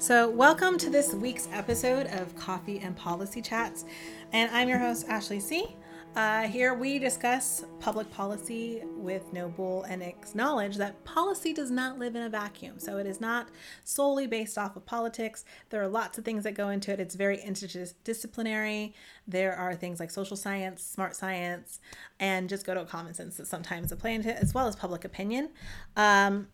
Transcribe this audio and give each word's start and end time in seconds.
So, 0.00 0.30
welcome 0.30 0.78
to 0.78 0.88
this 0.88 1.12
week's 1.12 1.46
episode 1.52 2.06
of 2.06 2.34
Coffee 2.34 2.78
and 2.78 2.96
Policy 2.96 3.42
Chats. 3.42 3.84
And 4.32 4.50
I'm 4.50 4.66
your 4.66 4.78
host, 4.78 5.06
Ashley 5.10 5.40
C. 5.40 5.76
Uh, 6.16 6.44
here 6.44 6.72
we 6.72 6.98
discuss 6.98 7.66
public 7.80 8.10
policy 8.10 8.82
with 8.96 9.30
no 9.34 9.84
and 9.86 10.02
acknowledge 10.02 10.78
that 10.78 11.04
policy 11.04 11.52
does 11.52 11.70
not 11.70 11.98
live 11.98 12.16
in 12.16 12.22
a 12.22 12.30
vacuum. 12.30 12.78
So, 12.78 12.96
it 12.96 13.06
is 13.06 13.20
not 13.20 13.50
solely 13.84 14.26
based 14.26 14.56
off 14.56 14.74
of 14.74 14.86
politics. 14.86 15.44
There 15.68 15.82
are 15.82 15.88
lots 15.88 16.16
of 16.16 16.24
things 16.24 16.44
that 16.44 16.54
go 16.54 16.70
into 16.70 16.90
it. 16.90 16.98
It's 16.98 17.14
very 17.14 17.36
interdisciplinary. 17.36 18.94
There 19.28 19.54
are 19.54 19.74
things 19.74 20.00
like 20.00 20.10
social 20.10 20.36
science, 20.36 20.82
smart 20.82 21.14
science, 21.14 21.78
and 22.18 22.48
just 22.48 22.64
go 22.64 22.72
to 22.72 22.86
common 22.86 23.12
sense 23.12 23.36
that 23.36 23.48
sometimes 23.48 23.92
play 23.96 24.14
into 24.14 24.30
it, 24.30 24.38
as 24.40 24.54
well 24.54 24.66
as 24.66 24.76
public 24.76 25.04
opinion. 25.04 25.50
Um, 25.94 26.46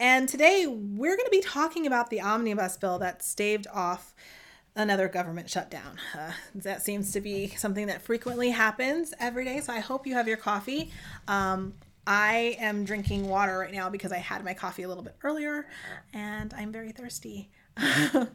and 0.00 0.28
today 0.28 0.66
we're 0.66 1.16
going 1.16 1.26
to 1.26 1.30
be 1.30 1.40
talking 1.40 1.86
about 1.86 2.10
the 2.10 2.20
omnibus 2.20 2.76
bill 2.76 2.98
that 2.98 3.22
staved 3.22 3.66
off 3.72 4.14
another 4.76 5.08
government 5.08 5.50
shutdown. 5.50 5.98
Uh, 6.16 6.32
that 6.54 6.82
seems 6.82 7.12
to 7.12 7.20
be 7.20 7.48
something 7.48 7.88
that 7.88 8.00
frequently 8.00 8.50
happens 8.50 9.12
every 9.18 9.44
day. 9.44 9.60
So 9.60 9.72
I 9.72 9.80
hope 9.80 10.06
you 10.06 10.14
have 10.14 10.28
your 10.28 10.36
coffee. 10.36 10.92
Um, 11.26 11.74
I 12.06 12.56
am 12.60 12.84
drinking 12.84 13.28
water 13.28 13.58
right 13.58 13.72
now 13.72 13.90
because 13.90 14.12
I 14.12 14.18
had 14.18 14.44
my 14.44 14.54
coffee 14.54 14.84
a 14.84 14.88
little 14.88 15.02
bit 15.02 15.16
earlier 15.22 15.66
and 16.14 16.54
I'm 16.54 16.72
very 16.72 16.92
thirsty. 16.92 17.50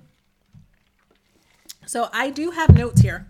so 1.86 2.09
I 2.11 2.30
do 2.30 2.52
have 2.52 2.75
notes 2.75 3.02
here, 3.02 3.27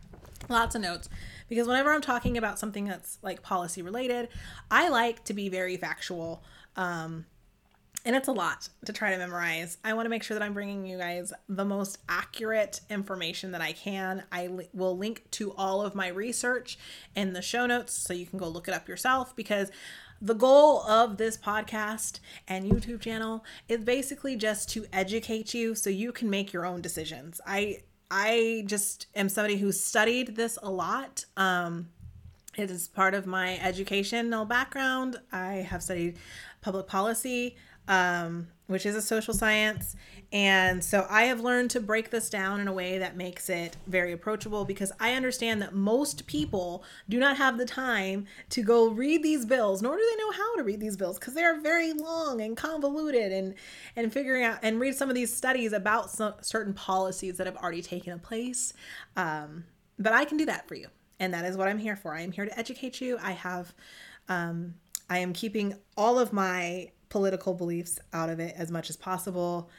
lots 0.50 0.76
of 0.76 0.82
notes 0.82 1.08
because 1.48 1.68
whenever 1.68 1.94
I'm 1.94 2.02
talking 2.02 2.38
about 2.38 2.58
something 2.60 2.86
that's 2.86 3.20
like 3.22 3.44
policy 3.44 3.82
related, 3.82 4.28
I 4.72 4.90
like 4.90 5.24
to 5.26 5.34
be 5.34 5.50
very 5.50 5.78
factual. 5.78 6.44
Um, 6.76 7.26
and 8.06 8.16
it's 8.16 8.28
a 8.28 8.34
lot 8.34 8.70
to 8.86 8.94
try 8.94 9.12
to 9.12 9.18
memorize. 9.18 9.78
I 9.84 9.94
want 9.94 10.06
to 10.06 10.10
make 10.10 10.24
sure 10.24 10.38
that 10.38 10.44
I'm 10.44 10.54
bringing 10.54 10.86
you 10.86 10.98
guys 10.98 11.32
the 11.48 11.66
most 11.66 12.00
accurate 12.10 12.82
information 12.90 13.52
that 13.52 13.62
I 13.62 13.72
can. 13.72 14.24
I 14.32 14.48
li- 14.48 14.70
will 14.74 14.98
link 14.98 15.24
to 15.32 15.54
all 15.54 15.82
of 15.82 15.96
my 15.96 16.08
research 16.10 16.78
in 17.16 17.34
the 17.34 17.42
show 17.42 17.66
notes 17.66 17.94
so 17.94 18.14
you 18.14 18.26
can 18.26 18.40
go 18.40 18.48
look 18.48 18.68
it 18.68 18.74
up 18.74 18.88
yourself 18.88 19.36
because 19.36 19.72
the 20.22 20.34
goal 20.34 20.84
of 20.84 21.18
this 21.18 21.38
podcast 21.38 22.20
and 22.48 22.70
YouTube 22.70 23.02
channel 23.02 23.44
is 23.68 23.84
basically 23.84 24.36
just 24.36 24.70
to 24.70 24.86
educate 24.94 25.54
you 25.54 25.76
so 25.76 25.90
you 25.90 26.12
can 26.12 26.30
make 26.30 26.54
your 26.54 26.66
own 26.66 26.82
decisions. 26.82 27.40
I 27.46 27.84
I 28.12 28.64
just 28.68 29.08
am 29.16 29.28
somebody 29.28 29.58
who 29.58 29.72
studied 29.72 30.36
this 30.36 30.60
a 30.62 30.70
lot. 30.70 31.26
Um, 31.36 31.90
it 32.56 32.70
is 32.70 32.88
part 32.88 33.16
of 33.16 33.26
my 33.26 33.58
educational 33.58 34.46
background. 34.46 35.20
I 35.32 35.56
have 35.56 35.82
studied 35.82 36.18
public 36.62 36.86
policy 36.86 37.56
um, 37.88 38.48
which 38.68 38.86
is 38.86 38.96
a 38.96 39.02
social 39.02 39.34
science. 39.34 39.96
And 40.32 40.84
so 40.84 41.06
I 41.12 41.26
have 41.26 41.42
learned 41.42 41.70
to 41.72 41.80
break 41.80 42.10
this 42.10 42.28
down 42.28 42.60
in 42.60 42.68
a 42.68 42.74
way 42.74 42.98
that 42.98 43.16
makes 43.16 43.50
it 43.50 43.78
very 43.86 44.14
approachable 44.14 44.66
because 44.66 44.92
I 45.00 45.14
understand 45.14 45.62
that 45.62 45.76
most 45.76 46.26
people 46.26 46.84
do 47.08 47.20
not 47.20 47.38
have 47.38 47.60
the 47.60 47.66
time 47.66 48.26
to 48.50 48.64
go 48.64 48.90
read 48.90 49.22
these 49.22 49.46
bills, 49.46 49.84
nor 49.84 49.96
do 49.96 50.02
they 50.02 50.24
know 50.24 50.32
how 50.32 50.56
to 50.56 50.64
read 50.64 50.80
these 50.80 50.98
bills 50.98 51.20
because 51.20 51.36
they 51.36 51.44
are 51.44 51.60
very 51.60 51.94
long 51.94 52.42
and 52.42 52.58
convoluted 52.58 53.32
and 53.32 53.54
and 53.96 54.12
figuring 54.12 54.44
out 54.44 54.58
and 54.64 54.80
read 54.80 54.96
some 54.96 55.08
of 55.10 55.14
these 55.16 55.32
studies 55.32 55.72
about 55.72 56.10
some, 56.10 56.34
certain 56.42 56.74
policies 56.74 57.38
that 57.38 57.46
have 57.46 57.58
already 57.58 57.84
taken 57.84 58.18
place. 58.18 58.74
Um, 59.16 59.66
but 60.00 60.14
I 60.14 60.26
can 60.26 60.38
do 60.38 60.46
that 60.48 60.68
for 60.68 60.74
you, 60.74 60.88
and 61.20 61.32
that 61.36 61.46
is 61.46 61.58
what 61.58 61.68
I'm 61.68 61.78
here 61.78 61.96
for. 61.96 62.16
I 62.16 62.22
am 62.22 62.32
here 62.32 62.46
to 62.46 62.58
educate 62.58 63.02
you. 63.02 63.20
I 63.22 63.34
have. 63.34 63.74
Um, 64.30 64.76
I 65.10 65.20
am 65.20 65.34
keeping 65.34 65.76
all 65.98 66.18
of 66.18 66.34
my 66.34 66.90
political 67.14 67.54
beliefs 67.54 68.00
out 68.12 68.28
of 68.28 68.40
it 68.40 68.56
as 68.58 68.72
much 68.72 68.90
as 68.90 68.98
possible. 68.98 69.70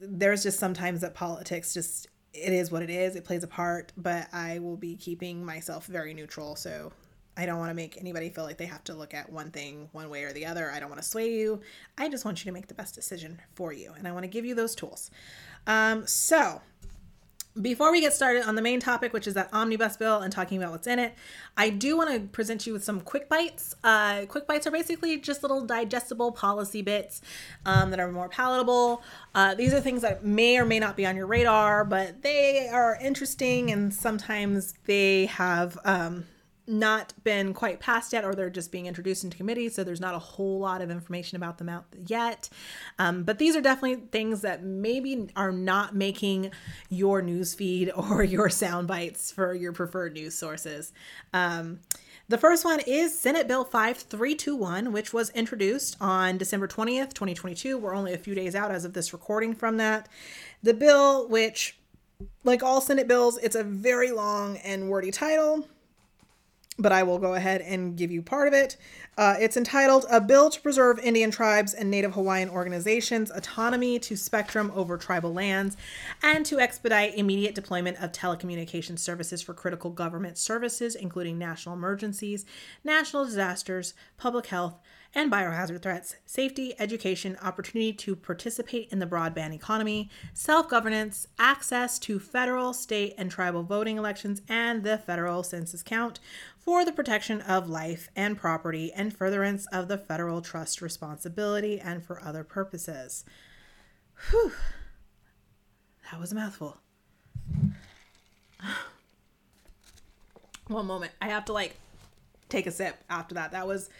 There's 0.00 0.44
just 0.44 0.60
sometimes 0.60 1.00
that 1.00 1.14
politics 1.14 1.74
just 1.74 2.06
it 2.32 2.52
is 2.52 2.70
what 2.70 2.80
it 2.80 2.90
is. 2.90 3.16
It 3.16 3.24
plays 3.24 3.42
a 3.42 3.48
part, 3.48 3.92
but 3.96 4.28
I 4.32 4.60
will 4.60 4.76
be 4.76 4.94
keeping 4.94 5.44
myself 5.44 5.86
very 5.86 6.14
neutral. 6.14 6.54
So 6.54 6.92
I 7.36 7.44
don't 7.44 7.58
want 7.58 7.70
to 7.70 7.74
make 7.74 7.98
anybody 7.98 8.30
feel 8.30 8.44
like 8.44 8.56
they 8.56 8.66
have 8.66 8.84
to 8.84 8.94
look 8.94 9.14
at 9.14 9.32
one 9.32 9.50
thing 9.50 9.88
one 9.90 10.08
way 10.10 10.22
or 10.22 10.32
the 10.32 10.46
other. 10.46 10.70
I 10.70 10.78
don't 10.78 10.90
want 10.90 11.02
to 11.02 11.08
sway 11.08 11.32
you. 11.32 11.60
I 11.98 12.08
just 12.08 12.24
want 12.24 12.44
you 12.44 12.48
to 12.48 12.54
make 12.54 12.68
the 12.68 12.74
best 12.74 12.94
decision 12.94 13.40
for 13.56 13.72
you. 13.72 13.92
And 13.98 14.06
I 14.06 14.12
want 14.12 14.22
to 14.22 14.28
give 14.28 14.44
you 14.44 14.54
those 14.54 14.76
tools. 14.76 15.10
Um, 15.66 16.06
so 16.06 16.60
before 17.60 17.90
we 17.90 18.00
get 18.00 18.12
started 18.12 18.46
on 18.46 18.54
the 18.54 18.62
main 18.62 18.80
topic, 18.80 19.12
which 19.12 19.26
is 19.26 19.34
that 19.34 19.48
omnibus 19.52 19.96
bill 19.96 20.18
and 20.18 20.32
talking 20.32 20.58
about 20.58 20.72
what's 20.72 20.86
in 20.86 20.98
it, 20.98 21.14
I 21.56 21.70
do 21.70 21.96
want 21.96 22.10
to 22.10 22.20
present 22.28 22.66
you 22.66 22.72
with 22.72 22.84
some 22.84 23.00
quick 23.00 23.28
bites. 23.28 23.74
Uh, 23.82 24.26
quick 24.26 24.46
bites 24.46 24.66
are 24.66 24.70
basically 24.70 25.18
just 25.18 25.42
little 25.42 25.64
digestible 25.64 26.32
policy 26.32 26.82
bits 26.82 27.22
um, 27.66 27.90
that 27.90 27.98
are 27.98 28.12
more 28.12 28.28
palatable. 28.28 29.02
Uh, 29.34 29.54
these 29.54 29.74
are 29.74 29.80
things 29.80 30.02
that 30.02 30.24
may 30.24 30.58
or 30.58 30.64
may 30.64 30.78
not 30.78 30.96
be 30.96 31.06
on 31.06 31.16
your 31.16 31.26
radar, 31.26 31.84
but 31.84 32.22
they 32.22 32.68
are 32.68 32.96
interesting 33.00 33.70
and 33.70 33.92
sometimes 33.92 34.74
they 34.86 35.26
have. 35.26 35.78
Um, 35.84 36.26
not 36.70 37.12
been 37.24 37.52
quite 37.52 37.80
passed 37.80 38.12
yet, 38.12 38.24
or 38.24 38.34
they're 38.34 38.48
just 38.48 38.70
being 38.70 38.86
introduced 38.86 39.24
into 39.24 39.36
committee, 39.36 39.68
so 39.68 39.82
there's 39.82 40.00
not 40.00 40.14
a 40.14 40.18
whole 40.18 40.60
lot 40.60 40.80
of 40.80 40.90
information 40.90 41.36
about 41.36 41.58
them 41.58 41.68
out 41.68 41.84
yet. 42.06 42.48
Um, 42.98 43.24
but 43.24 43.38
these 43.38 43.56
are 43.56 43.60
definitely 43.60 44.06
things 44.12 44.42
that 44.42 44.62
maybe 44.62 45.28
are 45.36 45.52
not 45.52 45.94
making 45.94 46.52
your 46.88 47.20
news 47.20 47.54
feed 47.54 47.90
or 47.96 48.22
your 48.22 48.48
sound 48.48 48.86
bites 48.86 49.32
for 49.32 49.54
your 49.54 49.72
preferred 49.72 50.14
news 50.14 50.34
sources. 50.34 50.92
Um, 51.34 51.80
the 52.28 52.38
first 52.38 52.64
one 52.64 52.78
is 52.86 53.18
Senate 53.18 53.48
Bill 53.48 53.64
5321, 53.64 54.92
which 54.92 55.12
was 55.12 55.30
introduced 55.30 55.96
on 56.00 56.38
December 56.38 56.68
20th, 56.68 57.12
2022. 57.12 57.76
We're 57.76 57.94
only 57.94 58.14
a 58.14 58.18
few 58.18 58.36
days 58.36 58.54
out 58.54 58.70
as 58.70 58.84
of 58.84 58.92
this 58.92 59.12
recording 59.12 59.52
from 59.52 59.78
that. 59.78 60.08
The 60.62 60.74
bill, 60.74 61.28
which, 61.28 61.76
like 62.44 62.62
all 62.62 62.80
Senate 62.80 63.08
bills, 63.08 63.36
it's 63.38 63.56
a 63.56 63.64
very 63.64 64.12
long 64.12 64.58
and 64.58 64.88
wordy 64.88 65.10
title 65.10 65.66
but 66.80 66.92
I 66.92 67.02
will 67.02 67.18
go 67.18 67.34
ahead 67.34 67.60
and 67.60 67.96
give 67.96 68.10
you 68.10 68.22
part 68.22 68.48
of 68.48 68.54
it. 68.54 68.76
Uh, 69.16 69.36
it's 69.38 69.56
entitled 69.56 70.06
A 70.10 70.20
Bill 70.20 70.50
to 70.50 70.60
Preserve 70.60 70.98
Indian 70.98 71.30
Tribes 71.30 71.74
and 71.74 71.90
Native 71.90 72.14
Hawaiian 72.14 72.48
Organizations' 72.48 73.30
Autonomy 73.30 73.98
to 73.98 74.16
Spectrum 74.16 74.72
Over 74.74 74.96
Tribal 74.96 75.32
Lands 75.32 75.76
and 76.22 76.46
to 76.46 76.58
Expedite 76.58 77.14
Immediate 77.16 77.54
Deployment 77.54 77.98
of 77.98 78.12
Telecommunications 78.12 79.00
Services 79.00 79.42
for 79.42 79.52
Critical 79.52 79.90
Government 79.90 80.38
Services, 80.38 80.94
including 80.94 81.38
national 81.38 81.74
emergencies, 81.74 82.46
national 82.82 83.24
disasters, 83.24 83.94
public 84.16 84.46
health, 84.46 84.78
and 85.14 85.30
biohazard 85.30 85.82
threats, 85.82 86.16
safety, 86.24 86.74
education, 86.78 87.36
opportunity 87.42 87.92
to 87.92 88.14
participate 88.14 88.88
in 88.90 89.00
the 89.00 89.06
broadband 89.06 89.52
economy, 89.52 90.08
self 90.32 90.68
governance, 90.68 91.26
access 91.38 91.98
to 91.98 92.18
federal, 92.20 92.72
state, 92.72 93.14
and 93.18 93.30
tribal 93.30 93.62
voting 93.62 93.96
elections, 93.96 94.42
and 94.48 94.84
the 94.84 94.98
federal 94.98 95.42
census 95.42 95.82
count 95.82 96.20
for 96.56 96.84
the 96.84 96.92
protection 96.92 97.40
of 97.40 97.68
life 97.68 98.08
and 98.14 98.38
property 98.38 98.92
and 98.92 99.16
furtherance 99.16 99.66
of 99.72 99.88
the 99.88 99.98
federal 99.98 100.40
trust 100.40 100.80
responsibility 100.80 101.80
and 101.80 102.04
for 102.04 102.22
other 102.22 102.44
purposes. 102.44 103.24
Whew. 104.30 104.52
That 106.10 106.20
was 106.20 106.32
a 106.32 106.34
mouthful. 106.34 106.76
One 110.68 110.86
moment. 110.86 111.12
I 111.20 111.28
have 111.28 111.46
to 111.46 111.52
like 111.52 111.76
take 112.48 112.66
a 112.66 112.70
sip 112.70 112.96
after 113.08 113.34
that. 113.34 113.52
That 113.52 113.66
was 113.66 113.90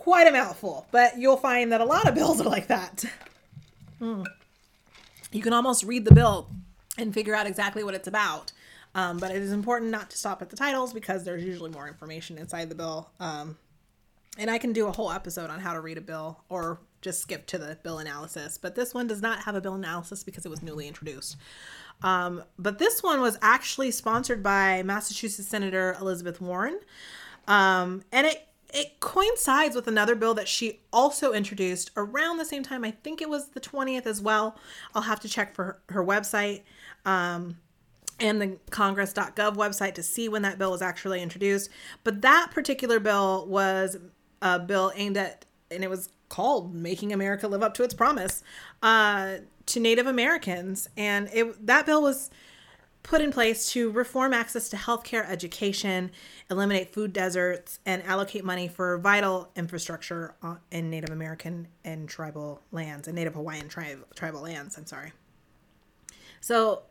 quite 0.00 0.26
a 0.26 0.32
mouthful, 0.32 0.86
but 0.90 1.18
you'll 1.18 1.36
find 1.36 1.72
that 1.72 1.82
a 1.82 1.84
lot 1.84 2.08
of 2.08 2.14
bills 2.14 2.40
are 2.40 2.48
like 2.48 2.68
that. 2.68 3.04
Mm. 4.00 4.24
You 5.30 5.42
can 5.42 5.52
almost 5.52 5.84
read 5.84 6.06
the 6.06 6.14
bill 6.14 6.48
and 6.96 7.12
figure 7.12 7.34
out 7.34 7.46
exactly 7.46 7.84
what 7.84 7.94
it's 7.94 8.08
about. 8.08 8.52
Um, 8.94 9.18
but 9.18 9.30
it 9.30 9.42
is 9.42 9.52
important 9.52 9.90
not 9.90 10.08
to 10.10 10.16
stop 10.16 10.40
at 10.40 10.48
the 10.48 10.56
titles 10.56 10.94
because 10.94 11.22
there's 11.22 11.44
usually 11.44 11.70
more 11.70 11.86
information 11.86 12.38
inside 12.38 12.70
the 12.70 12.74
bill. 12.74 13.10
Um, 13.20 13.58
and 14.38 14.50
I 14.50 14.56
can 14.56 14.72
do 14.72 14.86
a 14.86 14.92
whole 14.92 15.12
episode 15.12 15.50
on 15.50 15.60
how 15.60 15.74
to 15.74 15.80
read 15.80 15.98
a 15.98 16.00
bill 16.00 16.40
or 16.48 16.80
just 17.02 17.20
skip 17.20 17.46
to 17.48 17.58
the 17.58 17.76
bill 17.82 17.98
analysis. 17.98 18.56
But 18.56 18.74
this 18.74 18.94
one 18.94 19.06
does 19.06 19.20
not 19.20 19.42
have 19.42 19.54
a 19.54 19.60
bill 19.60 19.74
analysis 19.74 20.24
because 20.24 20.46
it 20.46 20.48
was 20.48 20.62
newly 20.62 20.88
introduced. 20.88 21.36
Um, 22.02 22.42
but 22.58 22.78
this 22.78 23.02
one 23.02 23.20
was 23.20 23.36
actually 23.42 23.90
sponsored 23.90 24.42
by 24.42 24.82
Massachusetts 24.82 25.46
Senator 25.46 25.94
Elizabeth 26.00 26.40
Warren. 26.40 26.80
Um, 27.46 28.02
and 28.12 28.26
it 28.26 28.46
it 28.72 29.00
coincides 29.00 29.74
with 29.74 29.86
another 29.88 30.14
bill 30.14 30.34
that 30.34 30.48
she 30.48 30.80
also 30.92 31.32
introduced 31.32 31.90
around 31.96 32.38
the 32.38 32.44
same 32.44 32.62
time. 32.62 32.84
I 32.84 32.90
think 32.90 33.20
it 33.20 33.28
was 33.28 33.48
the 33.48 33.60
20th 33.60 34.06
as 34.06 34.20
well. 34.20 34.56
I'll 34.94 35.02
have 35.02 35.20
to 35.20 35.28
check 35.28 35.54
for 35.54 35.80
her, 35.88 36.04
website 36.04 36.62
um, 37.04 37.58
and 38.18 38.40
the 38.40 38.58
congress.gov 38.70 39.56
website 39.56 39.94
to 39.94 40.02
see 40.02 40.28
when 40.28 40.42
that 40.42 40.58
bill 40.58 40.70
was 40.70 40.82
actually 40.82 41.22
introduced. 41.22 41.70
But 42.04 42.22
that 42.22 42.50
particular 42.52 43.00
bill 43.00 43.46
was 43.46 43.96
a 44.42 44.58
bill 44.58 44.92
aimed 44.94 45.16
at, 45.16 45.46
and 45.70 45.84
it 45.84 45.90
was 45.90 46.08
called 46.28 46.74
Making 46.74 47.12
America 47.12 47.48
Live 47.48 47.62
Up 47.62 47.74
to 47.74 47.82
Its 47.82 47.94
Promise 47.94 48.42
uh, 48.82 49.36
to 49.66 49.80
Native 49.80 50.06
Americans. 50.06 50.88
And 50.96 51.28
it 51.32 51.66
that 51.66 51.86
bill 51.86 52.02
was 52.02 52.30
put 53.02 53.20
in 53.20 53.32
place 53.32 53.72
to 53.72 53.90
reform 53.90 54.32
access 54.32 54.68
to 54.68 54.76
healthcare, 54.76 55.28
education, 55.28 56.10
eliminate 56.50 56.92
food 56.92 57.12
deserts, 57.12 57.78
and 57.86 58.02
allocate 58.04 58.44
money 58.44 58.68
for 58.68 58.98
vital 58.98 59.50
infrastructure 59.56 60.34
in 60.70 60.90
Native 60.90 61.10
American 61.10 61.68
and 61.84 62.08
tribal 62.08 62.62
lands 62.72 63.08
and 63.08 63.14
Native 63.14 63.34
Hawaiian 63.34 63.68
tri- 63.68 63.96
tribal 64.14 64.42
lands. 64.42 64.76
I'm 64.76 64.86
sorry. 64.86 65.12
So, 66.40 66.82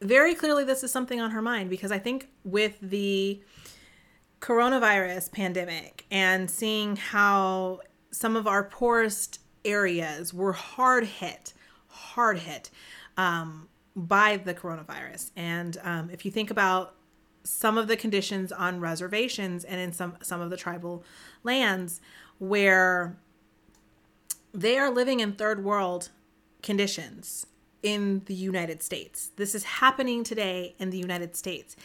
very 0.00 0.34
clearly, 0.34 0.64
this 0.64 0.84
is 0.84 0.90
something 0.90 1.20
on 1.20 1.30
her 1.30 1.40
mind 1.40 1.70
because 1.70 1.90
I 1.90 1.98
think 1.98 2.28
with 2.44 2.78
the 2.82 3.42
coronavirus 4.40 5.32
pandemic 5.32 6.04
and 6.10 6.50
seeing 6.50 6.96
how 6.96 7.80
some 8.10 8.36
of 8.36 8.46
our 8.46 8.64
poorest 8.64 9.40
areas 9.64 10.34
were 10.34 10.52
hard 10.52 11.04
hit, 11.04 11.54
hard 11.88 12.38
hit 12.40 12.70
um, 13.16 13.68
by 13.96 14.36
the 14.36 14.54
coronavirus. 14.54 15.30
And 15.36 15.76
um, 15.82 16.10
if 16.10 16.24
you 16.24 16.30
think 16.30 16.50
about 16.50 16.94
some 17.44 17.76
of 17.76 17.88
the 17.88 17.96
conditions 17.96 18.50
on 18.50 18.80
reservations 18.80 19.64
and 19.64 19.78
in 19.78 19.92
some 19.92 20.16
some 20.22 20.40
of 20.40 20.50
the 20.50 20.56
tribal 20.56 21.04
lands 21.42 22.00
where 22.38 23.18
they 24.52 24.78
are 24.78 24.90
living 24.90 25.20
in 25.20 25.32
third 25.32 25.62
world 25.62 26.08
conditions 26.62 27.46
in 27.82 28.22
the 28.24 28.34
United 28.34 28.82
States. 28.82 29.30
This 29.36 29.54
is 29.54 29.64
happening 29.64 30.24
today 30.24 30.74
in 30.78 30.88
the 30.88 30.96
United 30.96 31.36
States. 31.36 31.76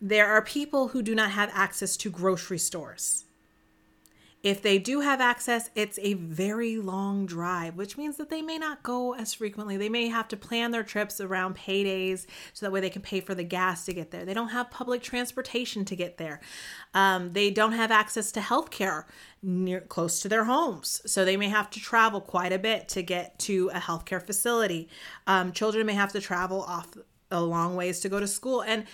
There 0.00 0.26
are 0.26 0.40
people 0.40 0.88
who 0.88 1.02
do 1.02 1.14
not 1.14 1.32
have 1.32 1.50
access 1.52 1.96
to 1.98 2.10
grocery 2.10 2.58
stores. 2.58 3.23
If 4.44 4.60
they 4.60 4.78
do 4.78 5.00
have 5.00 5.22
access, 5.22 5.70
it's 5.74 5.98
a 6.02 6.12
very 6.12 6.76
long 6.76 7.24
drive, 7.24 7.76
which 7.76 7.96
means 7.96 8.18
that 8.18 8.28
they 8.28 8.42
may 8.42 8.58
not 8.58 8.82
go 8.82 9.14
as 9.14 9.32
frequently. 9.32 9.78
They 9.78 9.88
may 9.88 10.08
have 10.08 10.28
to 10.28 10.36
plan 10.36 10.70
their 10.70 10.82
trips 10.82 11.18
around 11.18 11.56
paydays 11.56 12.26
so 12.52 12.66
that 12.66 12.70
way 12.70 12.82
they 12.82 12.90
can 12.90 13.00
pay 13.00 13.20
for 13.20 13.34
the 13.34 13.42
gas 13.42 13.86
to 13.86 13.94
get 13.94 14.10
there. 14.10 14.26
They 14.26 14.34
don't 14.34 14.50
have 14.50 14.70
public 14.70 15.02
transportation 15.02 15.86
to 15.86 15.96
get 15.96 16.18
there. 16.18 16.42
Um, 16.92 17.32
they 17.32 17.50
don't 17.50 17.72
have 17.72 17.90
access 17.90 18.30
to 18.32 18.42
health 18.42 18.70
care 18.70 19.06
near 19.42 19.80
close 19.80 20.20
to 20.20 20.28
their 20.28 20.44
homes. 20.44 21.00
So 21.06 21.24
they 21.24 21.38
may 21.38 21.48
have 21.48 21.70
to 21.70 21.80
travel 21.80 22.20
quite 22.20 22.52
a 22.52 22.58
bit 22.58 22.86
to 22.90 23.02
get 23.02 23.38
to 23.40 23.70
a 23.72 23.78
healthcare 23.78 24.24
facility. 24.24 24.90
Um, 25.26 25.52
children 25.52 25.86
may 25.86 25.94
have 25.94 26.12
to 26.12 26.20
travel 26.20 26.60
off 26.64 26.88
a 27.30 27.40
long 27.40 27.76
ways 27.76 27.98
to 28.00 28.10
go 28.10 28.20
to 28.20 28.28
school. 28.28 28.60
And 28.60 28.84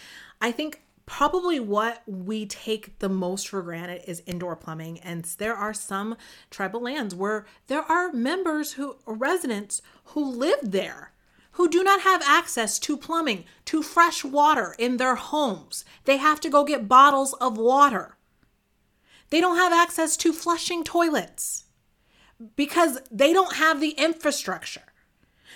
I 0.41 0.53
think 0.53 0.81
probably 1.11 1.59
what 1.59 2.05
we 2.07 2.47
take 2.47 2.97
the 3.01 3.09
most 3.09 3.49
for 3.49 3.61
granted 3.63 4.01
is 4.09 4.23
indoor 4.27 4.55
plumbing 4.55 4.97
and 5.01 5.25
there 5.39 5.57
are 5.57 5.75
some 5.75 6.17
tribal 6.51 6.81
lands 6.81 7.17
where 7.17 7.45
there 7.67 7.83
are 7.83 8.13
members 8.13 8.75
who 8.75 8.97
residents 9.05 9.83
who 10.05 10.25
live 10.25 10.61
there 10.63 11.11
who 11.53 11.69
do 11.69 11.83
not 11.83 12.03
have 12.03 12.23
access 12.25 12.79
to 12.79 12.97
plumbing 12.97 13.45
to 13.65 13.83
fresh 13.83 14.25
water 14.25 14.77
in 14.79 14.99
their 14.99 15.17
homes. 15.17 15.85
They 16.05 16.17
have 16.19 16.39
to 16.43 16.49
go 16.49 16.63
get 16.63 16.87
bottles 16.87 17.33
of 17.35 17.59
water. 17.59 18.17
They 19.31 19.41
don't 19.41 19.57
have 19.57 19.73
access 19.73 20.17
to 20.19 20.33
flushing 20.33 20.85
toilets 20.85 21.65
because 22.55 23.01
they 23.11 23.33
don't 23.33 23.57
have 23.57 23.81
the 23.81 23.91
infrastructure 23.91 24.90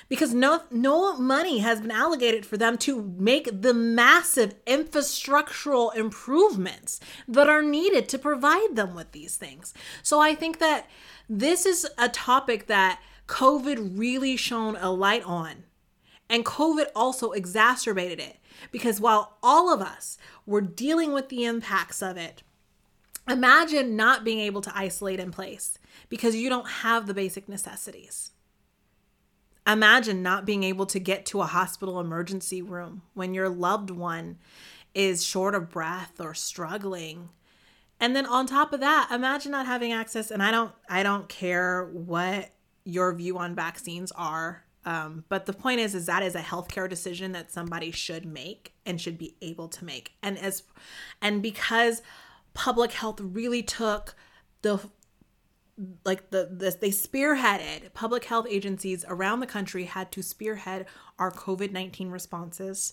because 0.08 0.34
no 0.34 0.62
no 0.70 1.16
money 1.16 1.58
has 1.58 1.80
been 1.80 1.90
allocated 1.90 2.44
for 2.44 2.56
them 2.56 2.76
to 2.78 3.14
make 3.18 3.62
the 3.62 3.74
massive 3.74 4.54
infrastructural 4.64 5.94
improvements 5.94 7.00
that 7.28 7.48
are 7.48 7.62
needed 7.62 8.08
to 8.08 8.18
provide 8.18 8.76
them 8.76 8.94
with 8.94 9.12
these 9.12 9.36
things. 9.36 9.74
So 10.02 10.20
I 10.20 10.34
think 10.34 10.58
that 10.58 10.86
this 11.28 11.66
is 11.66 11.86
a 11.98 12.08
topic 12.08 12.66
that 12.66 13.00
COVID 13.26 13.98
really 13.98 14.36
shone 14.36 14.76
a 14.76 14.90
light 14.90 15.24
on. 15.24 15.64
And 16.28 16.44
COVID 16.44 16.86
also 16.94 17.32
exacerbated 17.32 18.18
it 18.18 18.38
because 18.70 19.00
while 19.00 19.36
all 19.42 19.72
of 19.72 19.80
us 19.80 20.18
were 20.46 20.60
dealing 20.60 21.12
with 21.12 21.28
the 21.28 21.44
impacts 21.44 22.02
of 22.02 22.16
it, 22.16 22.42
imagine 23.28 23.96
not 23.96 24.24
being 24.24 24.40
able 24.40 24.60
to 24.62 24.72
isolate 24.76 25.20
in 25.20 25.30
place 25.30 25.78
because 26.08 26.36
you 26.36 26.48
don't 26.48 26.68
have 26.68 27.06
the 27.06 27.14
basic 27.14 27.48
necessities. 27.48 28.32
Imagine 29.66 30.22
not 30.22 30.44
being 30.44 30.62
able 30.62 30.86
to 30.86 30.98
get 30.98 31.24
to 31.26 31.40
a 31.40 31.46
hospital 31.46 31.98
emergency 31.98 32.60
room 32.60 33.02
when 33.14 33.32
your 33.32 33.48
loved 33.48 33.90
one 33.90 34.38
is 34.94 35.24
short 35.24 35.54
of 35.54 35.70
breath 35.70 36.20
or 36.20 36.34
struggling. 36.34 37.30
And 37.98 38.14
then 38.14 38.26
on 38.26 38.46
top 38.46 38.72
of 38.72 38.80
that, 38.80 39.08
imagine 39.10 39.52
not 39.52 39.66
having 39.66 39.92
access 39.92 40.30
and 40.30 40.42
I 40.42 40.50
don't 40.50 40.72
I 40.88 41.02
don't 41.02 41.28
care 41.28 41.86
what 41.92 42.50
your 42.84 43.14
view 43.14 43.38
on 43.38 43.54
vaccines 43.54 44.12
are. 44.12 44.64
Um, 44.86 45.24
but 45.30 45.46
the 45.46 45.54
point 45.54 45.80
is, 45.80 45.94
is 45.94 46.06
that 46.06 46.22
is 46.22 46.34
a 46.34 46.40
healthcare 46.40 46.88
decision 46.88 47.32
that 47.32 47.50
somebody 47.50 47.90
should 47.90 48.26
make 48.26 48.74
and 48.84 49.00
should 49.00 49.16
be 49.16 49.34
able 49.40 49.68
to 49.68 49.84
make. 49.84 50.12
And 50.22 50.38
as, 50.38 50.62
and 51.22 51.42
because 51.42 52.02
public 52.52 52.92
health 52.92 53.18
really 53.20 53.62
took 53.62 54.14
the 54.60 54.78
like 56.04 56.30
the, 56.30 56.48
the 56.50 56.76
they 56.80 56.90
spearheaded 56.90 57.92
public 57.94 58.24
health 58.24 58.46
agencies 58.48 59.04
around 59.08 59.40
the 59.40 59.46
country 59.46 59.84
had 59.84 60.12
to 60.12 60.22
spearhead 60.22 60.86
our 61.18 61.32
covid-19 61.32 62.12
responses 62.12 62.92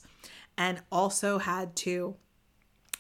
and 0.58 0.82
also 0.92 1.38
had 1.38 1.76
to 1.76 2.16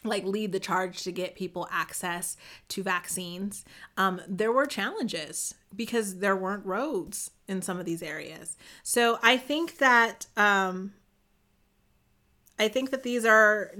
like 0.04 0.24
lead 0.24 0.52
the 0.52 0.60
charge 0.60 1.04
to 1.04 1.12
get 1.12 1.36
people 1.36 1.68
access 1.72 2.36
to 2.70 2.82
vaccines. 2.82 3.64
Um, 3.98 4.20
there 4.28 4.52
were 4.52 4.66
challenges 4.66 5.54
because 5.76 6.18
there 6.18 6.36
weren't 6.36 6.66
roads 6.66 7.32
in 7.48 7.62
some 7.62 7.80
of 7.80 7.86
these 7.86 8.02
areas. 8.02 8.58
So 8.84 9.20
i 9.22 9.38
think 9.38 9.78
that 9.78 10.28
um, 10.38 10.94
i 12.58 12.68
think 12.68 12.92
that 12.92 13.04
these 13.04 13.26
are 13.26 13.72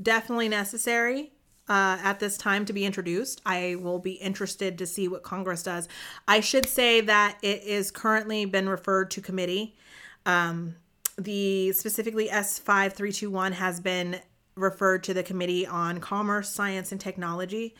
definitely 0.00 0.48
necessary 0.48 1.32
uh, 1.68 1.98
at 2.02 2.20
this 2.20 2.36
time 2.36 2.64
to 2.66 2.72
be 2.72 2.84
introduced. 2.84 3.40
I 3.44 3.76
will 3.80 3.98
be 3.98 4.12
interested 4.12 4.78
to 4.78 4.86
see 4.86 5.08
what 5.08 5.22
Congress 5.22 5.62
does. 5.62 5.88
I 6.26 6.40
should 6.40 6.66
say 6.66 7.00
that 7.02 7.38
it 7.42 7.62
is 7.64 7.90
currently 7.90 8.44
been 8.44 8.68
referred 8.68 9.10
to 9.12 9.20
committee. 9.20 9.76
Um, 10.26 10.76
the 11.18 11.72
specifically 11.72 12.28
S5321 12.28 13.52
has 13.52 13.80
been 13.80 14.20
referred 14.54 15.04
to 15.04 15.14
the 15.14 15.22
Committee 15.22 15.66
on 15.66 16.00
Commerce, 16.00 16.50
Science, 16.50 16.92
and 16.92 17.00
Technology. 17.00 17.74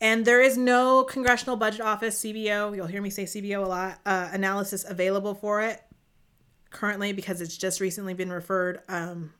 And 0.00 0.24
there 0.24 0.40
is 0.40 0.56
no 0.56 1.02
Congressional 1.02 1.56
Budget 1.56 1.80
Office, 1.80 2.22
CBO, 2.22 2.74
you'll 2.74 2.86
hear 2.86 3.02
me 3.02 3.10
say 3.10 3.24
CBO 3.24 3.64
a 3.64 3.68
lot, 3.68 3.98
uh, 4.06 4.28
analysis 4.32 4.84
available 4.88 5.34
for 5.34 5.60
it 5.62 5.82
currently 6.70 7.12
because 7.12 7.40
it's 7.40 7.56
just 7.56 7.80
recently 7.80 8.14
been 8.14 8.30
referred. 8.30 8.80
Um, 8.88 9.32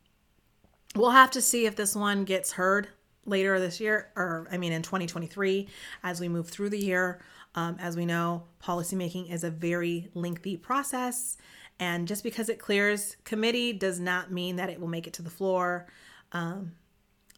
we'll 0.97 1.11
have 1.11 1.31
to 1.33 1.43
see 1.43 1.67
if 1.67 1.77
this 1.77 1.95
one 1.95 2.25
gets 2.25 2.53
heard 2.53 2.89
later 3.29 3.61
this 3.61 3.81
year, 3.81 4.11
or 4.17 4.49
I 4.51 4.59
mean 4.59 4.73
in 4.73 4.83
2023, 4.83 5.69
as 6.03 6.21
we 6.21 6.29
move 6.29 6.49
through 6.49 6.71
the 6.71 6.79
year. 6.79 7.21
Um, 7.55 7.77
as 7.81 7.97
we 7.97 8.07
know, 8.07 8.45
policymaking 8.63 9.33
is 9.33 9.43
a 9.43 9.51
very 9.51 10.11
lengthy 10.15 10.57
process. 10.57 11.37
And 11.81 12.07
just 12.07 12.23
because 12.23 12.49
it 12.49 12.59
clears 12.59 13.17
committee 13.25 13.73
does 13.73 13.99
not 13.99 14.31
mean 14.31 14.57
that 14.57 14.69
it 14.69 14.81
will 14.81 14.89
make 14.89 15.07
it 15.07 15.13
to 15.15 15.23
the 15.23 15.31
floor. 15.31 15.87
Um, 16.33 16.73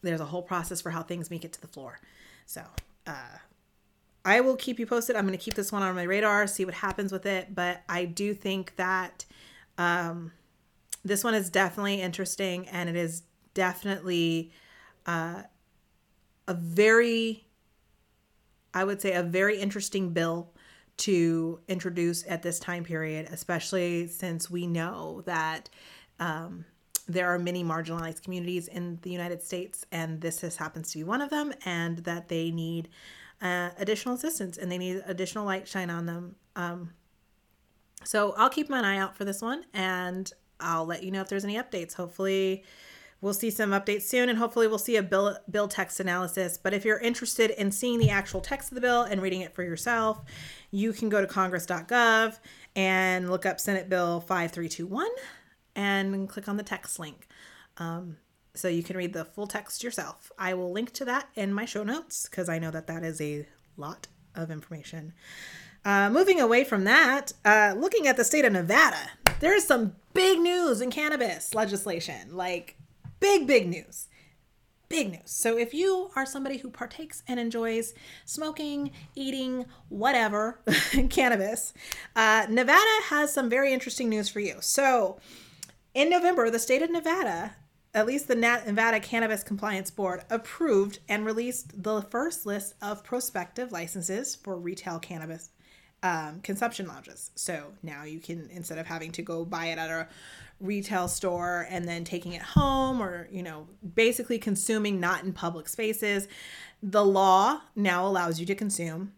there's 0.03 0.21
a 0.21 0.27
whole 0.27 0.43
process 0.43 0.81
for 0.81 0.91
how 0.91 1.03
things 1.03 1.31
make 1.31 1.45
it 1.45 1.53
to 1.53 1.61
the 1.61 1.69
floor. 1.69 2.01
So, 2.47 2.63
uh, 3.07 3.39
I 4.25 4.41
will 4.41 4.57
keep 4.57 4.79
you 4.79 4.87
posted. 4.87 5.17
I'm 5.17 5.27
going 5.27 5.39
to 5.39 5.43
keep 5.43 5.55
this 5.55 5.73
one 5.73 5.83
on 5.83 5.95
my 5.95 6.03
radar, 6.03 6.47
see 6.47 6.65
what 6.65 6.75
happens 6.75 7.13
with 7.13 7.25
it. 7.25 7.55
But 7.55 7.83
I 7.89 8.05
do 8.05 8.35
think 8.35 8.77
that 8.77 9.25
um, 9.79 10.33
this 11.05 11.25
one 11.25 11.35
is 11.35 11.49
definitely 11.49 12.03
interesting 12.03 12.69
and 12.69 12.89
it 12.89 12.97
is 12.97 13.23
definitely 13.55 14.53
uh, 15.07 15.43
a 16.49 16.55
very, 16.55 17.47
I 18.75 18.85
would 18.85 19.01
say, 19.01 19.13
a 19.13 19.23
very 19.23 19.59
interesting 19.59 20.13
bill 20.13 20.53
to 20.99 21.61
introduce 21.69 22.27
at 22.27 22.43
this 22.43 22.59
time 22.59 22.85
period, 22.85 23.29
especially 23.33 24.07
since 24.07 24.51
we 24.51 24.67
know 24.67 25.23
that 25.25 25.71
um, 26.19 26.65
there 27.09 27.29
are 27.29 27.39
many 27.39 27.65
marginalized 27.65 28.23
communities 28.23 28.69
in 28.69 28.99
the 29.03 29.11
United 29.11 29.43
States, 29.43 29.85
and 29.91 30.21
this 30.21 30.41
just 30.41 30.59
happens 30.59 30.93
to 30.93 30.99
be 30.99 31.05
one 31.05 31.23
of 31.23 31.31
them, 31.31 31.53
and 31.65 31.99
that 31.99 32.29
they 32.29 32.51
need 32.51 32.89
uh, 33.41 33.71
additional 33.79 34.15
assistance 34.15 34.59
and 34.59 34.71
they 34.71 34.79
need 34.79 35.03
additional 35.07 35.45
light 35.47 35.67
shine 35.67 35.89
on 35.89 36.07
them. 36.07 36.35
Um, 36.57 36.91
so 38.05 38.35
I'll 38.37 38.51
keep 38.51 38.69
my 38.69 38.81
eye 38.81 38.99
out 38.99 39.17
for 39.17 39.25
this 39.25 39.41
one, 39.43 39.65
and 39.73 40.31
I'll 40.59 40.87
let 40.87 41.03
you 41.03 41.11
know 41.11 41.21
if 41.21 41.29
there's 41.29 41.45
any 41.45 41.57
updates. 41.57 41.95
Hopefully, 41.95 42.65
We'll 43.21 43.35
see 43.35 43.51
some 43.51 43.71
updates 43.71 44.03
soon, 44.03 44.29
and 44.29 44.39
hopefully, 44.39 44.67
we'll 44.67 44.79
see 44.79 44.97
a 44.97 45.03
bill, 45.03 45.37
bill 45.51 45.69
text 45.69 46.01
analysis. 46.01 46.57
But 46.57 46.73
if 46.73 46.85
you're 46.85 46.99
interested 46.99 47.51
in 47.51 47.71
seeing 47.71 47.99
the 47.99 48.11
actual 48.11 48.41
text 48.41 48.71
of 48.71 48.77
the 48.77 48.81
bill 48.81 49.03
and 49.03 49.21
reading 49.21 49.43
it 49.43 49.55
for 49.55 49.63
yourself, 49.63 50.23
you 50.71 50.93
can 50.93 51.09
go 51.09 51.21
to 51.21 51.27
congress.gov 51.27 52.39
and 52.75 53.31
look 53.31 53.45
up 53.45 53.61
Senate 53.61 53.89
Bill 53.89 54.21
5321 54.21 55.07
and 55.77 56.29
click 56.29 56.49
on 56.49 56.57
the 56.57 56.63
text 56.63 56.99
link. 56.99 57.27
Um, 57.77 58.17
so 58.55 58.69
you 58.69 58.83
can 58.83 58.97
read 58.97 59.13
the 59.13 59.25
full 59.25 59.47
text 59.47 59.85
yourself. 59.85 60.33
I 60.39 60.55
will 60.55 60.73
link 60.73 60.93
to 60.95 61.05
that 61.05 61.29
in 61.35 61.53
my 61.53 61.65
show 61.65 61.85
notes 61.85 62.29
because 62.29 62.49
I 62.49 62.59
know 62.59 62.71
that 62.71 62.87
that 62.87 63.05
is 63.05 63.21
a 63.21 63.47
lot 63.77 64.09
of 64.35 64.51
information. 64.51 65.13
Uh, 65.85 66.11
moving 66.11 66.41
away 66.41 66.65
from 66.65 66.85
that, 66.85 67.33
uh, 67.45 67.75
looking 67.77 68.07
at 68.07 68.17
the 68.17 68.25
state 68.25 68.45
of 68.45 68.53
Nevada, 68.53 69.11
there's 69.41 69.65
some 69.65 69.97
big 70.13 70.39
news 70.39 70.81
in 70.81 70.91
cannabis 70.91 71.55
legislation. 71.55 72.37
Like 72.37 72.77
Big, 73.21 73.47
big 73.47 73.69
news. 73.69 74.09
Big 74.89 75.13
news. 75.13 75.23
So, 75.27 75.57
if 75.57 75.73
you 75.73 76.11
are 76.17 76.27
somebody 76.27 76.57
who 76.57 76.71
partakes 76.71 77.23
and 77.29 77.39
enjoys 77.39 77.95
smoking, 78.25 78.91
eating, 79.15 79.67
whatever, 79.89 80.61
cannabis, 81.11 81.73
uh, 82.17 82.47
Nevada 82.49 83.03
has 83.05 83.33
some 83.33 83.49
very 83.49 83.73
interesting 83.73 84.09
news 84.09 84.29
for 84.29 84.41
you. 84.41 84.57
So, 84.61 85.21
in 85.95 86.11
November, 86.11 86.51
the 86.51 86.59
state 86.59 86.83
of 86.83 86.91
Nevada, 86.91 87.55
at 87.95 88.07
least 88.07 88.27
the 88.27 88.35
Nevada 88.35 88.99
Cannabis 88.99 89.45
Compliance 89.45 89.91
Board, 89.91 90.25
approved 90.31 90.99
and 91.09 91.25
released 91.25 91.83
the 91.83 92.03
first 92.03 92.47
list 92.47 92.75
of 92.83 93.05
prospective 93.05 93.71
licenses 93.71 94.35
for 94.35 94.59
retail 94.59 94.99
cannabis 94.99 95.51
um, 96.03 96.41
consumption 96.41 96.87
lounges. 96.87 97.31
So 97.35 97.73
now 97.83 98.05
you 98.05 98.21
can, 98.21 98.49
instead 98.51 98.79
of 98.79 98.87
having 98.87 99.13
to 99.13 99.23
go 99.23 99.45
buy 99.45 99.67
it 99.67 99.79
at 99.79 99.91
a 99.91 100.09
retail 100.61 101.09
store 101.09 101.67
and 101.71 101.89
then 101.89 102.05
taking 102.05 102.33
it 102.33 102.43
home 102.43 103.03
or, 103.03 103.29
you 103.33 103.43
know, 103.43 103.67
basically 103.95 104.39
consuming 104.39 105.01
not 105.01 105.25
in 105.25 105.33
public 105.33 105.69
spaces, 105.69 106.29
the 106.83 107.05
law 107.05 107.61
now 107.75 108.07
allows 108.07 108.39
you 108.39 108.47
to 108.47 108.55
consume 108.55 109.13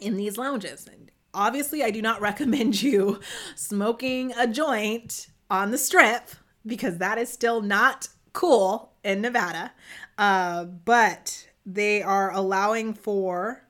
in 0.00 0.16
these 0.16 0.38
lounges. 0.38 0.86
And 0.86 1.10
obviously, 1.34 1.82
I 1.82 1.90
do 1.90 2.00
not 2.00 2.20
recommend 2.22 2.80
you 2.82 3.20
smoking 3.54 4.32
a 4.38 4.46
joint 4.46 5.28
on 5.50 5.70
the 5.70 5.78
strip 5.78 6.30
because 6.64 6.98
that 6.98 7.18
is 7.18 7.28
still 7.28 7.60
not 7.60 8.08
cool 8.32 8.92
in 9.02 9.20
Nevada. 9.20 9.72
Uh, 10.16 10.64
but 10.64 11.48
they 11.64 12.02
are 12.02 12.32
allowing 12.32 12.94
for 12.94 13.64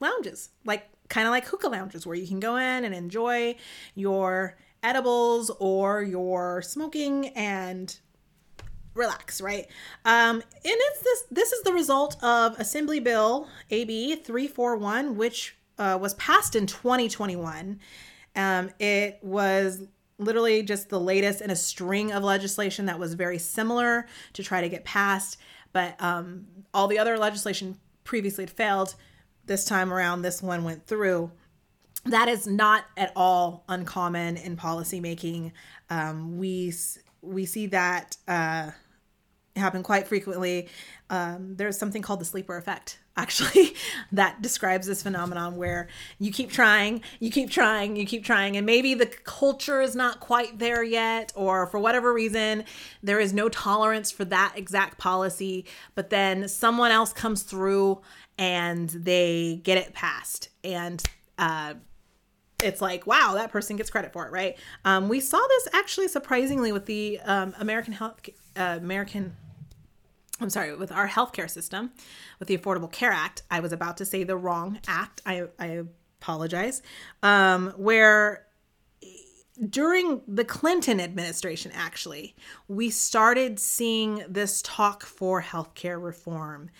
lounges, 0.00 0.50
like 0.64 0.88
kind 1.08 1.26
of 1.26 1.32
like 1.32 1.46
hookah 1.46 1.68
lounges 1.68 2.06
where 2.06 2.16
you 2.16 2.26
can 2.26 2.40
go 2.40 2.56
in 2.56 2.84
and 2.84 2.94
enjoy 2.94 3.56
your 3.94 4.56
edibles 4.88 5.50
or 5.60 6.02
you're 6.02 6.62
smoking 6.62 7.28
and 7.28 7.98
relax, 8.94 9.40
right? 9.40 9.66
Um, 10.04 10.36
and 10.36 10.42
it's 10.64 11.00
this 11.02 11.24
this 11.30 11.52
is 11.52 11.62
the 11.62 11.72
result 11.72 12.22
of 12.22 12.58
Assembly 12.58 12.98
Bill 12.98 13.48
AB 13.70 14.16
341, 14.16 15.16
which 15.16 15.56
uh, 15.78 15.98
was 16.00 16.14
passed 16.14 16.56
in 16.56 16.66
2021. 16.66 17.78
Um, 18.34 18.70
it 18.78 19.18
was 19.22 19.84
literally 20.18 20.62
just 20.62 20.88
the 20.88 20.98
latest 20.98 21.40
in 21.40 21.50
a 21.50 21.56
string 21.56 22.12
of 22.12 22.24
legislation 22.24 22.86
that 22.86 22.98
was 22.98 23.14
very 23.14 23.38
similar 23.38 24.06
to 24.32 24.42
try 24.42 24.60
to 24.60 24.68
get 24.68 24.84
passed, 24.84 25.38
but 25.72 25.94
um, 26.02 26.46
all 26.74 26.88
the 26.88 26.98
other 26.98 27.16
legislation 27.16 27.78
previously 28.04 28.42
had 28.42 28.50
failed. 28.50 28.94
This 29.46 29.64
time 29.64 29.92
around, 29.92 30.22
this 30.22 30.42
one 30.42 30.64
went 30.64 30.86
through. 30.86 31.30
That 32.04 32.28
is 32.28 32.46
not 32.46 32.84
at 32.96 33.12
all 33.16 33.64
uncommon 33.68 34.36
in 34.36 34.56
policymaking. 34.56 35.52
Um, 35.90 36.38
we 36.38 36.72
we 37.20 37.44
see 37.44 37.66
that 37.66 38.16
uh, 38.26 38.70
happen 39.58 39.82
quite 39.82 40.06
frequently. 40.06 40.68
Um, 41.10 41.56
there's 41.56 41.78
something 41.78 42.02
called 42.02 42.20
the 42.20 42.24
sleeper 42.24 42.56
effect, 42.56 42.98
actually, 43.16 43.74
that 44.12 44.40
describes 44.40 44.86
this 44.86 45.02
phenomenon 45.02 45.56
where 45.56 45.88
you 46.18 46.32
keep 46.32 46.50
trying, 46.50 47.02
you 47.18 47.30
keep 47.30 47.50
trying, 47.50 47.96
you 47.96 48.06
keep 48.06 48.24
trying, 48.24 48.56
and 48.56 48.64
maybe 48.64 48.94
the 48.94 49.06
culture 49.06 49.80
is 49.80 49.94
not 49.94 50.20
quite 50.20 50.58
there 50.58 50.82
yet, 50.82 51.32
or 51.34 51.66
for 51.66 51.78
whatever 51.78 52.12
reason, 52.12 52.64
there 53.02 53.20
is 53.20 53.32
no 53.32 53.48
tolerance 53.48 54.10
for 54.10 54.24
that 54.26 54.52
exact 54.56 54.98
policy, 54.98 55.66
but 55.94 56.10
then 56.10 56.48
someone 56.48 56.90
else 56.90 57.12
comes 57.12 57.42
through 57.42 58.00
and 58.38 58.88
they 58.90 59.60
get 59.64 59.78
it 59.78 59.92
passed. 59.94 60.48
And 60.62 61.02
uh, 61.38 61.74
it's 62.62 62.80
like 62.80 63.06
wow 63.06 63.32
that 63.34 63.50
person 63.50 63.76
gets 63.76 63.90
credit 63.90 64.12
for 64.12 64.26
it 64.26 64.32
right 64.32 64.56
um, 64.84 65.08
we 65.08 65.20
saw 65.20 65.40
this 65.48 65.68
actually 65.72 66.08
surprisingly 66.08 66.72
with 66.72 66.86
the 66.86 67.20
um, 67.24 67.54
american 67.58 67.92
health 67.92 68.20
uh, 68.56 68.78
american 68.80 69.36
I'm 70.40 70.50
sorry, 70.50 70.74
with 70.76 70.92
our 70.92 71.08
healthcare 71.08 71.50
system, 71.50 71.90
with 72.38 72.46
the 72.48 72.56
Affordable 72.56 72.90
Care 72.90 73.10
Act, 73.10 73.42
I 73.50 73.60
was 73.60 73.72
about 73.72 73.96
to 73.96 74.04
say 74.04 74.22
the 74.22 74.36
wrong 74.36 74.78
act. 74.86 75.20
I, 75.26 75.46
I 75.58 75.82
apologize. 76.20 76.80
Um, 77.22 77.72
where 77.76 78.46
during 79.68 80.22
the 80.28 80.44
Clinton 80.44 81.00
administration, 81.00 81.72
actually, 81.74 82.36
we 82.68 82.90
started 82.90 83.58
seeing 83.58 84.22
this 84.28 84.62
talk 84.62 85.04
for 85.04 85.42
healthcare 85.42 86.02
reform. 86.02 86.70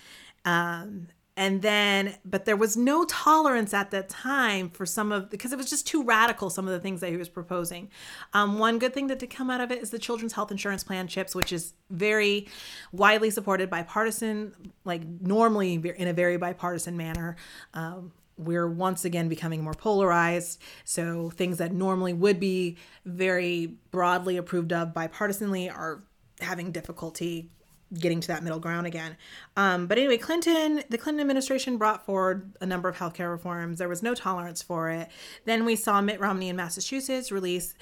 Um, 0.44 1.08
and 1.38 1.62
then 1.62 2.16
but 2.24 2.44
there 2.44 2.56
was 2.56 2.76
no 2.76 3.04
tolerance 3.04 3.72
at 3.72 3.92
that 3.92 4.08
time 4.08 4.68
for 4.68 4.84
some 4.84 5.12
of 5.12 5.30
because 5.30 5.52
it 5.52 5.56
was 5.56 5.70
just 5.70 5.86
too 5.86 6.02
radical 6.02 6.50
some 6.50 6.66
of 6.66 6.72
the 6.72 6.80
things 6.80 7.00
that 7.00 7.10
he 7.10 7.16
was 7.16 7.28
proposing 7.28 7.88
um, 8.34 8.58
one 8.58 8.78
good 8.78 8.92
thing 8.92 9.06
that 9.06 9.20
did 9.20 9.30
come 9.30 9.48
out 9.48 9.60
of 9.60 9.70
it 9.70 9.80
is 9.80 9.90
the 9.90 9.98
children's 9.98 10.32
health 10.32 10.50
insurance 10.50 10.82
plan 10.82 11.06
chips 11.06 11.34
which 11.34 11.52
is 11.52 11.72
very 11.90 12.48
widely 12.92 13.30
supported 13.30 13.70
bipartisan 13.70 14.52
like 14.84 15.02
normally 15.20 15.74
in 15.74 16.08
a 16.08 16.12
very 16.12 16.36
bipartisan 16.36 16.96
manner 16.96 17.36
um, 17.72 18.12
we're 18.36 18.68
once 18.68 19.04
again 19.04 19.28
becoming 19.28 19.64
more 19.64 19.74
polarized. 19.74 20.60
So 20.84 21.30
things 21.30 21.58
that 21.58 21.72
normally 21.72 22.12
would 22.12 22.38
be 22.38 22.76
very 23.04 23.74
broadly 23.90 24.36
approved 24.36 24.72
of 24.72 24.94
bipartisanly 24.94 25.68
are 25.68 26.04
having 26.40 26.70
difficulty 26.70 27.50
getting 27.98 28.20
to 28.20 28.28
that 28.28 28.42
middle 28.42 28.58
ground 28.58 28.86
again. 28.86 29.16
Um, 29.56 29.86
but 29.86 29.98
anyway, 29.98 30.18
Clinton, 30.18 30.82
the 30.90 30.98
Clinton 30.98 31.20
administration 31.20 31.78
brought 31.78 32.04
forward 32.04 32.52
a 32.60 32.66
number 32.66 32.88
of 32.88 32.96
healthcare 32.96 33.30
reforms. 33.30 33.78
There 33.78 33.88
was 33.88 34.02
no 34.02 34.14
tolerance 34.14 34.62
for 34.62 34.90
it. 34.90 35.08
Then 35.44 35.64
we 35.64 35.76
saw 35.76 36.00
Mitt 36.00 36.20
Romney 36.20 36.48
in 36.48 36.56
Massachusetts 36.56 37.32
release 37.32 37.74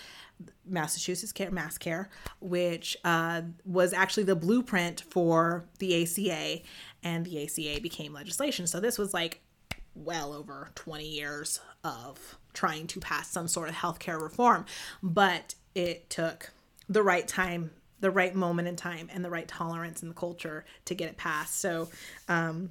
Massachusetts 0.66 1.32
Care, 1.32 1.50
Mass 1.50 1.78
Care, 1.78 2.10
which 2.40 2.96
uh, 3.04 3.42
was 3.64 3.92
actually 3.92 4.25
the 4.25 4.36
blueprint 4.36 5.02
for 5.08 5.64
the 5.78 6.02
ACA, 6.02 6.62
and 7.02 7.25
the 7.25 7.44
ACA 7.44 7.80
became 7.80 8.12
legislation. 8.12 8.66
So 8.66 8.80
this 8.80 8.98
was 8.98 9.14
like 9.14 9.40
well 9.94 10.32
over 10.32 10.70
20 10.75 11.06
years 11.06 11.60
of 11.82 12.38
trying 12.52 12.86
to 12.88 13.00
pass 13.00 13.30
some 13.30 13.48
sort 13.48 13.68
of 13.68 13.75
healthcare 13.75 14.20
reform, 14.20 14.66
but 15.02 15.54
it 15.75 16.10
took 16.10 16.52
the 16.88 17.02
right 17.02 17.26
time 17.26 17.70
the 18.00 18.11
right 18.11 18.35
moment 18.35 18.69
in 18.69 18.76
time 18.76 19.09
and 19.12 19.25
the 19.25 19.31
right 19.31 19.49
tolerance 19.49 20.03
in 20.03 20.09
the 20.09 20.15
culture 20.15 20.65
to 20.85 20.95
get 20.95 21.09
it 21.09 21.17
passed. 21.17 21.61
So 21.61 21.88
um, 22.29 22.71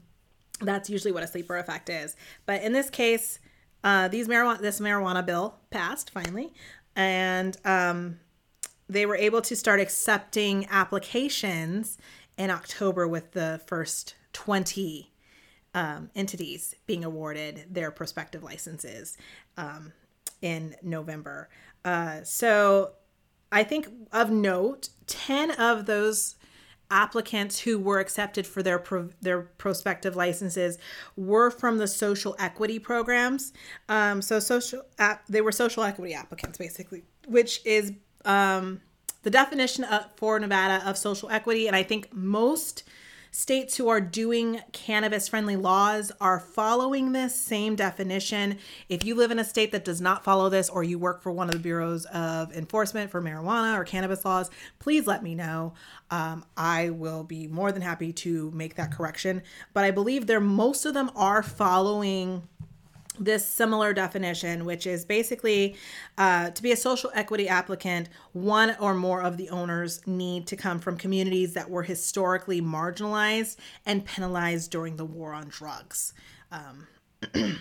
that's 0.62 0.89
usually 0.89 1.12
what 1.12 1.24
a 1.24 1.27
sleeper 1.27 1.58
effect 1.58 1.89
is. 1.89 2.15
But 2.46 2.62
in 2.62 2.74
this 2.74 2.89
case, 2.89 3.39
uh, 3.84 4.08
these 4.08 4.27
marijuana 4.27 4.60
this 4.60 4.79
marijuana 4.79 5.25
bill 5.25 5.55
passed 5.70 6.12
finally, 6.12 6.53
and 6.96 7.58
um, 7.65 8.20
they 8.88 9.05
were 9.05 9.15
able 9.15 9.41
to 9.41 9.55
start 9.55 9.79
accepting 9.79 10.67
applications 10.70 11.98
in 12.38 12.50
October 12.50 13.08
with 13.08 13.32
the 13.32 13.62
first 13.65 14.15
twenty 14.34 15.12
um, 15.74 16.10
entities 16.15 16.75
being 16.86 17.03
awarded 17.03 17.65
their 17.70 17.91
prospective 17.91 18.44
licenses 18.44 19.17
um, 19.58 19.91
in 20.41 20.75
November. 20.82 21.50
Uh, 21.84 22.24
so 22.24 22.91
I 23.55 23.63
think 23.63 23.88
of 24.12 24.29
note, 24.29 24.89
10 25.07 25.51
of 25.51 25.85
those 25.85 26.35
applicants 26.91 27.62
who 27.62 27.79
were 27.79 28.00
accepted 28.00 28.45
for 28.45 28.62
their 28.62 28.77
pro- 28.77 29.09
their 29.21 29.43
prospective 29.43 30.13
licenses 30.15 30.77
were 31.15 31.50
from 31.50 31.77
the 31.77 31.88
social 31.88 32.35
equity 32.38 32.79
programs. 32.79 33.53
Um, 33.88 34.21
so 34.21 34.39
social 34.41 34.81
they 35.29 35.39
were 35.39 35.53
social 35.53 35.83
equity 35.83 36.13
applicants 36.13 36.57
basically, 36.57 37.03
which 37.27 37.65
is 37.65 37.93
um, 38.25 38.81
the 39.24 39.29
definition 39.29 39.85
of, 39.85 40.07
for 40.17 40.38
Nevada 40.38 40.88
of 40.88 40.97
social 40.97 41.29
equity. 41.29 41.65
And 41.67 41.77
I 41.77 41.83
think 41.83 42.13
most 42.13 42.83
States 43.35 43.75
who 43.75 43.89
are 43.89 43.99
doing 43.99 44.61
cannabis 44.71 45.27
friendly 45.27 45.57
laws 45.57 46.09
are 46.21 46.39
following 46.39 47.11
this 47.11 47.35
same 47.35 47.75
definition. 47.75 48.57
If 48.87 49.03
you 49.03 49.13
live 49.13 49.29
in 49.29 49.39
a 49.39 49.43
state 49.43 49.73
that 49.73 49.83
does 49.83 49.99
not 49.99 50.23
follow 50.23 50.47
this, 50.47 50.69
or 50.69 50.85
you 50.85 50.97
work 50.97 51.21
for 51.21 51.33
one 51.33 51.49
of 51.49 51.53
the 51.53 51.59
bureaus 51.59 52.05
of 52.05 52.55
enforcement 52.55 53.11
for 53.11 53.21
marijuana 53.21 53.77
or 53.77 53.83
cannabis 53.83 54.23
laws, 54.23 54.49
please 54.79 55.05
let 55.05 55.21
me 55.21 55.35
know. 55.35 55.73
Um, 56.09 56.45
I 56.55 56.91
will 56.91 57.25
be 57.25 57.45
more 57.47 57.73
than 57.73 57.81
happy 57.81 58.13
to 58.13 58.51
make 58.51 58.75
that 58.75 58.93
correction. 58.93 59.43
But 59.73 59.83
I 59.83 59.91
believe 59.91 60.27
there 60.27 60.39
most 60.39 60.85
of 60.85 60.93
them 60.93 61.11
are 61.13 61.43
following 61.43 62.47
this 63.19 63.45
similar 63.45 63.93
definition, 63.93 64.65
which 64.65 64.88
is 64.88 65.05
basically 65.05 65.75
uh, 66.17 66.50
to 66.51 66.63
be 66.63 66.72
a 66.72 66.77
social 66.77 67.12
equity 67.13 67.48
applicant, 67.48 68.10
one 68.34 68.75
or 68.79 68.93
more 68.93 69.22
of 69.22 69.38
the 69.38 69.50
owners 69.50 70.05
need 70.07 70.48
to 70.48 70.55
come 70.55 70.79
from 70.79 70.98
communities 70.98 71.53
that 71.53 71.69
were 71.69 71.84
historically 71.84 72.62
marginalized 72.62 73.57
and 73.86 74.05
penalized 74.05 74.72
during 74.72 74.98
the 74.98 75.05
war 75.05 75.34
on 75.34 75.48
drugs. 75.48 76.13
Um, 76.51 76.88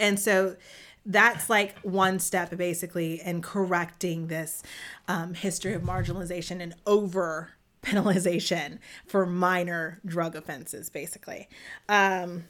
and 0.00 0.18
so 0.18 0.56
that's 1.06 1.48
like 1.48 1.78
one 1.80 2.18
step 2.18 2.54
basically 2.56 3.20
in 3.22 3.40
correcting 3.40 4.26
this 4.26 4.62
um, 5.08 5.34
history 5.34 5.72
of 5.72 5.82
marginalization 5.82 6.60
and 6.60 6.74
over 6.86 7.52
penalization 7.82 8.78
for 9.06 9.24
minor 9.24 10.00
drug 10.04 10.36
offenses, 10.36 10.90
basically. 10.90 11.48
Um, 11.88 12.44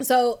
so 0.00 0.40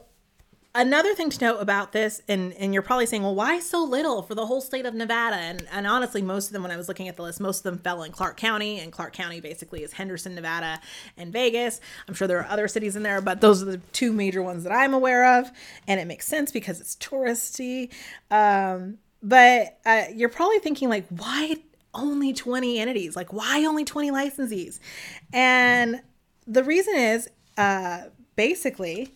another 0.74 1.14
thing 1.14 1.30
to 1.30 1.44
note 1.44 1.58
about 1.58 1.90
this 1.92 2.22
and 2.28 2.52
and 2.52 2.72
you're 2.72 2.82
probably 2.82 3.06
saying 3.06 3.22
well 3.22 3.34
why 3.34 3.58
so 3.58 3.82
little 3.82 4.22
for 4.22 4.36
the 4.36 4.46
whole 4.46 4.60
state 4.60 4.86
of 4.86 4.94
nevada 4.94 5.34
and 5.34 5.66
and 5.72 5.84
honestly 5.84 6.22
most 6.22 6.46
of 6.46 6.52
them 6.52 6.62
when 6.62 6.70
i 6.70 6.76
was 6.76 6.86
looking 6.86 7.08
at 7.08 7.16
the 7.16 7.22
list 7.22 7.40
most 7.40 7.58
of 7.58 7.62
them 7.64 7.78
fell 7.78 8.04
in 8.04 8.12
clark 8.12 8.36
county 8.36 8.78
and 8.78 8.92
clark 8.92 9.12
county 9.12 9.40
basically 9.40 9.82
is 9.82 9.92
henderson 9.92 10.32
nevada 10.34 10.80
and 11.16 11.32
vegas 11.32 11.80
i'm 12.06 12.14
sure 12.14 12.28
there 12.28 12.38
are 12.38 12.46
other 12.46 12.68
cities 12.68 12.94
in 12.94 13.02
there 13.02 13.20
but 13.20 13.40
those 13.40 13.62
are 13.62 13.66
the 13.66 13.78
two 13.92 14.12
major 14.12 14.42
ones 14.42 14.62
that 14.62 14.72
i'm 14.72 14.94
aware 14.94 15.40
of 15.40 15.50
and 15.88 15.98
it 15.98 16.06
makes 16.06 16.26
sense 16.26 16.52
because 16.52 16.80
it's 16.80 16.94
touristy 16.96 17.90
um, 18.30 18.98
but 19.22 19.78
uh, 19.84 20.04
you're 20.14 20.28
probably 20.28 20.60
thinking 20.60 20.88
like 20.88 21.04
why 21.08 21.56
only 21.94 22.32
20 22.32 22.78
entities. 22.78 23.16
Like, 23.16 23.32
why 23.32 23.64
only 23.64 23.84
20 23.84 24.10
licensees? 24.10 24.78
And 25.32 26.00
the 26.46 26.64
reason 26.64 26.94
is 26.94 27.28
uh, 27.56 28.02
basically, 28.36 29.12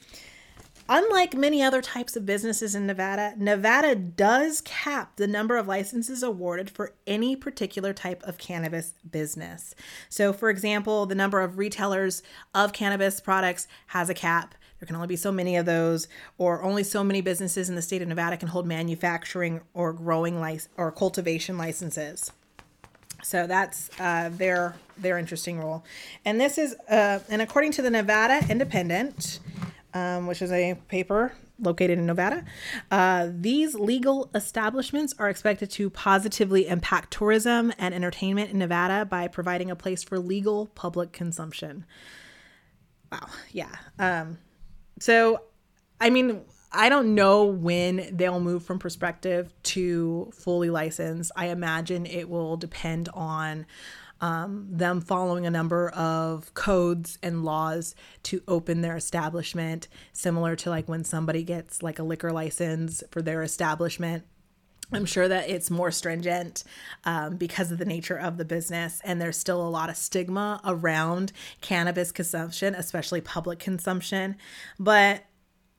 unlike 0.89 1.35
many 1.35 1.63
other 1.63 1.81
types 1.81 2.17
of 2.17 2.27
businesses 2.27 2.75
in 2.75 2.87
Nevada, 2.87 3.35
Nevada 3.37 3.95
does 3.95 4.61
cap 4.63 5.17
the 5.17 5.27
number 5.27 5.57
of 5.57 5.67
licenses 5.67 6.23
awarded 6.23 6.71
for 6.71 6.93
any 7.07 7.37
particular 7.37 7.93
type 7.93 8.23
of 8.25 8.39
cannabis 8.39 8.95
business. 9.11 9.75
So, 10.09 10.33
for 10.33 10.51
example, 10.51 11.07
the 11.07 11.15
number 11.15 11.41
of 11.41 11.59
retailers 11.59 12.23
of 12.55 12.73
cannabis 12.73 13.21
products 13.21 13.67
has 13.89 14.09
a 14.09 14.15
cap. 14.15 14.55
There 14.81 14.87
can 14.87 14.97
only 14.97 15.09
be 15.09 15.17
so 15.17 15.33
many 15.33 15.57
of 15.57 15.67
those, 15.67 16.09
or 16.37 16.63
only 16.63 16.85
so 16.85 17.03
many 17.03 17.21
businesses 17.21 17.69
in 17.69 17.75
the 17.75 17.83
state 17.83 18.03
of 18.03 18.09
Nevada 18.09 18.37
can 18.37 18.49
hold 18.49 18.67
manufacturing 18.67 19.61
or 19.73 19.93
growing 19.93 20.41
license 20.41 20.69
or 20.77 20.93
cultivation 20.93 21.57
licenses. 21.57 22.31
So 23.23 23.47
that's 23.47 23.89
uh, 23.99 24.31
their 24.33 24.77
their 24.99 25.17
interesting 25.17 25.59
rule, 25.59 25.85
and 26.27 26.39
this 26.39 26.59
is 26.59 26.75
uh, 26.91 27.21
and 27.31 27.41
according 27.41 27.73
to 27.73 27.83
the 27.83 27.89
Nevada 27.89 28.45
Independent, 28.51 29.41
um, 29.95 30.27
which 30.27 30.43
is 30.43 30.53
a 30.53 30.75
paper 30.89 31.33
located 31.61 31.99
in 31.99 32.07
Nevada, 32.07 32.45
uh, 32.91 33.29
these 33.31 33.75
legal 33.75 34.29
establishments 34.35 35.15
are 35.19 35.31
expected 35.31 35.71
to 35.71 35.89
positively 35.89 36.67
impact 36.67 37.13
tourism 37.13 37.73
and 37.79 37.95
entertainment 37.95 38.51
in 38.51 38.59
Nevada 38.59 39.05
by 39.05 39.29
providing 39.29 39.71
a 39.71 39.77
place 39.77 40.03
for 40.03 40.19
legal 40.19 40.67
public 40.75 41.13
consumption. 41.13 41.87
Wow, 43.13 43.29
yeah. 43.53 43.75
Um, 43.99 44.39
so, 44.99 45.43
I 46.01 46.11
mean, 46.11 46.41
I 46.73 46.89
don't 46.89 47.15
know 47.15 47.45
when 47.45 48.17
they'll 48.17 48.41
move 48.41 48.65
from 48.65 48.81
prospective 48.81 49.55
to 49.63 50.33
fully 50.35 50.71
licensed. 50.71 51.31
I 51.37 51.47
imagine 51.47 52.05
it 52.05 52.29
will 52.29 52.57
depend 52.57 53.09
on 53.15 53.67
um, 54.25 54.67
them 54.71 55.03
following 55.03 55.45
a 55.45 55.51
number 55.51 55.91
of 55.91 56.55
codes 56.55 57.19
and 57.23 57.45
laws 57.45 57.95
to 58.23 58.43
open 58.49 58.81
their 58.81 58.97
establishment, 58.97 59.87
similar 60.15 60.57
to 60.57 60.71
like 60.71 60.89
when 60.89 61.05
somebody 61.05 61.43
gets 61.43 61.83
like 61.83 61.99
a 61.99 62.03
liquor 62.03 62.33
license 62.33 63.05
for 63.11 63.21
their 63.21 63.43
establishment. 63.43 64.25
I'm 64.95 65.05
sure 65.05 65.29
that 65.29 65.51
it's 65.51 65.71
more 65.71 65.91
stringent 65.91 66.65
um, 67.05 67.37
because 67.37 67.71
of 67.71 67.77
the 67.77 67.85
nature 67.85 68.19
of 68.19 68.39
the 68.39 68.47
business, 68.47 69.03
and 69.05 69.21
there's 69.21 69.37
still 69.37 69.61
a 69.61 69.69
lot 69.69 69.91
of 69.91 69.97
stigma 69.97 70.59
around 70.65 71.31
cannabis 71.61 72.11
consumption, 72.11 72.75
especially 72.75 73.21
public 73.21 73.59
consumption. 73.59 74.37
But 74.79 75.25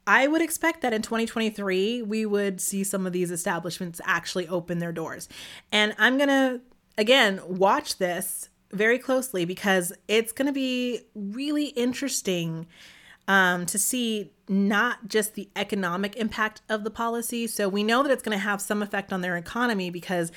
I 0.06 0.28
would 0.28 0.44
expect 0.44 0.82
that 0.84 0.94
in 0.94 1.02
2023, 1.02 2.04
we 2.04 2.28
would 2.28 2.62
see 2.62 2.84
some 2.84 3.08
of 3.08 3.14
these 3.14 3.32
establishments 3.32 4.00
actually 4.06 4.48
open 4.48 4.78
their 4.78 4.92
doors. 4.92 5.28
And 5.72 5.96
I'm 5.98 6.18
going 6.18 6.30
to, 6.30 6.62
again, 6.98 7.42
watch 7.48 7.98
this 7.98 8.50
very 8.72 9.00
closely 9.00 9.46
because 9.46 9.94
it's 10.08 10.32
going 10.32 10.48
to 10.48 10.54
be 10.54 11.02
really 11.14 11.68
interesting 11.68 12.68
um, 13.28 13.66
to 13.66 13.80
see 13.80 14.32
not 14.48 15.08
just 15.08 15.34
the 15.34 15.50
economic 15.56 16.16
impact 16.16 16.62
of 16.70 16.84
the 16.84 16.92
policy. 16.92 17.48
So 17.48 17.68
we 17.68 17.84
know 17.84 18.04
that 18.04 18.12
it's 18.12 18.22
going 18.22 18.38
to 18.38 18.44
have 18.44 18.62
some 18.62 18.84
effect 18.84 19.12
on 19.12 19.22
their 19.22 19.38
economy 19.38 19.90
because 19.90 20.31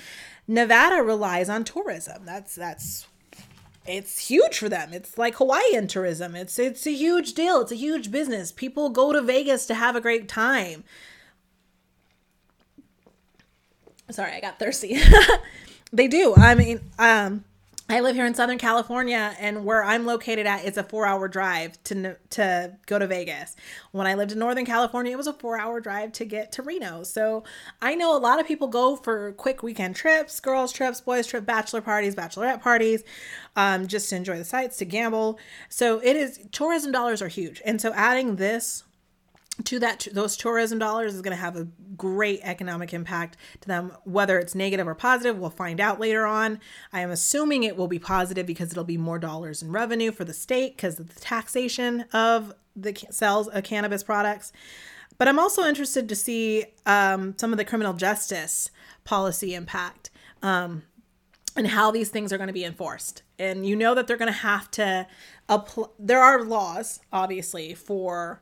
Nevada 0.47 1.03
relies 1.03 1.49
on 1.49 1.65
tourism. 1.65 2.25
That's 2.25 2.55
that's 2.55 3.07
it's 3.87 4.29
huge 4.29 4.59
for 4.59 4.69
them. 4.69 4.93
It's 4.93 5.19
like 5.19 5.37
Hawaiian 5.37 5.87
tourism. 5.87 6.35
It's 6.35 6.59
it's 6.59 6.87
a 6.87 6.93
huge 6.93 7.35
deal. 7.35 7.61
It's 7.61 7.73
a 7.73 7.77
huge 7.77 8.11
business. 8.11 8.53
People 8.53 8.89
go 8.91 9.13
to 9.13 9.21
Vegas 9.21 9.67
to 9.67 9.75
have 9.75 9.97
a 9.97 10.01
great 10.01 10.29
time. 10.29 10.85
Sorry, 14.11 14.33
I 14.33 14.41
got 14.41 14.59
thirsty. 14.59 14.99
they 15.93 16.09
do. 16.09 16.35
I 16.37 16.55
mean, 16.55 16.81
um 16.99 17.45
I 17.91 18.01
live 18.01 18.17
here 18.17 18.27
in 18.27 18.35
Southern 18.35 18.59
California, 18.59 19.35
and 19.41 19.65
where 19.65 19.83
I'm 19.83 20.05
located 20.05 20.47
at, 20.47 20.63
it's 20.67 20.77
a 20.77 20.83
four-hour 20.83 21.27
drive 21.27 21.83
to 21.85 22.17
to 22.31 22.77
go 22.85 22.99
to 22.99 23.07
Vegas. 23.07 23.57
When 23.93 24.07
I 24.07 24.13
lived 24.13 24.31
in 24.31 24.39
Northern 24.39 24.67
California, 24.67 25.11
it 25.11 25.17
was 25.17 25.27
a 25.27 25.33
four-hour 25.33 25.81
drive 25.81 26.13
to 26.13 26.27
get 26.27 26.53
to 26.53 26.63
Reno. 26.63 27.03
So 27.03 27.45
I 27.81 27.95
know 27.95 28.15
a 28.15 28.21
lot 28.21 28.41
of 28.41 28.47
people 28.47 28.69
go 28.69 28.95
for 28.95 29.33
quick 29.33 29.63
weekend 29.63 29.97
trips, 29.97 30.39
girls 30.39 30.71
trips, 30.71 31.01
boys 31.01 31.27
trip, 31.27 31.47
bachelor 31.47 31.81
parties, 31.81 32.15
bachelorette 32.15 32.61
parties, 32.61 33.05
um, 33.57 33.87
just 33.87 34.11
to 34.11 34.17
enjoy 34.17 34.37
the 34.37 34.45
sights, 34.45 34.77
to 34.79 34.85
gamble. 34.85 35.39
So 35.71 35.99
it 36.01 36.15
is 36.15 36.41
tourism 36.53 36.93
dollars 36.93 37.23
are 37.23 37.29
huge, 37.29 37.63
and 37.65 37.81
so 37.81 37.95
adding 37.95 38.37
this 38.37 38.85
to 39.65 39.79
that 39.81 40.07
those 40.13 40.37
tourism 40.37 40.79
dollars 40.79 41.15
is 41.15 41.23
going 41.23 41.37
to 41.37 41.41
have 41.41 41.57
a 41.57 41.69
great 41.97 42.41
economic 42.43 42.93
impact 42.95 43.37
to 43.61 43.69
them. 43.69 43.93
Whether 44.05 44.39
it's 44.39 44.55
negative 44.55 44.87
or 44.87 44.95
positive 44.95 45.39
we'll 45.39 45.51
find 45.51 45.81
out 45.81 46.01
later 46.01 46.27
on. 46.27 46.61
I 46.93 47.01
am 47.01 47.11
assuming 47.11 47.65
it 47.65 47.77
will 47.77 47.89
be 47.89 47.99
positive 47.99 48.47
because 48.47 48.71
it'll 48.71 48.85
be 48.85 48.97
more 48.97 49.19
dollars 49.19 49.63
in 49.63 49.73
revenue 49.73 50.13
for 50.13 50.25
the 50.25 50.33
state 50.33 50.77
because 50.77 51.01
of 51.01 51.15
the 51.15 51.21
taxation 51.21 52.03
of 52.13 52.55
the 52.77 52.97
sales 53.11 53.49
of 53.49 53.65
cannabis 53.65 54.03
products. 54.03 54.53
But 55.17 55.27
i'm 55.27 55.39
also 55.39 55.65
interested 55.65 56.09
to 56.09 56.15
see 56.15 56.67
um, 56.87 57.35
some 57.39 57.53
of 57.53 57.59
the 57.59 57.65
criminal 57.65 57.93
justice 57.93 58.71
policy 59.05 59.55
impact 59.55 60.11
um, 60.43 60.83
and 61.57 61.67
how 61.67 61.91
these 61.91 62.11
things 62.11 62.33
are 62.33 62.37
going 62.37 62.49
to 62.49 62.53
be 62.53 62.65
enforced. 62.65 63.23
And 63.37 63.67
you 63.67 63.75
know 63.75 63.97
that 63.97 64.07
they're 64.07 64.17
going 64.17 64.33
to 64.33 64.39
have 64.39 64.71
to 64.73 65.09
apply 65.49 65.87
there 65.99 66.23
are 66.23 66.45
laws 66.45 67.01
obviously 67.13 67.75
for 67.75 68.41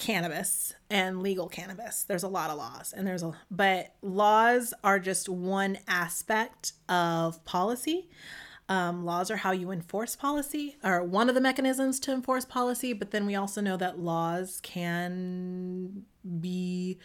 cannabis 0.00 0.72
and 0.88 1.22
legal 1.22 1.46
cannabis. 1.46 2.04
There's 2.04 2.22
a 2.22 2.28
lot 2.28 2.48
of 2.48 2.56
laws 2.56 2.94
and 2.96 3.06
there's 3.06 3.22
a 3.22 3.36
but 3.50 3.94
laws 4.00 4.72
are 4.82 4.98
just 4.98 5.28
one 5.28 5.78
aspect 5.86 6.72
of 6.88 7.44
policy. 7.44 8.08
Um, 8.70 9.04
laws 9.04 9.30
are 9.32 9.36
how 9.36 9.50
you 9.50 9.72
enforce 9.72 10.14
policy, 10.14 10.76
or 10.84 11.02
one 11.02 11.28
of 11.28 11.34
the 11.34 11.40
mechanisms 11.40 11.98
to 12.00 12.12
enforce 12.12 12.44
policy. 12.44 12.92
But 12.92 13.10
then 13.10 13.26
we 13.26 13.34
also 13.34 13.60
know 13.60 13.76
that 13.76 13.98
laws 13.98 14.60
can 14.62 16.04
be 16.40 17.00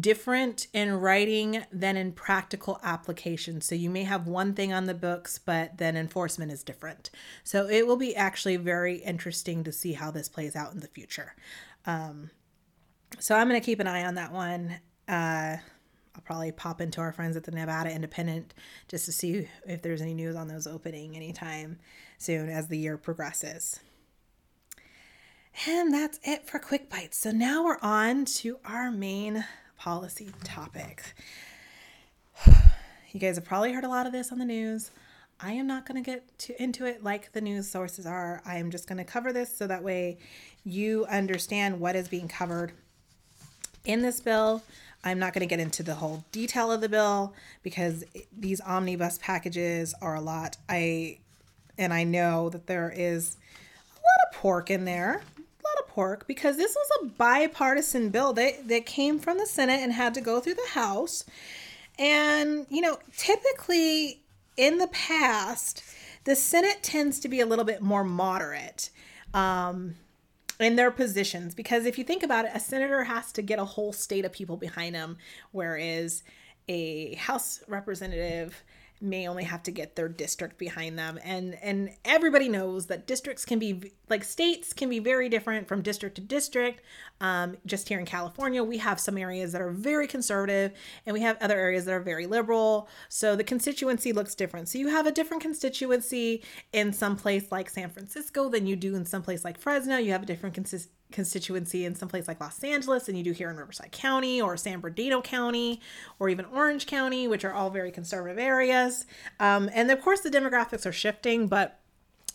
different 0.00 0.66
in 0.74 0.92
writing 0.92 1.64
than 1.72 1.96
in 1.96 2.12
practical 2.12 2.78
application. 2.82 3.62
So 3.62 3.74
you 3.74 3.88
may 3.88 4.04
have 4.04 4.28
one 4.28 4.52
thing 4.52 4.70
on 4.70 4.84
the 4.84 4.92
books, 4.92 5.38
but 5.38 5.78
then 5.78 5.96
enforcement 5.96 6.52
is 6.52 6.62
different. 6.62 7.10
So 7.42 7.66
it 7.66 7.86
will 7.86 7.96
be 7.96 8.14
actually 8.14 8.56
very 8.56 8.96
interesting 8.96 9.64
to 9.64 9.72
see 9.72 9.94
how 9.94 10.10
this 10.10 10.28
plays 10.28 10.54
out 10.54 10.74
in 10.74 10.80
the 10.80 10.88
future. 10.88 11.34
Um, 11.86 12.30
so 13.18 13.34
I'm 13.34 13.48
going 13.48 13.60
to 13.60 13.64
keep 13.64 13.80
an 13.80 13.86
eye 13.86 14.04
on 14.04 14.14
that 14.14 14.32
one. 14.32 14.80
Uh, 15.08 15.56
I'll 16.14 16.22
probably 16.24 16.52
pop 16.52 16.80
into 16.80 17.00
our 17.00 17.12
friends 17.12 17.36
at 17.36 17.44
the 17.44 17.52
Nevada 17.52 17.94
Independent 17.94 18.52
just 18.88 19.04
to 19.06 19.12
see 19.12 19.48
if 19.66 19.82
there's 19.82 20.00
any 20.02 20.14
news 20.14 20.36
on 20.36 20.48
those 20.48 20.66
opening 20.66 21.16
anytime 21.16 21.78
soon 22.18 22.48
as 22.48 22.68
the 22.68 22.76
year 22.76 22.96
progresses. 22.96 23.80
And 25.66 25.92
that's 25.92 26.20
it 26.22 26.46
for 26.46 26.58
Quick 26.58 26.88
Bites. 26.88 27.18
So 27.18 27.30
now 27.30 27.64
we're 27.64 27.78
on 27.82 28.24
to 28.26 28.58
our 28.64 28.90
main 28.90 29.44
policy 29.76 30.30
topic. 30.44 31.14
You 33.10 33.18
guys 33.20 33.36
have 33.36 33.46
probably 33.46 33.72
heard 33.72 33.84
a 33.84 33.88
lot 33.88 34.06
of 34.06 34.12
this 34.12 34.30
on 34.32 34.38
the 34.38 34.44
news. 34.44 34.90
I 35.40 35.52
am 35.52 35.66
not 35.66 35.86
going 35.86 36.02
to 36.02 36.10
get 36.10 36.38
to, 36.38 36.62
into 36.62 36.84
it 36.84 37.04
like 37.04 37.32
the 37.32 37.40
news 37.40 37.70
sources 37.70 38.06
are. 38.06 38.42
I 38.44 38.58
am 38.58 38.70
just 38.70 38.88
going 38.88 38.98
to 38.98 39.04
cover 39.04 39.32
this 39.32 39.56
so 39.56 39.66
that 39.66 39.82
way 39.82 40.18
you 40.64 41.06
understand 41.06 41.78
what 41.78 41.94
is 41.94 42.08
being 42.08 42.28
covered 42.28 42.72
in 43.84 44.02
this 44.02 44.20
bill. 44.20 44.62
I'm 45.04 45.20
not 45.20 45.32
going 45.32 45.40
to 45.40 45.46
get 45.46 45.60
into 45.60 45.84
the 45.84 45.94
whole 45.94 46.24
detail 46.32 46.72
of 46.72 46.80
the 46.80 46.88
bill 46.88 47.34
because 47.62 48.04
these 48.36 48.60
omnibus 48.60 49.18
packages 49.22 49.94
are 50.02 50.16
a 50.16 50.20
lot. 50.20 50.56
I 50.68 51.18
and 51.78 51.94
I 51.94 52.02
know 52.02 52.48
that 52.50 52.66
there 52.66 52.92
is 52.94 53.36
a 53.92 53.94
lot 53.94 54.28
of 54.28 54.38
pork 54.38 54.70
in 54.70 54.84
there. 54.84 55.12
A 55.12 55.40
lot 55.40 55.84
of 55.84 55.88
pork 55.88 56.26
because 56.26 56.56
this 56.56 56.74
was 56.74 56.88
a 57.02 57.06
bipartisan 57.16 58.10
bill 58.10 58.32
that, 58.32 58.66
that 58.66 58.86
came 58.86 59.20
from 59.20 59.38
the 59.38 59.46
Senate 59.46 59.80
and 59.80 59.92
had 59.92 60.14
to 60.14 60.20
go 60.20 60.40
through 60.40 60.54
the 60.54 60.70
House. 60.70 61.24
And, 61.96 62.66
you 62.68 62.80
know, 62.80 62.98
typically 63.16 64.20
in 64.58 64.76
the 64.76 64.88
past, 64.88 65.82
the 66.24 66.36
Senate 66.36 66.82
tends 66.82 67.18
to 67.20 67.28
be 67.28 67.40
a 67.40 67.46
little 67.46 67.64
bit 67.64 67.80
more 67.80 68.04
moderate 68.04 68.90
um, 69.32 69.94
in 70.60 70.76
their 70.76 70.90
positions. 70.90 71.54
Because 71.54 71.86
if 71.86 71.96
you 71.96 72.04
think 72.04 72.22
about 72.22 72.44
it, 72.44 72.50
a 72.52 72.60
senator 72.60 73.04
has 73.04 73.32
to 73.32 73.40
get 73.40 73.58
a 73.58 73.64
whole 73.64 73.94
state 73.94 74.26
of 74.26 74.32
people 74.32 74.58
behind 74.58 74.94
him, 74.94 75.16
whereas 75.52 76.22
a 76.68 77.14
House 77.14 77.62
representative 77.68 78.62
may 79.00 79.28
only 79.28 79.44
have 79.44 79.62
to 79.64 79.70
get 79.70 79.96
their 79.96 80.08
district 80.08 80.58
behind 80.58 80.98
them. 80.98 81.18
And 81.22 81.54
and 81.62 81.90
everybody 82.04 82.48
knows 82.48 82.86
that 82.86 83.06
districts 83.06 83.44
can 83.44 83.58
be 83.58 83.92
like 84.08 84.24
states 84.24 84.72
can 84.72 84.88
be 84.88 84.98
very 84.98 85.28
different 85.28 85.68
from 85.68 85.82
district 85.82 86.16
to 86.16 86.20
district. 86.20 86.82
Um, 87.20 87.56
just 87.66 87.88
here 87.88 87.98
in 87.98 88.06
california 88.06 88.62
we 88.62 88.78
have 88.78 89.00
some 89.00 89.18
areas 89.18 89.52
that 89.52 89.60
are 89.60 89.70
very 89.70 90.06
conservative 90.06 90.72
and 91.04 91.14
we 91.14 91.20
have 91.20 91.36
other 91.40 91.58
areas 91.58 91.84
that 91.84 91.92
are 91.92 92.00
very 92.00 92.26
liberal. 92.26 92.88
So 93.08 93.36
the 93.36 93.44
constituency 93.44 94.12
looks 94.12 94.34
different. 94.34 94.68
So 94.68 94.78
you 94.78 94.88
have 94.88 95.06
a 95.06 95.12
different 95.12 95.42
constituency 95.42 96.42
in 96.72 96.92
some 96.92 97.16
place 97.16 97.50
like 97.50 97.70
san 97.70 97.90
francisco 97.90 98.48
than 98.48 98.66
you 98.66 98.76
do 98.76 98.94
in 98.94 99.04
some 99.04 99.22
place 99.22 99.44
like 99.44 99.58
fresno. 99.58 99.96
You 99.96 100.12
have 100.12 100.22
a 100.22 100.26
different 100.26 100.54
consistency 100.54 100.97
constituency 101.10 101.84
in 101.84 101.94
some 101.94 102.08
place 102.08 102.28
like 102.28 102.40
Los 102.40 102.62
Angeles 102.62 103.06
than 103.06 103.16
you 103.16 103.24
do 103.24 103.32
here 103.32 103.50
in 103.50 103.56
Riverside 103.56 103.92
County 103.92 104.40
or 104.40 104.56
San 104.56 104.80
Bernardino 104.80 105.22
County 105.22 105.80
or 106.18 106.28
even 106.28 106.44
Orange 106.46 106.86
County, 106.86 107.26
which 107.28 107.44
are 107.44 107.52
all 107.52 107.70
very 107.70 107.90
conservative 107.90 108.38
areas. 108.38 109.06
Um, 109.40 109.70
and 109.72 109.90
of 109.90 110.00
course, 110.02 110.20
the 110.20 110.30
demographics 110.30 110.84
are 110.86 110.92
shifting, 110.92 111.48
but 111.48 111.78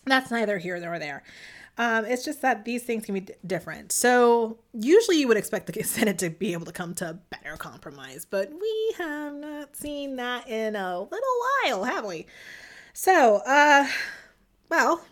that's 0.05 0.31
neither 0.31 0.57
here 0.57 0.79
nor 0.79 0.99
there. 0.99 1.23
Um, 1.77 2.05
it's 2.05 2.23
just 2.23 2.41
that 2.43 2.65
these 2.65 2.83
things 2.83 3.05
can 3.05 3.15
be 3.15 3.21
d- 3.21 3.33
different. 3.45 3.91
So 3.91 4.59
usually 4.73 5.19
you 5.19 5.27
would 5.27 5.37
expect 5.37 5.71
the 5.71 5.83
Senate 5.83 6.19
to 6.19 6.29
be 6.29 6.53
able 6.53 6.65
to 6.65 6.71
come 6.71 6.93
to 6.95 7.09
a 7.11 7.13
better 7.13 7.57
compromise, 7.57 8.25
but 8.25 8.51
we 8.51 8.95
have 8.97 9.33
not 9.33 9.75
seen 9.75 10.15
that 10.17 10.47
in 10.47 10.75
a 10.75 10.99
little 10.99 11.19
while, 11.65 11.83
have 11.83 12.05
we? 12.05 12.27
So, 12.93 13.37
uh, 13.37 13.87
well, 14.69 15.03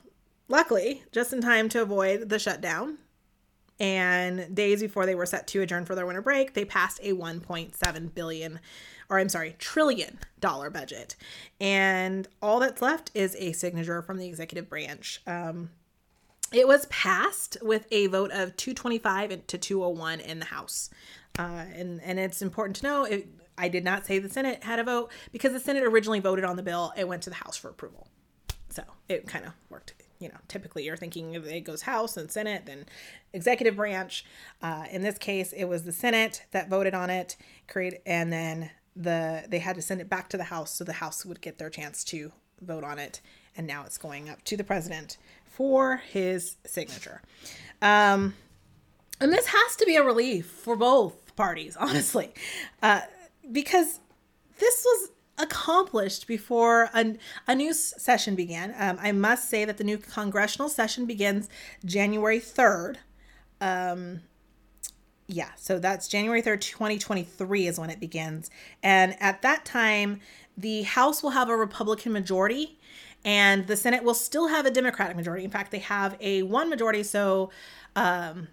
luckily, 0.48 1.04
just 1.12 1.34
in 1.34 1.42
time 1.42 1.68
to 1.70 1.82
avoid 1.82 2.30
the 2.30 2.38
shutdown, 2.38 3.00
and 3.82 4.54
days 4.54 4.80
before 4.80 5.08
they 5.08 5.16
were 5.16 5.26
set 5.26 5.48
to 5.48 5.62
adjourn 5.62 5.86
for 5.86 5.96
their 5.96 6.06
winter 6.06 6.22
break, 6.22 6.54
they 6.54 6.64
passed 6.64 7.00
a 7.02 7.14
1.7 7.14 8.14
billion 8.14 8.60
or 9.10 9.20
I'm 9.20 9.28
sorry, 9.28 9.56
trillion 9.60 10.20
dollar 10.40 10.70
budget. 10.70 11.18
And 11.60 12.30
all 12.42 12.60
that's 12.62 12.82
left 12.82 13.12
is 13.14 13.36
a 13.38 13.52
signature 13.52 14.02
from 14.02 14.20
the 14.20 14.28
executive 14.28 14.70
branch. 14.70 15.22
Um, 15.28 15.72
it 16.54 16.66
was 16.66 16.86
passed 16.86 17.58
with 17.62 17.88
a 17.92 18.08
vote 18.08 18.32
of 18.32 18.56
225 18.56 19.48
to 19.48 19.58
201 19.58 20.22
in 20.22 20.40
the 20.40 20.46
House. 20.46 20.90
Uh, 21.38 21.66
and, 21.76 22.02
and 22.04 22.20
it's 22.20 22.42
important 22.42 22.78
to 22.78 22.84
know 22.84 23.04
it, 23.04 23.28
I 23.58 23.68
did 23.68 23.84
not 23.84 24.06
say 24.06 24.20
the 24.20 24.30
Senate 24.30 24.64
had 24.64 24.80
a 24.80 24.84
vote 24.84 25.12
because 25.34 25.52
the 25.52 25.60
Senate 25.60 25.84
originally 25.84 26.20
voted 26.22 26.46
on 26.46 26.56
the 26.56 26.64
bill. 26.64 26.94
It 26.96 27.08
went 27.08 27.24
to 27.24 27.30
the 27.30 27.36
House 27.36 27.58
for 27.58 27.70
approval. 27.70 28.08
So 28.70 28.84
it 29.10 29.28
kind 29.28 29.46
of 29.46 29.52
worked. 29.70 29.94
You 30.22 30.30
know, 30.30 30.38
typically 30.48 30.86
you're 30.86 30.98
thinking 30.98 31.34
it 31.34 31.62
goes 31.62 31.82
House 31.82 32.16
and 32.18 32.32
Senate, 32.32 32.66
then 32.66 32.86
executive 33.34 33.76
branch. 33.76 34.24
Uh, 34.62 34.86
in 34.92 35.02
this 35.02 35.18
case, 35.18 35.52
it 35.54 35.66
was 35.66 35.84
the 35.84 35.92
Senate 35.92 36.46
that 36.52 36.70
voted 36.70 36.94
on 36.94 37.10
it, 37.10 37.36
create, 37.68 38.02
and 38.06 38.32
then 38.32 38.72
the 38.96 39.46
they 39.48 39.60
had 39.60 39.76
to 39.76 39.82
send 39.82 40.02
it 40.02 40.10
back 40.10 40.30
to 40.30 40.38
the 40.38 40.46
House 40.46 40.72
so 40.72 40.84
the 40.84 40.94
House 40.94 41.26
would 41.26 41.42
get 41.42 41.58
their 41.58 41.70
chance 41.70 42.04
to 42.06 42.32
vote 42.62 42.84
on 42.84 43.00
it. 43.00 43.22
And 43.58 43.68
now 43.68 43.84
it's 43.86 43.98
going 43.98 44.30
up 44.30 44.44
to 44.46 44.56
the 44.56 44.64
president 44.64 45.18
for 45.46 45.98
his 45.98 46.56
signature. 46.66 47.22
Um, 47.82 48.36
and 49.20 49.32
this 49.32 49.48
has 49.48 49.76
to 49.78 49.86
be 49.86 49.96
a 49.96 50.04
relief 50.04 50.46
for 50.46 50.76
both 50.76 51.36
parties, 51.36 51.76
honestly, 51.80 52.34
uh, 52.82 53.02
because 53.52 54.00
this 54.60 54.86
was 54.86 55.12
accomplished 55.38 56.28
before 56.28 56.90
a, 56.94 57.16
a 57.48 57.56
new 57.56 57.74
session 57.74 58.36
began. 58.36 58.74
Um, 58.78 58.98
I 59.02 59.12
must 59.12 59.50
say 59.50 59.66
that 59.66 59.78
the 59.78 59.84
new 59.84 59.98
congressional 59.98 60.70
session 60.70 61.06
begins 61.06 61.50
January 61.84 62.40
3rd. 62.40 62.98
Um, 63.60 64.22
yeah, 65.28 65.50
so 65.56 65.80
that's 65.80 66.08
January 66.08 66.42
3rd, 66.42 66.62
2023 66.62 67.68
is 67.68 67.80
when 67.80 67.90
it 67.90 68.00
begins. 68.00 68.50
And 68.84 69.16
at 69.22 69.42
that 69.42 69.66
time, 69.66 70.20
the 70.58 70.84
House 70.84 71.24
will 71.24 71.30
have 71.32 71.50
a 71.50 71.56
Republican 71.56 72.12
majority 72.12 72.78
and 73.24 73.68
the 73.68 73.78
Senate 73.78 74.04
will 74.04 74.14
still 74.14 74.48
have 74.48 74.66
a 74.66 74.72
Democratic 74.72 75.16
majority. 75.16 75.44
In 75.44 75.52
fact, 75.52 75.72
they 75.72 75.80
have 75.80 76.18
a 76.20 76.44
one 76.44 76.70
majority, 76.70 77.04
so 77.04 77.52
um, 77.96 78.48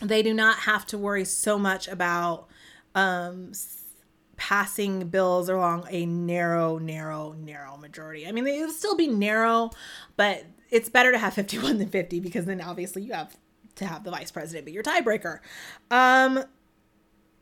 they 0.00 0.22
do 0.22 0.32
not 0.32 0.60
have 0.60 0.86
to 0.86 0.98
worry 0.98 1.24
so 1.24 1.58
much 1.58 1.88
about 1.88 2.46
um, 2.94 3.52
passing 4.38 5.08
bills 5.08 5.50
along 5.50 5.86
a 5.90 6.06
narrow, 6.06 6.78
narrow, 6.78 7.34
narrow 7.38 7.76
majority. 7.76 8.26
I 8.26 8.32
mean, 8.32 8.44
they 8.44 8.60
would 8.60 8.70
still 8.70 8.96
be 8.96 9.08
narrow, 9.08 9.70
but 10.16 10.44
it's 10.70 10.88
better 10.88 11.12
to 11.12 11.18
have 11.18 11.34
51 11.34 11.78
than 11.78 11.88
50 11.88 12.20
because 12.20 12.46
then 12.46 12.62
obviously 12.62 13.02
you 13.02 13.12
have 13.12 13.36
to 13.74 13.84
have 13.84 14.04
the 14.04 14.10
vice 14.10 14.30
president 14.30 14.64
be 14.64 14.72
your 14.72 14.82
tiebreaker. 14.82 15.40
Um, 15.90 16.44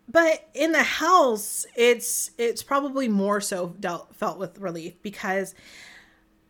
but 0.09 0.49
in 0.55 0.73
the 0.73 0.83
house, 0.83 1.67
it's 1.77 2.31
it's 2.39 2.63
probably 2.63 3.09
more 3.09 3.41
so 3.41 3.75
dealt, 3.81 4.15
felt 4.15 4.39
with 4.39 4.59
relief 4.59 4.95
because 5.03 5.55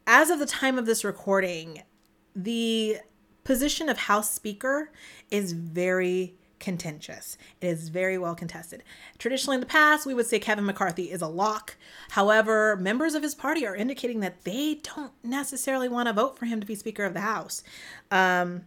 as 0.07 0.31
of 0.31 0.39
the 0.39 0.47
time 0.47 0.79
of 0.79 0.87
this 0.87 1.05
recording, 1.05 1.83
the 2.35 2.99
position 3.45 3.89
of 3.89 3.97
House 3.97 4.31
Speaker 4.31 4.93
is 5.31 5.53
very 5.53 6.35
contentious. 6.67 7.39
It 7.61 7.69
is 7.69 7.91
very 7.91 8.19
well 8.19 8.35
contested. 8.35 8.83
Traditionally, 9.19 9.55
in 9.55 9.61
the 9.61 9.67
past, 9.67 10.05
we 10.05 10.15
would 10.15 10.27
say 10.27 10.41
Kevin 10.41 10.67
McCarthy 10.67 11.13
is 11.13 11.23
a 11.23 11.29
lock. 11.29 11.77
However, 12.11 12.75
members 12.75 13.15
of 13.15 13.23
his 13.23 13.37
party 13.37 13.65
are 13.65 13.77
indicating 13.77 14.19
that 14.19 14.43
they 14.43 14.81
don't 14.83 15.13
necessarily 15.23 15.89
want 15.89 16.09
to 16.09 16.13
vote 16.13 16.37
for 16.37 16.47
him 16.47 16.59
to 16.59 16.67
be 16.67 16.75
Speaker 16.75 17.05
of 17.05 17.15
the 17.15 17.21
House. 17.21 17.63
Um, 18.11 18.63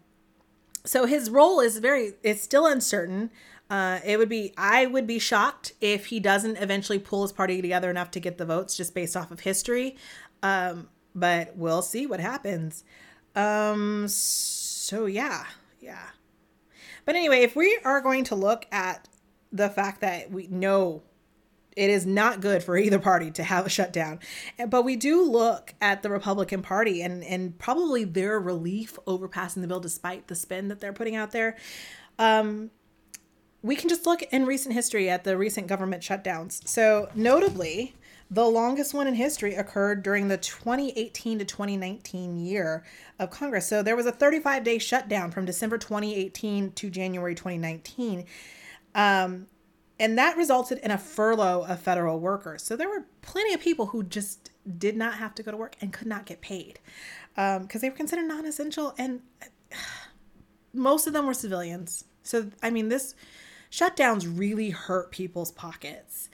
so 0.85 1.07
his 1.07 1.29
role 1.29 1.59
is 1.59 1.79
very, 1.79 2.13
it's 2.23 2.41
still 2.41 2.65
uncertain. 2.65 3.31
Uh, 3.69 3.99
it 4.05 4.17
would 4.17 4.29
be, 4.29 4.53
I 4.57 4.85
would 4.85 5.05
be 5.05 5.19
shocked 5.19 5.73
if 5.81 6.05
he 6.05 6.21
doesn't 6.21 6.55
eventually 6.55 6.99
pull 6.99 7.23
his 7.23 7.33
party 7.33 7.61
together 7.61 7.89
enough 7.89 8.11
to 8.11 8.21
get 8.21 8.37
the 8.37 8.45
votes 8.45 8.77
just 8.77 8.95
based 8.95 9.17
off 9.17 9.29
of 9.29 9.41
history. 9.41 9.97
Um, 10.41 10.87
but 11.13 11.57
we'll 11.57 11.81
see 11.81 12.07
what 12.07 12.21
happens. 12.21 12.85
Um, 13.35 14.07
so 14.07 15.05
yeah, 15.05 15.47
yeah. 15.81 16.11
But 17.09 17.15
anyway, 17.15 17.39
if 17.39 17.55
we 17.55 17.75
are 17.83 18.01
going 18.01 18.25
to 18.25 18.35
look 18.35 18.67
at 18.71 19.07
the 19.51 19.67
fact 19.67 20.01
that 20.01 20.29
we 20.29 20.45
know 20.45 21.01
it 21.75 21.89
is 21.89 22.05
not 22.05 22.39
good 22.39 22.61
for 22.61 22.77
either 22.77 22.99
party 22.99 23.31
to 23.31 23.41
have 23.41 23.65
a 23.65 23.69
shutdown, 23.69 24.19
but 24.67 24.83
we 24.83 24.95
do 24.95 25.23
look 25.23 25.73
at 25.81 26.03
the 26.03 26.11
Republican 26.11 26.61
Party 26.61 27.01
and 27.01 27.23
and 27.23 27.57
probably 27.57 28.03
their 28.03 28.39
relief 28.39 28.99
over 29.07 29.27
passing 29.27 29.63
the 29.63 29.67
bill 29.67 29.79
despite 29.79 30.27
the 30.27 30.35
spin 30.35 30.67
that 30.67 30.81
they're 30.81 30.93
putting 30.93 31.15
out 31.15 31.31
there. 31.31 31.57
Um, 32.19 32.69
we 33.63 33.75
can 33.75 33.89
just 33.89 34.05
look 34.05 34.21
in 34.31 34.45
recent 34.45 34.75
history 34.75 35.09
at 35.09 35.23
the 35.23 35.35
recent 35.35 35.65
government 35.65 36.03
shutdowns. 36.03 36.67
So, 36.67 37.09
notably, 37.15 37.95
the 38.31 38.45
longest 38.45 38.93
one 38.93 39.07
in 39.07 39.15
history 39.15 39.55
occurred 39.55 40.03
during 40.03 40.27
the 40.27 40.37
2018 40.37 41.39
to 41.39 41.45
2019 41.45 42.37
year 42.37 42.83
of 43.17 43.31
Congress. 43.31 43.67
So 43.67 43.81
there 43.81 43.95
was 43.95 44.05
a 44.05 44.11
35 44.11 44.63
day 44.63 44.77
shutdown 44.77 45.31
from 45.31 45.45
December 45.45 45.77
2018 45.77 46.73
to 46.73 46.89
January 46.89 47.33
2019. 47.33 48.25
Um, 48.93 49.47
and 49.99 50.17
that 50.17 50.37
resulted 50.37 50.77
in 50.79 50.91
a 50.91 50.97
furlough 50.97 51.65
of 51.67 51.79
federal 51.79 52.19
workers. 52.19 52.63
So 52.63 52.75
there 52.75 52.87
were 52.87 53.05
plenty 53.21 53.53
of 53.53 53.59
people 53.59 53.87
who 53.87 54.03
just 54.03 54.51
did 54.77 54.95
not 54.95 55.15
have 55.15 55.35
to 55.35 55.43
go 55.43 55.51
to 55.51 55.57
work 55.57 55.75
and 55.81 55.91
could 55.91 56.07
not 56.07 56.25
get 56.25 56.39
paid 56.39 56.79
because 57.35 57.59
um, 57.61 57.81
they 57.81 57.89
were 57.89 57.95
considered 57.95 58.27
non 58.27 58.45
essential. 58.45 58.93
And 58.97 59.21
most 60.73 61.07
of 61.07 61.13
them 61.13 61.25
were 61.25 61.33
civilians. 61.33 62.05
So, 62.23 62.51
I 62.61 62.69
mean, 62.69 62.89
this 62.89 63.15
shutdowns 63.71 64.31
really 64.37 64.69
hurt 64.69 65.11
people's 65.11 65.51
pockets 65.51 66.29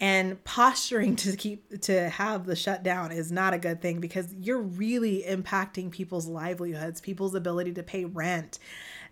and 0.00 0.42
posturing 0.44 1.16
to 1.16 1.36
keep 1.36 1.80
to 1.80 2.08
have 2.08 2.46
the 2.46 2.56
shutdown 2.56 3.10
is 3.12 3.32
not 3.32 3.52
a 3.52 3.58
good 3.58 3.80
thing 3.80 4.00
because 4.00 4.32
you're 4.34 4.60
really 4.60 5.24
impacting 5.26 5.90
people's 5.90 6.26
livelihoods 6.26 7.00
people's 7.00 7.34
ability 7.34 7.72
to 7.72 7.82
pay 7.82 8.04
rent 8.04 8.58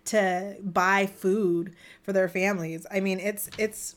to 0.05 0.55
buy 0.61 1.05
food 1.05 1.75
for 2.01 2.13
their 2.13 2.29
families 2.29 2.85
i 2.91 2.99
mean 2.99 3.19
it's 3.19 3.49
it's 3.57 3.95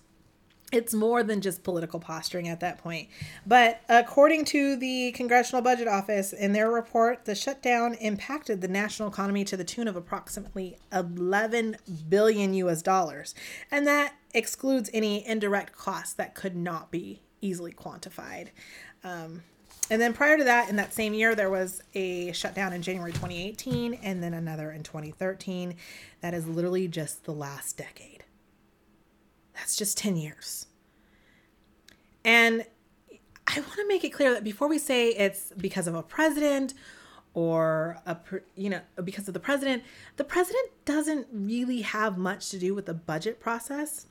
it's 0.73 0.95
more 0.95 1.23
than 1.23 1.41
just 1.41 1.63
political 1.63 1.99
posturing 1.99 2.49
at 2.49 2.61
that 2.61 2.79
point. 2.79 3.09
But 3.47 3.81
according 3.89 4.45
to 4.47 4.77
the 4.77 5.13
Congressional 5.13 5.63
Budget 5.63 5.89
Office, 5.89 6.33
in 6.33 6.53
their 6.53 6.71
report, 6.71 7.25
the 7.25 7.35
shutdown 7.35 7.95
impacted 7.95 8.61
the 8.61 8.69
national 8.69 9.09
economy 9.09 9.45
to 9.45 9.57
the 9.57 9.65
tune 9.65 9.89
of 9.89 9.97
approximately 9.97 10.79
11 10.93 11.77
billion 12.09 12.55
US 12.55 12.83
dollars. 12.83 13.35
And 13.71 13.87
that 13.87 14.15
excludes 14.35 14.91
any 14.93 15.27
indirect 15.27 15.77
costs 15.77 16.15
that 16.15 16.35
could 16.35 16.57
not 16.57 16.91
be 16.91 17.23
easily 17.41 17.73
quantified. 17.73 18.49
Um, 19.03 19.43
and 19.91 20.01
then 20.01 20.13
prior 20.13 20.39
to 20.39 20.45
that, 20.45 20.69
in 20.69 20.77
that 20.77 20.95
same 20.95 21.15
year, 21.15 21.35
there 21.35 21.51
was 21.51 21.83
a 21.95 22.31
shutdown 22.33 22.73
in 22.73 22.81
January 22.81 23.13
2018 23.13 23.95
and 23.95 24.23
then 24.23 24.35
another 24.35 24.71
in 24.71 24.85
2013. 24.85 25.75
That 26.21 26.33
is 26.33 26.47
literally 26.47 26.87
just 26.87 27.25
the 27.25 27.33
last 27.33 27.77
decade. 27.77 28.25
That's 29.55 29.77
just 29.77 29.99
10 29.99 30.17
years. 30.17 30.67
And 32.25 32.65
I 33.47 33.59
want 33.59 33.75
to 33.75 33.89
make 33.89 34.05
it 34.05 34.11
clear 34.11 34.33
that 34.33 34.45
before 34.45 34.69
we 34.69 34.79
say 34.79 35.09
it's 35.09 35.53
because 35.57 35.89
of 35.89 35.95
a 35.97 36.03
president 36.03 36.75
or 37.35 37.99
a 38.07 38.17
you 38.57 38.69
know 38.69 38.81
because 39.05 39.29
of 39.29 39.35
the 39.35 39.41
president 39.41 39.85
the 40.17 40.25
president 40.25 40.69
doesn't 40.85 41.29
really 41.33 41.83
have 41.83 42.19
much 42.19 42.51
to 42.51 42.59
do 42.59 42.75
with 42.75 42.87
the 42.87 42.95
budget 42.95 43.39
process 43.39 44.07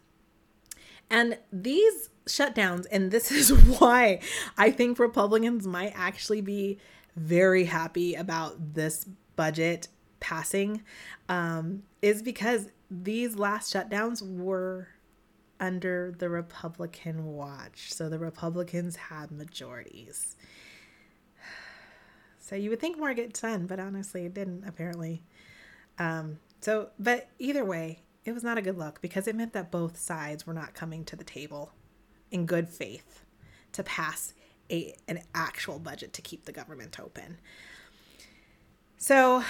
and 1.10 1.38
these 1.52 2.10
shutdowns 2.26 2.86
and 2.92 3.12
this 3.12 3.32
is 3.40 3.52
why 3.80 4.20
i 4.58 4.70
think 4.72 5.00
republicans 5.00 5.66
might 5.66 5.94
actually 5.96 6.42
be 6.42 6.78
very 7.16 7.66
happy 7.66 8.16
about 8.16 8.74
this 8.74 9.06
budget 9.36 9.88
passing 10.20 10.82
um, 11.28 11.84
is 12.02 12.22
because 12.22 12.70
these 12.92 13.36
last 13.38 13.74
shutdowns 13.74 14.22
were 14.22 14.88
under 15.60 16.14
the 16.18 16.30
Republican 16.30 17.26
watch. 17.26 17.94
So 17.94 18.10
the 18.10 18.20
Republicans 18.20 18.96
had 18.96 19.32
majorities. 19.32 20.36
So 22.42 22.56
you 22.56 22.72
would 22.72 22.80
think 22.80 22.98
more 22.98 23.14
gets 23.14 23.42
done, 23.42 23.68
but 23.68 23.80
honestly, 23.80 24.26
it 24.26 24.34
didn't 24.34 24.64
apparently. 24.68 25.22
Um, 26.00 26.40
So, 26.62 26.90
but 26.98 27.30
either 27.38 27.64
way, 27.64 28.02
it 28.26 28.34
was 28.34 28.44
not 28.44 28.58
a 28.58 28.62
good 28.62 28.78
look 28.78 29.02
because 29.02 29.28
it 29.28 29.36
meant 29.36 29.54
that 29.54 29.72
both 29.72 29.98
sides 29.98 30.46
were 30.46 30.54
not 30.54 30.74
coming 30.74 31.04
to 31.06 31.16
the 31.16 31.24
table 31.24 31.72
in 32.32 32.46
good 32.46 32.70
faith 32.70 33.24
to 33.72 33.84
pass 33.84 34.34
a 34.72 34.94
an 35.08 35.22
actual 35.34 35.80
budget 35.80 36.14
to 36.14 36.22
keep 36.22 36.46
the 36.46 36.52
government 36.52 37.00
open. 37.00 37.38
So, 38.98 39.44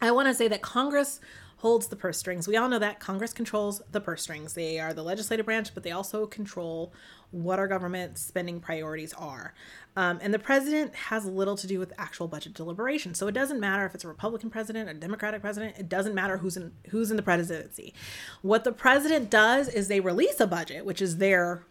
I 0.00 0.10
want 0.10 0.28
to 0.28 0.34
say 0.34 0.48
that 0.48 0.62
Congress 0.62 1.20
holds 1.64 1.86
the 1.86 1.96
purse 1.96 2.18
strings. 2.18 2.46
We 2.46 2.58
all 2.58 2.68
know 2.68 2.78
that 2.78 3.00
Congress 3.00 3.32
controls 3.32 3.80
the 3.90 3.98
purse 3.98 4.20
strings. 4.20 4.52
They 4.52 4.78
are 4.78 4.92
the 4.92 5.02
legislative 5.02 5.46
branch, 5.46 5.72
but 5.72 5.82
they 5.82 5.92
also 5.92 6.26
control 6.26 6.92
what 7.30 7.58
our 7.58 7.66
government 7.66 8.18
spending 8.18 8.60
priorities 8.60 9.14
are. 9.14 9.54
Um, 9.96 10.18
and 10.20 10.34
the 10.34 10.38
president 10.38 10.94
has 10.94 11.24
little 11.24 11.56
to 11.56 11.66
do 11.66 11.78
with 11.78 11.90
actual 11.96 12.28
budget 12.28 12.52
deliberation. 12.52 13.14
So 13.14 13.28
it 13.28 13.32
doesn't 13.32 13.60
matter 13.60 13.86
if 13.86 13.94
it's 13.94 14.04
a 14.04 14.08
Republican 14.08 14.50
president, 14.50 14.90
a 14.90 14.92
Democratic 14.92 15.40
president. 15.40 15.78
It 15.78 15.88
doesn't 15.88 16.14
matter 16.14 16.36
who's 16.36 16.58
in 16.58 16.70
who's 16.90 17.10
in 17.10 17.16
the 17.16 17.22
presidency. 17.22 17.94
What 18.42 18.64
the 18.64 18.72
president 18.72 19.30
does 19.30 19.66
is 19.68 19.88
they 19.88 20.00
release 20.00 20.40
a 20.40 20.46
budget, 20.46 20.84
which 20.84 21.00
is 21.00 21.16
their 21.16 21.64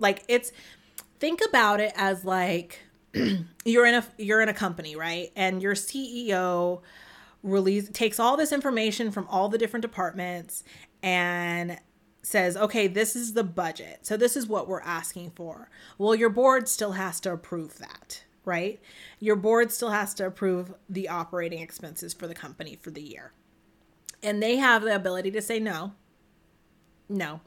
like 0.00 0.24
it's 0.26 0.50
think 1.20 1.40
about 1.48 1.78
it 1.78 1.92
as 1.94 2.24
like 2.24 2.80
you're 3.64 3.86
in 3.86 3.94
a 3.94 4.04
you're 4.18 4.40
in 4.40 4.48
a 4.48 4.54
company, 4.54 4.96
right? 4.96 5.30
And 5.36 5.62
your 5.62 5.76
CEO 5.76 6.82
release 7.44 7.88
takes 7.90 8.18
all 8.18 8.36
this 8.36 8.50
information 8.50 9.12
from 9.12 9.28
all 9.28 9.48
the 9.48 9.58
different 9.58 9.82
departments 9.82 10.64
and 11.02 11.78
says, 12.22 12.56
okay, 12.56 12.86
this 12.86 13.14
is 13.14 13.34
the 13.34 13.44
budget. 13.44 14.00
So 14.02 14.16
this 14.16 14.34
is 14.36 14.46
what 14.46 14.66
we're 14.66 14.80
asking 14.80 15.30
for. 15.36 15.68
Well, 15.98 16.14
your 16.14 16.30
board 16.30 16.68
still 16.68 16.92
has 16.92 17.20
to 17.20 17.32
approve 17.32 17.78
that, 17.78 18.24
right? 18.46 18.80
Your 19.20 19.36
board 19.36 19.70
still 19.70 19.90
has 19.90 20.14
to 20.14 20.26
approve 20.26 20.74
the 20.88 21.08
operating 21.08 21.60
expenses 21.60 22.14
for 22.14 22.26
the 22.26 22.34
company 22.34 22.78
for 22.80 22.90
the 22.90 23.02
year. 23.02 23.32
And 24.22 24.42
they 24.42 24.56
have 24.56 24.82
the 24.82 24.94
ability 24.96 25.30
to 25.32 25.42
say 25.42 25.60
no. 25.60 25.92
No, 27.10 27.42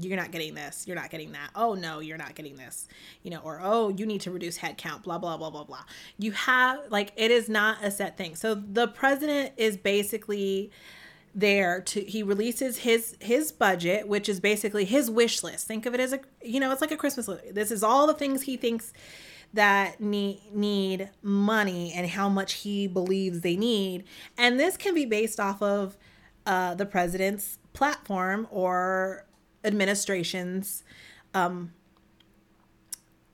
you're 0.00 0.16
not 0.16 0.30
getting 0.30 0.54
this 0.54 0.86
you're 0.86 0.96
not 0.96 1.10
getting 1.10 1.32
that. 1.32 1.50
Oh 1.54 1.74
no 1.74 2.00
you're 2.00 2.18
not 2.18 2.34
getting 2.34 2.56
this. 2.56 2.88
You 3.22 3.30
know 3.30 3.40
or 3.40 3.60
oh 3.62 3.88
you 3.90 4.06
need 4.06 4.20
to 4.22 4.30
reduce 4.30 4.58
headcount 4.58 5.02
blah 5.02 5.18
blah 5.18 5.36
blah 5.36 5.50
blah 5.50 5.64
blah. 5.64 5.84
You 6.18 6.32
have 6.32 6.80
like 6.90 7.12
it 7.16 7.30
is 7.30 7.48
not 7.48 7.78
a 7.82 7.90
set 7.90 8.16
thing. 8.16 8.36
So 8.36 8.54
the 8.54 8.88
president 8.88 9.52
is 9.56 9.76
basically 9.76 10.70
there 11.34 11.80
to 11.82 12.00
he 12.00 12.22
releases 12.22 12.78
his 12.78 13.16
his 13.20 13.52
budget 13.52 14.08
which 14.08 14.28
is 14.28 14.40
basically 14.40 14.84
his 14.84 15.10
wish 15.10 15.42
list. 15.42 15.66
Think 15.66 15.86
of 15.86 15.94
it 15.94 16.00
as 16.00 16.12
a 16.12 16.20
you 16.42 16.60
know 16.60 16.72
it's 16.72 16.80
like 16.80 16.92
a 16.92 16.96
christmas 16.96 17.28
list. 17.28 17.54
This 17.54 17.70
is 17.70 17.82
all 17.82 18.06
the 18.06 18.14
things 18.14 18.42
he 18.42 18.56
thinks 18.56 18.92
that 19.54 20.00
need 20.00 20.40
need 20.52 21.10
money 21.22 21.92
and 21.94 22.08
how 22.08 22.28
much 22.28 22.54
he 22.54 22.86
believes 22.86 23.40
they 23.40 23.56
need. 23.56 24.04
And 24.36 24.58
this 24.58 24.76
can 24.76 24.94
be 24.94 25.06
based 25.06 25.40
off 25.40 25.62
of 25.62 25.96
uh, 26.46 26.74
the 26.74 26.86
president's 26.86 27.58
platform 27.72 28.46
or 28.50 29.24
administration's 29.68 30.82
um 31.34 31.72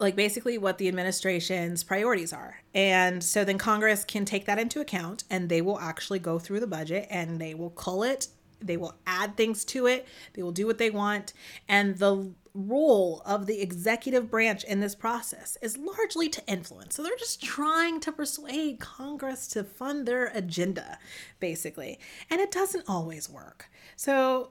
like 0.00 0.16
basically 0.16 0.58
what 0.58 0.78
the 0.78 0.88
administration's 0.88 1.82
priorities 1.82 2.32
are. 2.32 2.60
And 2.74 3.22
so 3.22 3.44
then 3.44 3.58
Congress 3.58 4.04
can 4.04 4.24
take 4.24 4.44
that 4.46 4.58
into 4.58 4.80
account 4.80 5.24
and 5.30 5.48
they 5.48 5.62
will 5.62 5.78
actually 5.78 6.18
go 6.18 6.38
through 6.38 6.60
the 6.60 6.66
budget 6.66 7.06
and 7.10 7.40
they 7.40 7.54
will 7.54 7.70
cull 7.70 8.02
it, 8.02 8.28
they 8.60 8.76
will 8.76 8.96
add 9.06 9.36
things 9.36 9.64
to 9.66 9.86
it, 9.86 10.06
they 10.34 10.42
will 10.42 10.52
do 10.52 10.66
what 10.66 10.78
they 10.78 10.90
want. 10.90 11.32
And 11.68 11.96
the 11.98 12.32
role 12.54 13.20
of 13.26 13.46
the 13.46 13.60
executive 13.60 14.30
branch 14.30 14.62
in 14.64 14.80
this 14.80 14.94
process 14.94 15.56
is 15.60 15.76
largely 15.76 16.28
to 16.28 16.46
influence. 16.46 16.94
So 16.94 17.02
they're 17.02 17.16
just 17.16 17.42
trying 17.42 17.98
to 18.00 18.12
persuade 18.12 18.80
Congress 18.80 19.48
to 19.48 19.64
fund 19.64 20.06
their 20.06 20.26
agenda, 20.26 20.98
basically. 21.40 21.98
And 22.30 22.40
it 22.40 22.52
doesn't 22.52 22.84
always 22.88 23.28
work. 23.28 23.70
So 23.96 24.50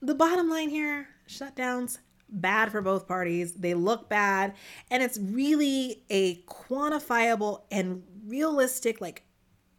the 0.00 0.14
bottom 0.14 0.48
line 0.48 0.68
here 0.68 1.08
shutdowns 1.28 1.98
bad 2.28 2.72
for 2.72 2.80
both 2.80 3.06
parties. 3.06 3.54
They 3.54 3.74
look 3.74 4.08
bad. 4.08 4.54
And 4.90 5.02
it's 5.02 5.18
really 5.18 6.04
a 6.10 6.42
quantifiable 6.42 7.62
and 7.70 8.02
realistic 8.26 9.00
like 9.00 9.22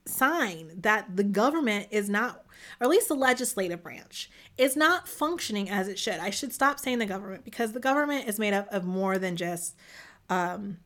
sign 0.06 0.72
that 0.78 1.18
the 1.18 1.24
government 1.24 1.88
is 1.92 2.10
not 2.10 2.46
or 2.80 2.86
at 2.86 2.90
least 2.90 3.08
the 3.08 3.14
legislative 3.14 3.84
branch 3.84 4.30
is 4.58 4.76
not 4.76 5.08
functioning 5.08 5.70
as 5.70 5.88
it 5.88 6.00
should. 6.00 6.16
I 6.16 6.30
should 6.30 6.54
stop 6.54 6.80
saying 6.80 7.00
the 7.00 7.06
government 7.06 7.44
because 7.44 7.74
the 7.74 7.80
government 7.80 8.28
is 8.28 8.40
made 8.40 8.54
up 8.54 8.68
of 8.72 8.86
more 8.86 9.18
than 9.18 9.36
just 9.36 9.76
um, 10.30 10.78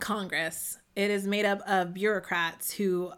congress. 0.00 0.78
It 0.96 1.10
is 1.10 1.26
made 1.26 1.44
up 1.44 1.60
of 1.68 1.94
bureaucrats 1.94 2.72
who 2.72 3.12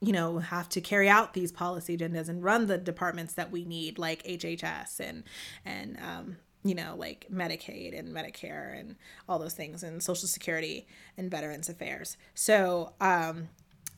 you 0.00 0.12
know 0.12 0.38
have 0.38 0.68
to 0.68 0.80
carry 0.80 1.08
out 1.08 1.34
these 1.34 1.52
policy 1.52 1.96
agendas 1.96 2.28
and 2.28 2.42
run 2.42 2.66
the 2.66 2.78
departments 2.78 3.34
that 3.34 3.50
we 3.50 3.64
need 3.64 3.98
like 3.98 4.22
hhs 4.24 4.98
and 5.00 5.24
and 5.64 5.98
um, 6.00 6.36
you 6.64 6.74
know 6.74 6.94
like 6.96 7.26
medicaid 7.32 7.98
and 7.98 8.14
medicare 8.14 8.78
and 8.78 8.96
all 9.28 9.38
those 9.38 9.54
things 9.54 9.82
and 9.82 10.02
social 10.02 10.28
security 10.28 10.86
and 11.16 11.30
veterans 11.30 11.68
affairs. 11.68 12.16
So 12.34 12.94
um, 13.00 13.48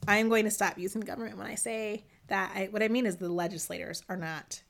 i'm 0.08 0.28
going 0.28 0.44
to 0.44 0.50
stop 0.50 0.78
using 0.78 1.00
government 1.00 1.38
when 1.38 1.46
i 1.46 1.54
say 1.54 2.04
that 2.28 2.52
I, 2.54 2.68
what 2.70 2.82
i 2.82 2.88
mean 2.88 3.06
is 3.06 3.16
the 3.16 3.28
legislators 3.28 4.02
are 4.08 4.16
not 4.16 4.62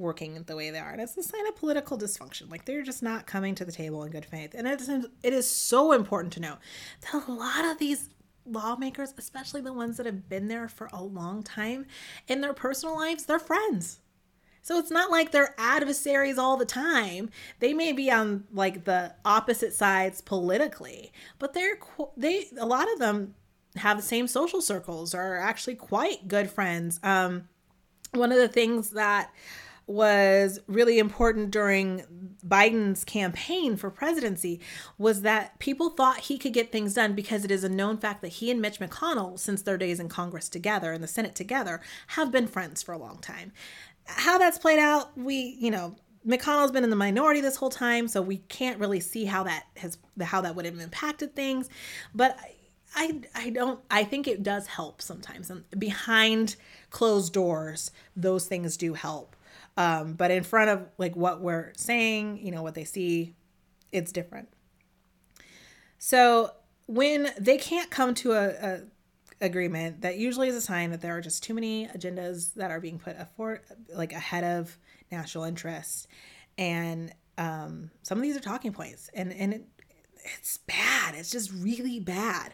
working 0.00 0.42
the 0.46 0.56
way 0.56 0.70
they 0.70 0.78
are. 0.78 0.90
And 0.90 1.00
it's 1.00 1.16
a 1.16 1.22
sign 1.22 1.46
of 1.46 1.54
political 1.54 1.96
dysfunction. 1.98 2.50
Like 2.50 2.64
they're 2.64 2.82
just 2.82 3.02
not 3.02 3.26
coming 3.26 3.54
to 3.56 3.64
the 3.64 3.70
table 3.70 4.02
in 4.02 4.10
good 4.10 4.24
faith. 4.24 4.54
And 4.54 4.66
it 4.66 4.80
is, 4.80 4.88
it 4.88 5.32
is 5.32 5.48
so 5.48 5.92
important 5.92 6.32
to 6.34 6.40
know 6.40 6.56
that 7.02 7.28
a 7.28 7.30
lot 7.30 7.66
of 7.66 7.78
these 7.78 8.08
lawmakers, 8.46 9.14
especially 9.16 9.60
the 9.60 9.72
ones 9.72 9.96
that 9.96 10.06
have 10.06 10.28
been 10.28 10.48
there 10.48 10.68
for 10.68 10.88
a 10.92 11.02
long 11.02 11.42
time, 11.42 11.86
in 12.28 12.40
their 12.40 12.54
personal 12.54 12.96
lives, 12.96 13.24
they're 13.24 13.38
friends. 13.38 14.00
So 14.62 14.78
it's 14.78 14.90
not 14.90 15.10
like 15.10 15.32
they're 15.32 15.54
adversaries 15.58 16.38
all 16.38 16.56
the 16.56 16.66
time. 16.66 17.30
They 17.60 17.72
may 17.72 17.92
be 17.92 18.10
on 18.10 18.44
like 18.52 18.84
the 18.84 19.14
opposite 19.24 19.72
sides 19.72 20.20
politically, 20.20 21.12
but 21.38 21.54
they're 21.54 21.78
they 22.16 22.46
a 22.58 22.66
lot 22.66 22.92
of 22.92 22.98
them 22.98 23.34
have 23.76 23.96
the 23.96 24.02
same 24.02 24.26
social 24.26 24.60
circles 24.60 25.14
or 25.14 25.20
are 25.20 25.38
actually 25.38 25.76
quite 25.76 26.28
good 26.28 26.50
friends. 26.50 27.00
Um, 27.02 27.48
one 28.12 28.32
of 28.32 28.38
the 28.38 28.48
things 28.48 28.90
that 28.90 29.32
was 29.90 30.60
really 30.66 30.98
important 30.98 31.50
during 31.50 32.04
Biden's 32.46 33.04
campaign 33.04 33.76
for 33.76 33.90
presidency 33.90 34.60
was 34.98 35.22
that 35.22 35.58
people 35.58 35.90
thought 35.90 36.18
he 36.18 36.38
could 36.38 36.52
get 36.52 36.70
things 36.70 36.94
done 36.94 37.14
because 37.14 37.44
it 37.44 37.50
is 37.50 37.64
a 37.64 37.68
known 37.68 37.98
fact 37.98 38.22
that 38.22 38.28
he 38.28 38.50
and 38.50 38.60
Mitch 38.60 38.78
McConnell, 38.78 39.38
since 39.38 39.62
their 39.62 39.76
days 39.76 40.00
in 40.00 40.08
Congress 40.08 40.48
together 40.48 40.92
and 40.92 41.02
the 41.02 41.08
Senate 41.08 41.34
together, 41.34 41.80
have 42.08 42.30
been 42.30 42.46
friends 42.46 42.82
for 42.82 42.92
a 42.92 42.98
long 42.98 43.18
time. 43.18 43.52
How 44.06 44.38
that's 44.38 44.58
played 44.58 44.78
out, 44.78 45.16
we, 45.18 45.56
you 45.60 45.70
know, 45.70 45.96
McConnell's 46.26 46.72
been 46.72 46.84
in 46.84 46.90
the 46.90 46.96
minority 46.96 47.40
this 47.40 47.56
whole 47.56 47.70
time, 47.70 48.06
so 48.06 48.20
we 48.22 48.38
can't 48.48 48.78
really 48.78 49.00
see 49.00 49.24
how 49.24 49.42
that 49.44 49.64
has 49.76 49.98
how 50.20 50.40
that 50.42 50.54
would 50.54 50.66
have 50.66 50.78
impacted 50.78 51.34
things. 51.34 51.68
But 52.14 52.36
I 52.94 53.20
I 53.34 53.50
don't 53.50 53.80
I 53.90 54.04
think 54.04 54.28
it 54.28 54.42
does 54.42 54.66
help 54.66 55.00
sometimes. 55.00 55.50
And 55.50 55.64
behind 55.78 56.56
closed 56.90 57.32
doors, 57.32 57.90
those 58.14 58.46
things 58.46 58.76
do 58.76 58.94
help. 58.94 59.34
Um, 59.80 60.12
but 60.12 60.30
in 60.30 60.42
front 60.42 60.68
of 60.68 60.86
like 60.98 61.16
what 61.16 61.40
we're 61.40 61.72
saying, 61.74 62.40
you 62.44 62.50
know, 62.50 62.62
what 62.62 62.74
they 62.74 62.84
see, 62.84 63.34
it's 63.92 64.12
different. 64.12 64.50
So 65.98 66.50
when 66.84 67.30
they 67.40 67.56
can't 67.56 67.90
come 67.90 68.12
to 68.16 68.32
a, 68.32 68.48
a 68.48 68.80
agreement, 69.40 70.02
that 70.02 70.18
usually 70.18 70.48
is 70.48 70.54
a 70.54 70.60
sign 70.60 70.90
that 70.90 71.00
there 71.00 71.16
are 71.16 71.22
just 71.22 71.42
too 71.42 71.54
many 71.54 71.86
agendas 71.86 72.52
that 72.54 72.70
are 72.70 72.78
being 72.78 72.98
put 72.98 73.16
afford, 73.18 73.62
like 73.94 74.12
ahead 74.12 74.44
of 74.44 74.76
national 75.10 75.44
interests, 75.44 76.06
and 76.58 77.14
um, 77.38 77.90
some 78.02 78.18
of 78.18 78.22
these 78.22 78.36
are 78.36 78.40
talking 78.40 78.72
points, 78.72 79.08
and 79.14 79.32
and 79.32 79.54
it, 79.54 79.64
it's 80.36 80.58
bad. 80.58 81.14
It's 81.14 81.30
just 81.30 81.50
really 81.54 82.00
bad. 82.00 82.52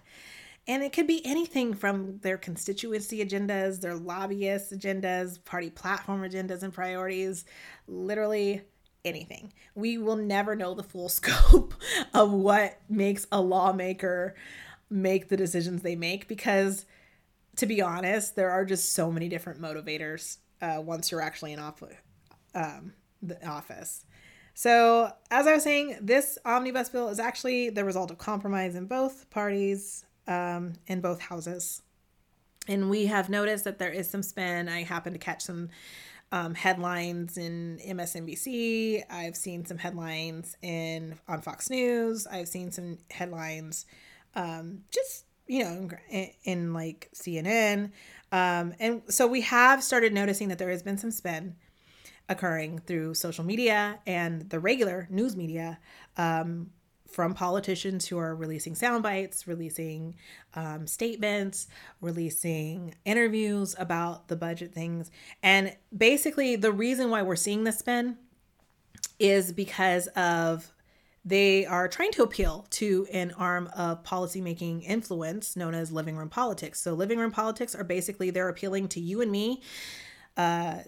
And 0.68 0.82
it 0.82 0.92
could 0.92 1.06
be 1.06 1.24
anything 1.24 1.74
from 1.74 2.18
their 2.18 2.36
constituency 2.36 3.24
agendas, 3.24 3.80
their 3.80 3.94
lobbyist 3.94 4.72
agendas, 4.72 5.42
party 5.44 5.70
platform 5.70 6.22
agendas 6.22 6.62
and 6.62 6.72
priorities, 6.72 7.44
literally 7.86 8.62
anything. 9.04 9.52
We 9.74 9.96
will 9.96 10.16
never 10.16 10.56
know 10.56 10.74
the 10.74 10.82
full 10.82 11.08
scope 11.08 11.74
of 12.12 12.32
what 12.32 12.80
makes 12.88 13.26
a 13.30 13.40
lawmaker 13.40 14.34
make 14.90 15.28
the 15.28 15.36
decisions 15.36 15.82
they 15.82 15.96
make 15.96 16.28
because, 16.28 16.84
to 17.56 17.66
be 17.66 17.80
honest, 17.80 18.34
there 18.34 18.50
are 18.50 18.64
just 18.64 18.92
so 18.92 19.10
many 19.10 19.28
different 19.28 19.60
motivators 19.60 20.38
uh, 20.60 20.80
once 20.80 21.10
you're 21.10 21.20
actually 21.20 21.52
in 21.52 21.58
off- 21.58 21.82
um, 22.54 22.92
the 23.22 23.44
office. 23.46 24.04
So, 24.54 25.12
as 25.30 25.46
I 25.46 25.54
was 25.54 25.62
saying, 25.62 25.98
this 26.00 26.38
omnibus 26.44 26.88
bill 26.88 27.08
is 27.08 27.18
actually 27.18 27.68
the 27.70 27.84
result 27.84 28.10
of 28.10 28.18
compromise 28.18 28.74
in 28.74 28.86
both 28.86 29.28
parties 29.28 30.06
um, 30.26 30.74
in 30.86 31.00
both 31.00 31.20
houses. 31.20 31.82
And 32.68 32.90
we 32.90 33.06
have 33.06 33.28
noticed 33.28 33.64
that 33.64 33.78
there 33.78 33.92
is 33.92 34.10
some 34.10 34.22
spin. 34.22 34.68
I 34.68 34.82
happen 34.82 35.12
to 35.12 35.18
catch 35.18 35.42
some 35.42 35.68
um, 36.32 36.54
headlines 36.54 37.38
in 37.38 37.78
MSNBC. 37.86 39.04
I've 39.08 39.36
seen 39.36 39.64
some 39.64 39.78
headlines 39.78 40.56
in 40.62 41.18
on 41.28 41.40
Fox 41.40 41.70
News. 41.70 42.26
I've 42.26 42.48
seen 42.48 42.72
some 42.72 42.98
headlines 43.10 43.86
um, 44.34 44.82
just 44.90 45.24
you 45.46 45.64
know 45.64 45.88
in, 46.10 46.30
in 46.44 46.74
like 46.74 47.08
CNN. 47.14 47.92
Um, 48.32 48.74
and 48.80 49.02
so 49.08 49.26
we 49.26 49.42
have 49.42 49.82
started 49.82 50.12
noticing 50.12 50.48
that 50.48 50.58
there 50.58 50.70
has 50.70 50.82
been 50.82 50.98
some 50.98 51.12
spin 51.12 51.56
occurring 52.28 52.80
through 52.80 53.14
social 53.14 53.44
media 53.44 54.00
and 54.06 54.50
the 54.50 54.58
regular 54.58 55.06
news 55.10 55.36
media 55.36 55.78
um, 56.16 56.70
from 57.08 57.34
politicians 57.34 58.06
who 58.06 58.18
are 58.18 58.34
releasing 58.34 58.74
sound 58.74 59.02
bites, 59.02 59.46
releasing 59.46 60.14
um, 60.54 60.86
statements, 60.86 61.68
releasing 62.00 62.94
interviews 63.04 63.74
about 63.78 64.28
the 64.28 64.36
budget 64.36 64.72
things. 64.72 65.10
And 65.42 65.76
basically, 65.96 66.56
the 66.56 66.72
reason 66.72 67.10
why 67.10 67.22
we're 67.22 67.36
seeing 67.36 67.64
this 67.64 67.78
spin 67.78 68.18
is 69.18 69.52
because 69.52 70.06
of 70.08 70.72
they 71.24 71.66
are 71.66 71.88
trying 71.88 72.12
to 72.12 72.22
appeal 72.22 72.66
to 72.70 73.06
an 73.12 73.32
arm 73.36 73.68
of 73.76 74.04
policymaking 74.04 74.84
influence 74.84 75.56
known 75.56 75.74
as 75.74 75.90
living 75.90 76.16
room 76.16 76.28
politics. 76.28 76.80
So, 76.80 76.94
living 76.94 77.18
room 77.18 77.32
politics 77.32 77.74
are 77.74 77.84
basically 77.84 78.30
they're 78.30 78.48
appealing 78.48 78.88
to 78.88 79.00
you 79.00 79.20
and 79.20 79.30
me, 79.30 79.62
uh, 80.36 80.78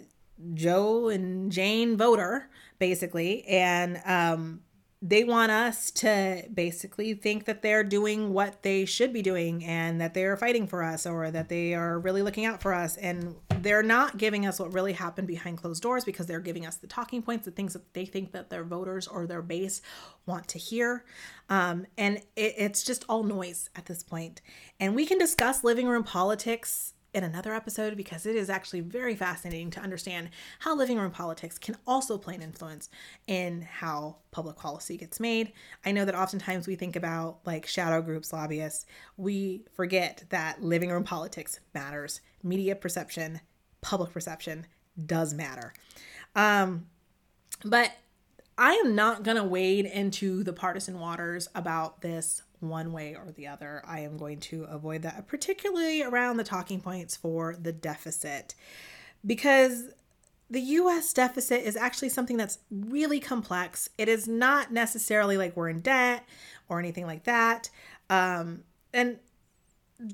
Joe 0.54 1.08
and 1.08 1.50
Jane 1.50 1.96
voter, 1.96 2.48
basically, 2.78 3.44
and 3.46 4.00
um, 4.04 4.60
they 5.00 5.22
want 5.22 5.52
us 5.52 5.92
to 5.92 6.42
basically 6.52 7.14
think 7.14 7.44
that 7.44 7.62
they're 7.62 7.84
doing 7.84 8.32
what 8.32 8.62
they 8.64 8.84
should 8.84 9.12
be 9.12 9.22
doing 9.22 9.64
and 9.64 10.00
that 10.00 10.12
they're 10.12 10.36
fighting 10.36 10.66
for 10.66 10.82
us 10.82 11.06
or 11.06 11.30
that 11.30 11.48
they 11.48 11.72
are 11.72 12.00
really 12.00 12.20
looking 12.20 12.44
out 12.44 12.60
for 12.60 12.74
us. 12.74 12.96
And 12.96 13.36
they're 13.60 13.84
not 13.84 14.16
giving 14.16 14.44
us 14.44 14.58
what 14.58 14.72
really 14.72 14.92
happened 14.92 15.28
behind 15.28 15.58
closed 15.58 15.82
doors 15.82 16.04
because 16.04 16.26
they're 16.26 16.40
giving 16.40 16.66
us 16.66 16.76
the 16.76 16.88
talking 16.88 17.22
points 17.22 17.44
the 17.44 17.52
things 17.52 17.74
that 17.74 17.94
they 17.94 18.06
think 18.06 18.32
that 18.32 18.50
their 18.50 18.64
voters 18.64 19.06
or 19.06 19.26
their 19.26 19.42
base 19.42 19.82
want 20.26 20.48
to 20.48 20.58
hear. 20.58 21.04
Um, 21.48 21.86
and 21.96 22.16
it, 22.34 22.54
it's 22.56 22.82
just 22.82 23.04
all 23.08 23.22
noise 23.22 23.70
at 23.76 23.86
this 23.86 24.02
point. 24.02 24.40
And 24.80 24.96
we 24.96 25.06
can 25.06 25.18
discuss 25.18 25.62
living 25.62 25.86
room 25.86 26.02
politics 26.02 26.94
in 27.14 27.24
another 27.24 27.54
episode 27.54 27.96
because 27.96 28.26
it 28.26 28.36
is 28.36 28.50
actually 28.50 28.80
very 28.80 29.16
fascinating 29.16 29.70
to 29.70 29.80
understand 29.80 30.28
how 30.60 30.76
living 30.76 30.98
room 30.98 31.10
politics 31.10 31.58
can 31.58 31.76
also 31.86 32.18
play 32.18 32.34
an 32.34 32.42
influence 32.42 32.90
in 33.26 33.62
how 33.62 34.16
public 34.30 34.56
policy 34.56 34.96
gets 34.96 35.18
made. 35.18 35.52
I 35.84 35.92
know 35.92 36.04
that 36.04 36.14
oftentimes 36.14 36.66
we 36.66 36.76
think 36.76 36.96
about 36.96 37.38
like 37.46 37.66
shadow 37.66 38.02
groups, 38.02 38.32
lobbyists. 38.32 38.84
We 39.16 39.64
forget 39.72 40.24
that 40.28 40.62
living 40.62 40.90
room 40.90 41.04
politics 41.04 41.60
matters. 41.74 42.20
Media 42.42 42.76
perception, 42.76 43.40
public 43.80 44.12
perception 44.12 44.66
does 45.06 45.32
matter. 45.32 45.72
Um, 46.36 46.86
but 47.64 47.92
I 48.58 48.72
am 48.74 48.94
not 48.94 49.22
going 49.22 49.36
to 49.36 49.44
wade 49.44 49.86
into 49.86 50.42
the 50.42 50.52
partisan 50.52 50.98
waters 50.98 51.48
about 51.54 52.02
this 52.02 52.42
one 52.60 52.92
way 52.92 53.14
or 53.14 53.30
the 53.32 53.46
other. 53.46 53.82
I 53.86 54.00
am 54.00 54.16
going 54.16 54.40
to 54.40 54.64
avoid 54.64 55.02
that, 55.02 55.26
particularly 55.26 56.02
around 56.02 56.36
the 56.36 56.44
talking 56.44 56.80
points 56.80 57.16
for 57.16 57.56
the 57.60 57.72
deficit, 57.72 58.54
because 59.24 59.90
the 60.50 60.60
US 60.60 61.12
deficit 61.12 61.62
is 61.62 61.76
actually 61.76 62.08
something 62.08 62.36
that's 62.36 62.58
really 62.70 63.20
complex. 63.20 63.90
It 63.98 64.08
is 64.08 64.26
not 64.26 64.72
necessarily 64.72 65.36
like 65.36 65.56
we're 65.56 65.68
in 65.68 65.80
debt 65.80 66.26
or 66.68 66.78
anything 66.78 67.06
like 67.06 67.24
that. 67.24 67.70
Um, 68.08 68.64
and 68.92 69.18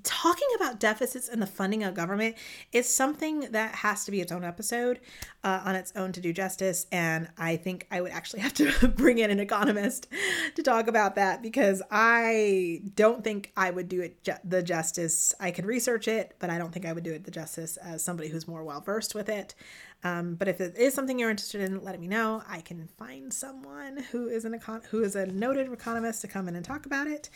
talking 0.03 0.49
about 0.57 0.81
deficits 0.81 1.29
and 1.29 1.43
the 1.43 1.47
funding 1.47 1.85
of 1.85 1.95
government 1.95 2.37
is 2.73 2.89
something 2.89 3.41
that 3.53 3.75
has 3.77 4.05
to 4.07 4.11
be 4.11 4.21
its 4.23 4.33
own 4.33 4.43
episode 4.43 4.99
uh, 5.43 5.61
on 5.65 5.77
its 5.77 5.93
own 5.95 6.11
to 6.13 6.21
do 6.23 6.33
justice. 6.33 6.87
And 6.91 7.29
I 7.37 7.57
think 7.57 7.87
I 7.91 8.01
would 8.01 8.11
actually 8.13 8.41
have 8.41 8.55
to 8.55 8.89
bring 8.97 9.19
in 9.19 9.31
an 9.31 9.41
economist 9.41 10.09
to 10.55 10.63
talk 10.63 10.89
about 10.89 11.17
that 11.17 11.43
because 11.43 11.83
I 11.91 12.81
don't 12.95 13.23
think 13.23 13.53
I 13.57 13.71
would 13.71 13.89
do 13.89 14.01
it 14.01 14.23
ju- 14.23 14.33
the 14.43 14.63
justice. 14.63 15.35
I 15.39 15.51
could 15.51 15.67
research 15.67 16.09
it, 16.09 16.35
but 16.39 16.49
I 16.49 16.57
don't 16.57 16.73
think 16.73 16.87
I 16.87 16.93
would 16.95 17.05
do 17.05 17.13
it 17.13 17.25
the 17.25 17.31
justice 17.31 17.77
as 17.77 18.03
somebody 18.03 18.31
who's 18.31 18.49
more 18.49 18.65
well 18.65 18.81
versed 18.81 19.15
with 19.15 19.29
it. 19.29 19.55
Um, 20.03 20.35
but 20.35 20.49
if 20.49 20.61
it 20.63 20.77
is 20.79 20.95
something 20.95 21.19
you're 21.19 21.31
interested 21.31 21.61
in, 21.61 21.83
let 21.83 21.99
me 22.01 22.09
know. 22.09 22.43
I 22.49 22.63
can 22.63 22.89
find 22.99 23.33
someone 23.33 23.99
who 24.13 24.29
is 24.29 24.47
an 24.47 24.59
econ- 24.59 24.85
who 24.87 25.03
is 25.03 25.15
a 25.15 25.27
noted 25.27 25.71
economist 25.71 26.23
to 26.23 26.29
come 26.29 26.49
in 26.49 26.57
and 26.57 26.65
talk 26.65 26.87
about 26.87 27.07
it. 27.07 27.29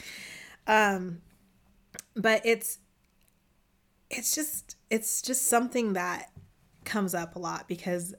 Um, 0.66 1.22
but 2.14 2.40
it's 2.44 2.78
it's 4.10 4.34
just 4.34 4.76
it's 4.90 5.22
just 5.22 5.46
something 5.46 5.92
that 5.92 6.30
comes 6.84 7.14
up 7.14 7.36
a 7.36 7.38
lot 7.38 7.68
because 7.68 8.14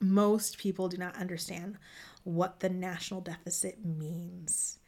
most 0.00 0.58
people 0.58 0.88
do 0.88 0.96
not 0.96 1.16
understand 1.16 1.76
what 2.24 2.60
the 2.60 2.68
national 2.68 3.20
deficit 3.20 3.84
means 3.84 4.78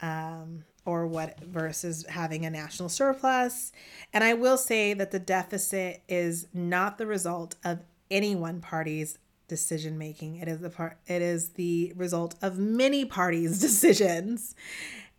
um, 0.00 0.64
or 0.84 1.06
what 1.06 1.40
versus 1.40 2.04
having 2.08 2.44
a 2.44 2.50
national 2.50 2.88
surplus. 2.88 3.72
And 4.12 4.22
i 4.22 4.34
will 4.34 4.58
say 4.58 4.94
that 4.94 5.10
the 5.10 5.18
deficit 5.18 6.02
is 6.08 6.46
not 6.52 6.98
the 6.98 7.06
result 7.06 7.56
of 7.64 7.80
any 8.10 8.34
one 8.34 8.60
party's 8.60 9.18
decision 9.46 9.98
making 9.98 10.36
it 10.36 10.48
is 10.48 10.60
the 10.60 10.70
part 10.70 10.96
it 11.06 11.20
is 11.20 11.50
the 11.50 11.92
result 11.96 12.34
of 12.40 12.58
many 12.58 13.04
parties 13.04 13.60
decisions 13.60 14.54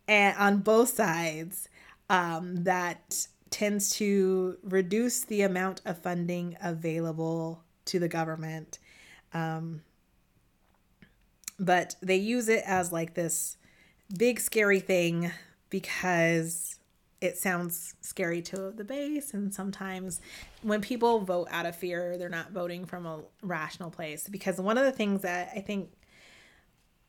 and 0.08 0.36
on 0.36 0.58
both 0.58 0.88
sides 0.88 1.68
um, 2.08 2.64
that 2.64 3.26
tends 3.50 3.90
to 3.96 4.58
reduce 4.62 5.24
the 5.24 5.42
amount 5.42 5.80
of 5.84 5.98
funding 5.98 6.56
available 6.62 7.62
to 7.86 7.98
the 7.98 8.08
government. 8.08 8.78
Um, 9.32 9.82
but 11.58 11.96
they 12.02 12.16
use 12.16 12.48
it 12.48 12.62
as 12.66 12.92
like 12.92 13.14
this 13.14 13.56
big 14.16 14.40
scary 14.40 14.80
thing 14.80 15.32
because 15.70 16.78
it 17.20 17.38
sounds 17.38 17.94
scary 18.02 18.42
to 18.42 18.70
the 18.70 18.84
base 18.84 19.32
and 19.32 19.52
sometimes 19.52 20.20
when 20.62 20.80
people 20.80 21.20
vote 21.20 21.48
out 21.50 21.66
of 21.66 21.74
fear 21.74 22.16
they're 22.18 22.28
not 22.28 22.52
voting 22.52 22.84
from 22.84 23.06
a 23.06 23.20
rational 23.42 23.90
place 23.90 24.28
because 24.28 24.60
one 24.60 24.78
of 24.78 24.84
the 24.84 24.92
things 24.92 25.22
that 25.22 25.50
i 25.56 25.60
think 25.60 25.90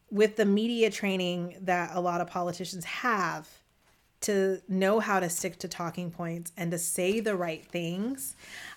with 0.10 0.38
the 0.38 0.45
media 0.45 0.89
training 0.89 1.55
that 1.62 1.91
a 1.93 1.99
lot 1.99 2.21
of 2.21 2.27
politicians 2.27 2.86
have 2.86 3.47
to 4.21 4.62
know 4.67 4.99
how 4.99 5.19
to 5.19 5.30
stick 5.30 5.60
to 5.60 5.67
talking 5.67 6.12
points 6.12 6.51
and 6.58 6.71
to 6.71 6.77
say 6.77 7.19
the 7.19 7.36
right 7.36 7.65
things, 7.65 8.36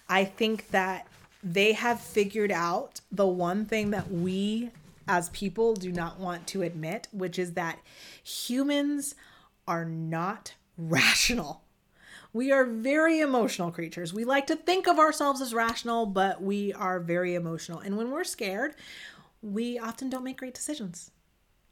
I 0.08 0.24
think 0.24 0.70
that 0.70 1.06
they 1.42 1.72
have 1.72 2.00
figured 2.00 2.52
out 2.52 3.00
the 3.10 3.26
one 3.26 3.64
thing 3.64 3.90
that 3.90 4.10
we 4.10 4.70
as 5.08 5.28
people 5.30 5.74
do 5.74 5.90
not 5.90 6.20
want 6.20 6.46
to 6.46 6.62
admit, 6.62 7.08
which 7.12 7.38
is 7.38 7.54
that 7.54 7.78
humans 8.22 9.14
are 9.66 9.84
not 9.84 10.54
rational. 10.78 11.62
We 12.32 12.52
are 12.52 12.64
very 12.64 13.18
emotional 13.18 13.72
creatures. 13.72 14.14
We 14.14 14.24
like 14.24 14.46
to 14.46 14.56
think 14.56 14.86
of 14.86 15.00
ourselves 15.00 15.40
as 15.40 15.52
rational, 15.52 16.06
but 16.06 16.40
we 16.40 16.72
are 16.74 17.00
very 17.00 17.34
emotional. 17.34 17.80
And 17.80 17.96
when 17.96 18.12
we're 18.12 18.22
scared, 18.22 18.76
we 19.42 19.78
often 19.80 20.10
don't 20.10 20.22
make 20.22 20.38
great 20.38 20.54
decisions. 20.54 21.10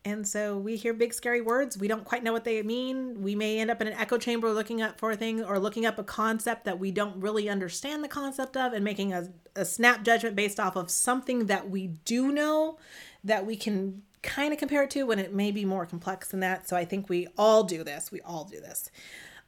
And 0.09 0.27
so 0.27 0.57
we 0.57 0.77
hear 0.77 0.95
big 0.95 1.13
scary 1.13 1.43
words. 1.43 1.77
We 1.77 1.87
don't 1.87 2.05
quite 2.05 2.25
know 2.25 2.33
what 2.33 2.45
they 2.45 2.63
mean. 2.63 3.21
We 3.21 3.35
may 3.35 3.59
end 3.59 3.71
up 3.71 3.83
in 3.83 3.89
an 3.89 3.93
echo 3.93 4.17
chamber 4.17 4.51
looking 4.51 4.81
up 4.81 4.99
for 4.99 5.15
things 5.15 5.43
or 5.43 5.59
looking 5.59 5.85
up 5.85 5.99
a 5.99 6.03
concept 6.03 6.65
that 6.65 6.79
we 6.79 6.91
don't 6.91 7.21
really 7.21 7.51
understand 7.51 8.03
the 8.03 8.09
concept 8.09 8.57
of 8.57 8.73
and 8.73 8.83
making 8.83 9.13
a, 9.13 9.29
a 9.55 9.67
snap 9.67 10.05
judgment 10.05 10.35
based 10.35 10.59
off 10.59 10.77
of 10.77 10.91
something 10.91 11.45
that 11.47 11.69
we 11.69 11.89
do 12.07 12.33
know 12.33 12.79
that 13.23 13.45
we 13.45 13.55
can 13.55 14.01
kind 14.23 14.55
of 14.55 14.59
compare 14.59 14.85
it 14.85 14.91
to 14.93 15.03
when 15.05 15.19
it 15.19 15.35
may 15.35 15.51
be 15.51 15.67
more 15.67 15.85
complex 15.85 16.29
than 16.29 16.41
that. 16.41 16.67
So 16.67 16.75
I 16.75 16.87
think 16.87 17.11
we 17.11 17.29
all 17.37 17.65
do 17.65 17.85
this. 17.85 18.11
We 18.11 18.23
all 18.23 18.45
do 18.45 18.61
this. 18.61 18.91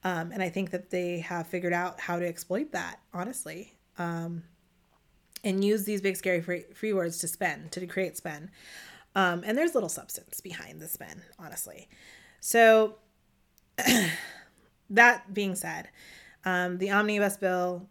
Um, 0.04 0.30
and 0.30 0.42
I 0.42 0.50
think 0.50 0.72
that 0.72 0.90
they 0.90 1.20
have 1.20 1.46
figured 1.46 1.72
out 1.72 2.00
how 2.00 2.18
to 2.18 2.26
exploit 2.26 2.72
that, 2.72 3.00
honestly, 3.14 3.78
um, 3.98 4.44
and 5.42 5.64
use 5.64 5.84
these 5.84 6.02
big 6.02 6.16
scary 6.16 6.42
free, 6.42 6.64
free 6.74 6.92
words 6.92 7.16
to 7.18 7.28
spend, 7.28 7.72
to 7.72 7.86
create 7.86 8.18
spend. 8.18 8.50
Um, 9.14 9.42
and 9.44 9.56
there's 9.58 9.74
little 9.74 9.88
substance 9.88 10.40
behind 10.40 10.80
the 10.80 10.88
spin, 10.88 11.22
honestly. 11.38 11.88
So, 12.40 12.96
that 14.90 15.34
being 15.34 15.54
said, 15.54 15.88
um, 16.44 16.78
the 16.78 16.90
omnibus 16.90 17.36
bill, 17.36 17.88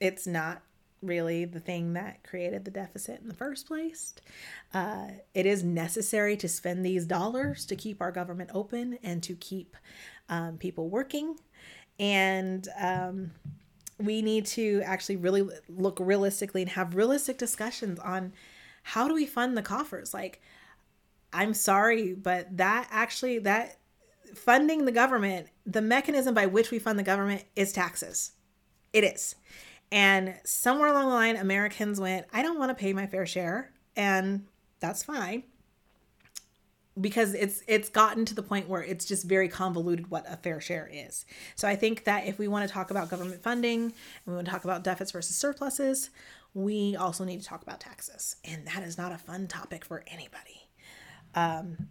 it's 0.00 0.26
not 0.26 0.62
really 1.00 1.44
the 1.44 1.60
thing 1.60 1.92
that 1.92 2.24
created 2.24 2.64
the 2.64 2.70
deficit 2.70 3.20
in 3.20 3.28
the 3.28 3.34
first 3.34 3.66
place. 3.66 4.14
Uh, 4.74 5.08
it 5.34 5.46
is 5.46 5.62
necessary 5.62 6.36
to 6.36 6.48
spend 6.48 6.84
these 6.84 7.06
dollars 7.06 7.64
to 7.66 7.76
keep 7.76 8.00
our 8.02 8.10
government 8.10 8.50
open 8.52 8.98
and 9.02 9.22
to 9.22 9.34
keep 9.34 9.76
um, 10.28 10.58
people 10.58 10.88
working. 10.88 11.36
And 12.00 12.66
um, 12.80 13.30
we 13.98 14.22
need 14.22 14.46
to 14.46 14.82
actually 14.84 15.16
really 15.16 15.48
look 15.68 15.98
realistically 16.00 16.62
and 16.62 16.70
have 16.72 16.94
realistic 16.94 17.38
discussions 17.38 17.98
on 18.00 18.32
how 18.88 19.06
do 19.06 19.12
we 19.12 19.26
fund 19.26 19.54
the 19.54 19.60
coffers? 19.60 20.14
Like, 20.14 20.40
I'm 21.30 21.52
sorry, 21.52 22.14
but 22.14 22.56
that 22.56 22.88
actually, 22.90 23.38
that 23.40 23.76
funding 24.34 24.86
the 24.86 24.92
government, 24.92 25.48
the 25.66 25.82
mechanism 25.82 26.32
by 26.32 26.46
which 26.46 26.70
we 26.70 26.78
fund 26.78 26.98
the 26.98 27.02
government 27.02 27.44
is 27.54 27.70
taxes. 27.70 28.32
It 28.94 29.04
is. 29.04 29.34
And 29.92 30.36
somewhere 30.42 30.88
along 30.88 31.10
the 31.10 31.14
line, 31.14 31.36
Americans 31.36 32.00
went, 32.00 32.26
I 32.32 32.40
don't 32.40 32.58
want 32.58 32.70
to 32.70 32.74
pay 32.74 32.94
my 32.94 33.06
fair 33.06 33.26
share. 33.26 33.72
And 33.94 34.46
that's 34.80 35.02
fine. 35.02 35.42
Because 37.00 37.34
it's 37.34 37.62
it's 37.66 37.88
gotten 37.88 38.24
to 38.24 38.34
the 38.34 38.42
point 38.42 38.68
where 38.68 38.82
it's 38.82 39.04
just 39.04 39.24
very 39.24 39.48
convoluted 39.48 40.10
what 40.10 40.24
a 40.28 40.36
fair 40.36 40.60
share 40.60 40.88
is. 40.92 41.24
So 41.54 41.68
I 41.68 41.76
think 41.76 42.04
that 42.04 42.26
if 42.26 42.38
we 42.38 42.48
want 42.48 42.66
to 42.66 42.72
talk 42.72 42.90
about 42.90 43.10
government 43.10 43.42
funding 43.42 43.82
and 43.82 43.92
we 44.26 44.34
want 44.34 44.46
to 44.46 44.50
talk 44.50 44.64
about 44.64 44.84
deficits 44.84 45.12
versus 45.12 45.36
surpluses, 45.36 46.10
we 46.54 46.96
also 46.96 47.24
need 47.24 47.40
to 47.40 47.46
talk 47.46 47.62
about 47.62 47.80
taxes, 47.80 48.36
and 48.44 48.66
that 48.66 48.82
is 48.82 48.98
not 48.98 49.12
a 49.12 49.18
fun 49.18 49.46
topic 49.46 49.84
for 49.84 50.04
anybody. 50.06 50.68
Um, 51.34 51.88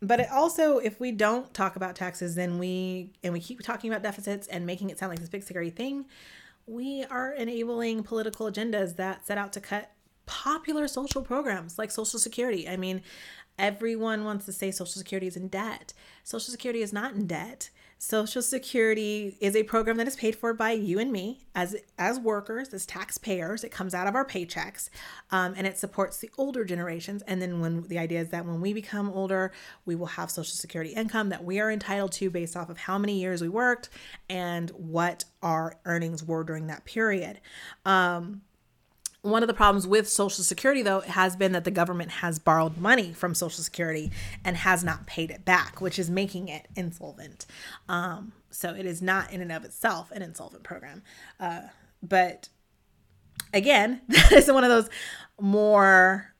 but 0.00 0.20
it 0.20 0.30
also, 0.30 0.78
if 0.78 1.00
we 1.00 1.10
don't 1.10 1.52
talk 1.54 1.76
about 1.76 1.96
taxes, 1.96 2.34
then 2.34 2.58
we 2.58 3.12
and 3.22 3.32
we 3.32 3.40
keep 3.40 3.60
talking 3.62 3.90
about 3.90 4.02
deficits 4.02 4.46
and 4.46 4.66
making 4.66 4.90
it 4.90 4.98
sound 4.98 5.10
like 5.10 5.20
this 5.20 5.28
big 5.28 5.42
scary 5.42 5.70
thing, 5.70 6.06
we 6.66 7.04
are 7.04 7.32
enabling 7.32 8.02
political 8.02 8.50
agendas 8.50 8.96
that 8.96 9.26
set 9.26 9.38
out 9.38 9.52
to 9.54 9.60
cut 9.60 9.90
popular 10.26 10.88
social 10.88 11.22
programs 11.22 11.78
like 11.78 11.90
Social 11.90 12.18
Security. 12.18 12.68
I 12.68 12.76
mean, 12.76 13.02
everyone 13.58 14.24
wants 14.24 14.44
to 14.46 14.52
say 14.52 14.70
Social 14.70 14.98
Security 14.98 15.26
is 15.26 15.36
in 15.36 15.48
debt. 15.48 15.92
Social 16.24 16.50
Security 16.50 16.82
is 16.82 16.92
not 16.92 17.14
in 17.14 17.26
debt. 17.26 17.70
Social 17.98 18.42
Security 18.42 19.38
is 19.40 19.56
a 19.56 19.62
program 19.62 19.96
that 19.96 20.06
is 20.06 20.16
paid 20.16 20.36
for 20.36 20.52
by 20.52 20.72
you 20.72 20.98
and 20.98 21.10
me 21.10 21.46
as 21.54 21.74
as 21.98 22.20
workers, 22.20 22.74
as 22.74 22.84
taxpayers. 22.84 23.64
It 23.64 23.70
comes 23.70 23.94
out 23.94 24.06
of 24.06 24.14
our 24.14 24.24
paychecks, 24.24 24.90
um, 25.30 25.54
and 25.56 25.66
it 25.66 25.78
supports 25.78 26.18
the 26.18 26.30
older 26.36 26.62
generations. 26.62 27.22
And 27.22 27.40
then 27.40 27.60
when 27.60 27.84
the 27.84 27.98
idea 27.98 28.20
is 28.20 28.28
that 28.28 28.44
when 28.44 28.60
we 28.60 28.74
become 28.74 29.10
older, 29.10 29.50
we 29.86 29.94
will 29.94 30.06
have 30.06 30.30
Social 30.30 30.54
Security 30.54 30.92
income 30.92 31.30
that 31.30 31.44
we 31.44 31.58
are 31.58 31.70
entitled 31.70 32.12
to 32.12 32.28
based 32.28 32.54
off 32.54 32.68
of 32.68 32.76
how 32.76 32.98
many 32.98 33.18
years 33.18 33.40
we 33.40 33.48
worked 33.48 33.88
and 34.28 34.68
what 34.70 35.24
our 35.42 35.78
earnings 35.86 36.22
were 36.22 36.44
during 36.44 36.66
that 36.66 36.84
period. 36.84 37.40
Um, 37.86 38.42
one 39.26 39.42
of 39.42 39.46
the 39.48 39.54
problems 39.54 39.86
with 39.86 40.08
Social 40.08 40.44
Security, 40.44 40.82
though, 40.82 41.00
has 41.00 41.36
been 41.36 41.52
that 41.52 41.64
the 41.64 41.70
government 41.70 42.10
has 42.10 42.38
borrowed 42.38 42.78
money 42.78 43.12
from 43.12 43.34
Social 43.34 43.62
Security 43.62 44.10
and 44.44 44.56
has 44.56 44.84
not 44.84 45.06
paid 45.06 45.30
it 45.30 45.44
back, 45.44 45.80
which 45.80 45.98
is 45.98 46.08
making 46.08 46.48
it 46.48 46.68
insolvent. 46.76 47.46
Um, 47.88 48.32
so 48.50 48.74
it 48.74 48.86
is 48.86 49.02
not 49.02 49.32
in 49.32 49.40
and 49.40 49.52
of 49.52 49.64
itself 49.64 50.10
an 50.12 50.22
insolvent 50.22 50.62
program. 50.62 51.02
Uh, 51.40 51.62
but 52.02 52.48
again, 53.52 54.00
that 54.08 54.32
is 54.32 54.50
one 54.50 54.64
of 54.64 54.70
those 54.70 54.88
more 55.40 56.34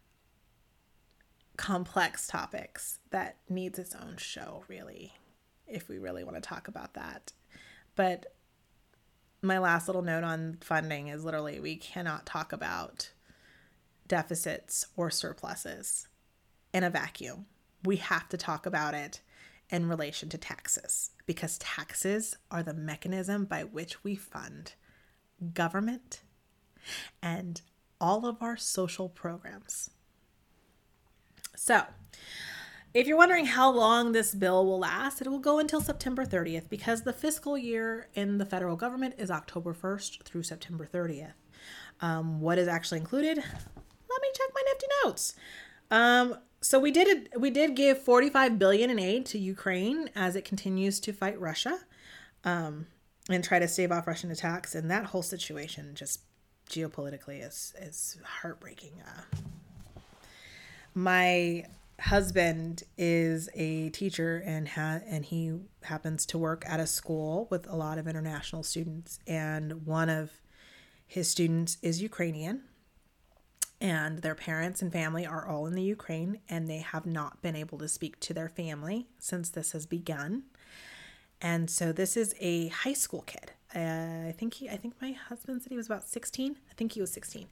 complex 1.57 2.27
topics 2.27 3.01
that 3.11 3.39
needs 3.49 3.79
its 3.79 3.95
own 3.95 4.17
show, 4.17 4.65
really, 4.69 5.13
if 5.67 5.89
we 5.89 5.99
really 5.99 6.23
want 6.23 6.37
to 6.37 6.41
talk 6.41 6.69
about 6.69 6.95
that. 6.95 7.33
But 7.97 8.27
my 9.43 9.59
last 9.59 9.87
little 9.87 10.03
note 10.03 10.25
on 10.25 10.59
funding 10.61 11.09
is 11.09 11.25
literally 11.25 11.61
we 11.61 11.77
cannot 11.77 12.27
talk 12.27 12.53
about 12.53 13.11
deficits 14.09 14.87
or 14.97 15.11
surpluses 15.11 16.09
in 16.73 16.85
a 16.85 16.91
vacuum. 16.91 17.47
We 17.85 17.97
have 17.97 18.29
to 18.31 18.37
talk 18.37 18.67
about 18.67 18.95
it 18.95 19.21
in 19.71 19.89
relation 19.89 20.29
to 20.31 20.39
taxes 20.39 21.11
because 21.27 21.59
taxes 21.59 22.37
are 22.51 22.63
the 22.63 22.75
mechanism 22.75 23.45
by 23.45 23.65
which 23.65 24.03
we 24.05 24.15
fund 24.15 24.75
government 25.55 26.23
and 27.23 27.61
all 28.01 28.27
of 28.27 28.43
our 28.43 28.57
social 28.57 29.09
programs. 29.09 29.91
So, 31.57 31.83
if 32.97 33.07
you're 33.07 33.19
wondering 33.19 33.45
how 33.45 33.71
long 33.71 34.13
this 34.13 34.35
bill 34.35 34.65
will 34.65 34.79
last, 34.79 35.21
it 35.21 35.29
will 35.29 35.39
go 35.39 35.59
until 35.59 35.83
September 35.83 36.25
30th 36.25 36.71
because 36.71 37.03
the 37.03 37.13
fiscal 37.13 37.59
year 37.59 38.09
in 38.15 38.39
the 38.39 38.47
federal 38.47 38.75
government 38.75 39.17
is 39.19 39.31
October 39.31 39.75
1st 39.75 40.23
through 40.23 40.43
September 40.43 40.89
30th. 40.91 41.35
Um, 42.01 42.41
what 42.41 42.57
is 42.57 42.69
actually 42.69 43.01
included? 43.01 43.37
Let 43.37 44.23
me 44.23 44.29
check 44.35 44.49
my 44.55 44.63
nifty 44.65 44.87
notes. 45.05 45.35
Um, 45.91 46.39
so 46.63 46.79
we 46.79 46.91
did 46.91 47.29
we 47.39 47.51
did 47.51 47.77
give 47.77 48.03
45 48.03 48.59
billion 48.59 48.89
in 48.89 48.99
aid 48.99 49.27
to 49.27 49.39
Ukraine 49.39 50.09
as 50.17 50.35
it 50.35 50.47
continues 50.47 50.99
to 51.01 51.13
fight 51.13 51.39
Russia 51.39 51.81
um, 52.45 52.87
and 53.29 53.45
try 53.45 53.59
to 53.59 53.69
stave 53.69 53.93
off 53.93 54.07
Russian 54.07 54.31
attacks. 54.31 54.75
And 54.75 54.91
that 54.91 55.05
whole 55.05 55.23
situation 55.23 55.95
just 55.95 56.21
geopolitically 56.71 57.47
is 57.47 57.75
is 57.79 58.17
heartbreaking. 58.25 59.03
Uh, 59.07 59.39
my 60.95 61.67
husband 62.01 62.83
is 62.99 63.49
a 63.55 63.91
teacher 63.91 64.43
and 64.45 64.69
ha- 64.69 65.01
and 65.07 65.25
he 65.25 65.59
happens 65.83 66.27
to 66.27 66.39
work 66.39 66.65
at 66.67 66.81
a 66.81 66.87
school 66.87 67.49
with 67.51 67.69
a 67.69 67.77
lot 67.77 67.99
of 67.99 68.07
international 68.07 68.63
students. 68.63 69.19
And 69.27 69.87
one 69.87 70.09
of 70.11 70.33
his 71.07 71.29
students 71.31 71.79
is 71.83 72.03
Ukrainian. 72.03 72.63
And 73.81 74.23
their 74.23 74.35
parents 74.35 74.81
and 74.81 74.91
family 74.91 75.27
are 75.27 75.47
all 75.47 75.67
in 75.67 75.75
the 75.75 75.83
Ukraine 75.83 76.41
and 76.49 76.69
they 76.69 76.79
have 76.79 77.05
not 77.05 77.43
been 77.43 77.55
able 77.55 77.77
to 77.79 77.89
speak 77.89 78.19
to 78.21 78.33
their 78.33 78.49
family 78.49 79.07
since 79.19 79.51
this 79.51 79.73
has 79.73 79.85
begun. 79.85 80.45
And 81.43 81.69
so 81.69 81.93
this 81.93 82.17
is 82.17 82.35
a 82.41 82.69
high 82.69 82.95
school 82.95 83.21
kid 83.23 83.53
uh, 83.75 84.29
I 84.29 84.35
think 84.39 84.55
he, 84.55 84.69
I 84.69 84.77
think 84.77 84.95
my 85.03 85.13
husband 85.13 85.63
said 85.63 85.71
he 85.71 85.77
was 85.77 85.87
about 85.87 86.07
16. 86.07 86.57
I 86.71 86.75
think 86.75 86.93
he 86.93 87.01
was 87.01 87.13
16. 87.13 87.47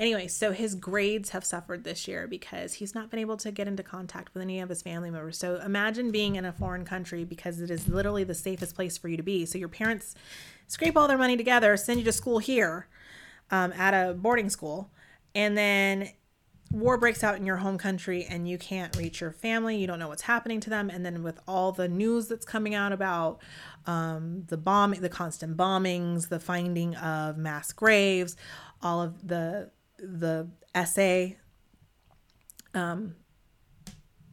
Anyway, 0.00 0.26
so 0.26 0.52
his 0.52 0.74
grades 0.74 1.30
have 1.30 1.44
suffered 1.44 1.84
this 1.84 2.08
year 2.08 2.26
because 2.26 2.74
he's 2.74 2.94
not 2.94 3.10
been 3.10 3.20
able 3.20 3.36
to 3.38 3.52
get 3.52 3.68
into 3.68 3.82
contact 3.82 4.34
with 4.34 4.42
any 4.42 4.60
of 4.60 4.68
his 4.68 4.82
family 4.82 5.10
members. 5.10 5.38
So 5.38 5.60
imagine 5.60 6.10
being 6.10 6.34
in 6.34 6.44
a 6.44 6.52
foreign 6.52 6.84
country 6.84 7.24
because 7.24 7.60
it 7.60 7.70
is 7.70 7.88
literally 7.88 8.24
the 8.24 8.34
safest 8.34 8.74
place 8.74 8.98
for 8.98 9.08
you 9.08 9.16
to 9.16 9.22
be. 9.22 9.46
So 9.46 9.56
your 9.56 9.68
parents 9.68 10.14
scrape 10.66 10.96
all 10.96 11.06
their 11.06 11.18
money 11.18 11.36
together, 11.36 11.76
send 11.76 12.00
you 12.00 12.04
to 12.06 12.12
school 12.12 12.38
here 12.38 12.88
um, 13.50 13.72
at 13.74 13.94
a 13.94 14.14
boarding 14.14 14.50
school, 14.50 14.90
and 15.34 15.56
then 15.56 16.10
war 16.72 16.98
breaks 16.98 17.22
out 17.22 17.36
in 17.36 17.46
your 17.46 17.58
home 17.58 17.78
country 17.78 18.24
and 18.28 18.48
you 18.48 18.58
can't 18.58 18.96
reach 18.96 19.20
your 19.20 19.30
family 19.30 19.76
you 19.76 19.86
don't 19.86 19.98
know 19.98 20.08
what's 20.08 20.22
happening 20.22 20.58
to 20.58 20.70
them 20.70 20.90
and 20.90 21.04
then 21.04 21.22
with 21.22 21.38
all 21.46 21.70
the 21.70 21.86
news 21.86 22.28
that's 22.28 22.46
coming 22.46 22.74
out 22.74 22.92
about 22.92 23.40
um, 23.86 24.44
the 24.48 24.56
bomb 24.56 24.92
the 24.92 25.08
constant 25.08 25.56
bombings 25.56 26.28
the 26.28 26.40
finding 26.40 26.96
of 26.96 27.36
mass 27.36 27.72
graves 27.72 28.36
all 28.82 29.00
of 29.00 29.26
the 29.26 29.70
the 30.02 30.48
essay, 30.74 31.36
um, 32.74 33.14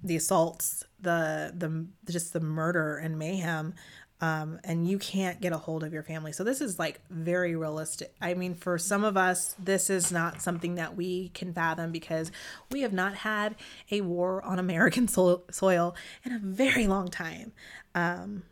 the 0.04 0.16
assaults 0.16 0.84
the 1.02 1.54
the 1.56 1.88
just 2.12 2.34
the 2.34 2.40
murder 2.40 2.98
and 2.98 3.20
mayhem 3.20 3.74
um, 4.22 4.60
and 4.64 4.88
you 4.88 5.00
can't 5.00 5.40
get 5.40 5.54
a 5.54 5.58
hold 5.58 5.84
of 5.84 5.94
your 5.94 6.04
family. 6.04 6.34
So 6.34 6.44
this 6.44 6.60
is 6.60 6.78
like 6.78 7.00
very 7.10 7.56
realistic. 7.56 8.14
I 8.22 8.34
mean, 8.34 8.54
for 8.54 8.78
some 8.78 9.04
of 9.04 9.16
us, 9.16 9.56
this 9.58 9.90
is 9.90 10.12
not 10.12 10.42
something 10.42 10.76
that 10.76 10.96
we 10.96 11.30
can 11.30 11.54
fathom 11.54 11.92
because 11.92 12.32
we 12.70 12.82
have 12.82 12.92
not 12.92 13.16
had 13.16 13.56
a 13.92 14.02
war 14.02 14.44
on 14.44 14.60
American 14.60 15.08
so- 15.10 15.44
soil 15.52 15.96
in 16.26 16.34
a 16.34 16.40
very 16.40 16.86
long 16.86 17.08
time. 17.08 17.54
Um, 17.96 18.44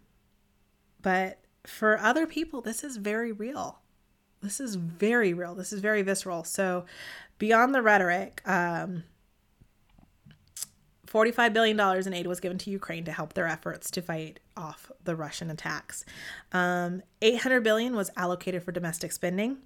but 1.01 1.39
for 1.65 1.99
other 1.99 2.26
people, 2.26 2.61
this 2.61 2.84
is 2.84 2.97
very 2.97 3.32
real. 3.34 3.80
This 4.41 4.59
is 4.59 4.76
very 4.76 5.34
real. 5.34 5.53
This 5.53 5.74
is 5.74 5.82
very 5.82 6.01
visceral. 6.01 6.43
So, 6.43 6.86
beyond 7.39 7.76
the 7.76 7.82
rhetoric, 7.82 8.41
um, 8.45 9.03
$45 11.08 11.53
billion 11.53 11.80
in 12.08 12.14
aid 12.14 12.28
was 12.28 12.39
given 12.39 12.58
to 12.60 12.70
Ukraine 12.70 13.05
to 13.05 13.12
help 13.12 13.34
their 13.34 13.47
efforts 13.47 13.89
to 13.91 14.01
fight 14.01 14.39
off 14.55 14.91
the 15.03 15.16
Russian 15.16 15.49
attacks. 15.49 16.05
Um, 16.51 17.01
800 17.22 17.62
billion 17.62 17.95
was 17.95 18.12
allocated 18.16 18.64
for 18.64 18.72
domestic 18.72 19.12
spending, 19.12 19.58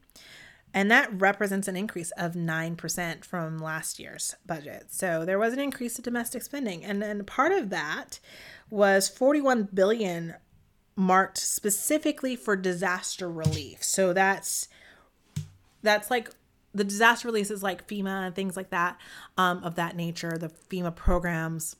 and 0.74 0.90
that 0.90 1.10
represents 1.14 1.68
an 1.68 1.76
increase 1.76 2.12
of 2.12 2.34
9% 2.34 3.26
from 3.26 3.58
last 3.58 4.00
year's 4.00 4.36
budget. 4.46 4.86
So 4.90 5.26
there 5.26 5.40
was 5.40 5.54
an 5.54 5.60
increase 5.60 5.98
in 5.98 6.04
domestic 6.04 6.44
spending, 6.44 6.84
and 6.86 7.02
then 7.02 7.26
part 7.26 7.52
of 7.52 7.70
that 7.72 8.20
was 8.70 9.10
41 9.10 9.70
billion 9.74 10.36
marked 10.96 11.38
specifically 11.38 12.36
for 12.36 12.56
disaster 12.56 13.30
relief. 13.30 13.84
So 13.84 14.14
that's 14.14 14.68
that's 15.84 16.12
like 16.12 16.30
the 16.74 16.84
disaster 16.84 17.28
releases 17.28 17.62
like 17.62 17.88
FEMA 17.88 18.28
and 18.28 18.36
things 18.36 18.56
like 18.56 18.70
that 18.70 19.00
um, 19.38 19.64
of 19.64 19.76
that 19.76 19.96
nature, 19.96 20.38
the 20.38 20.50
FEMA 20.70 20.96
programs, 20.96 21.76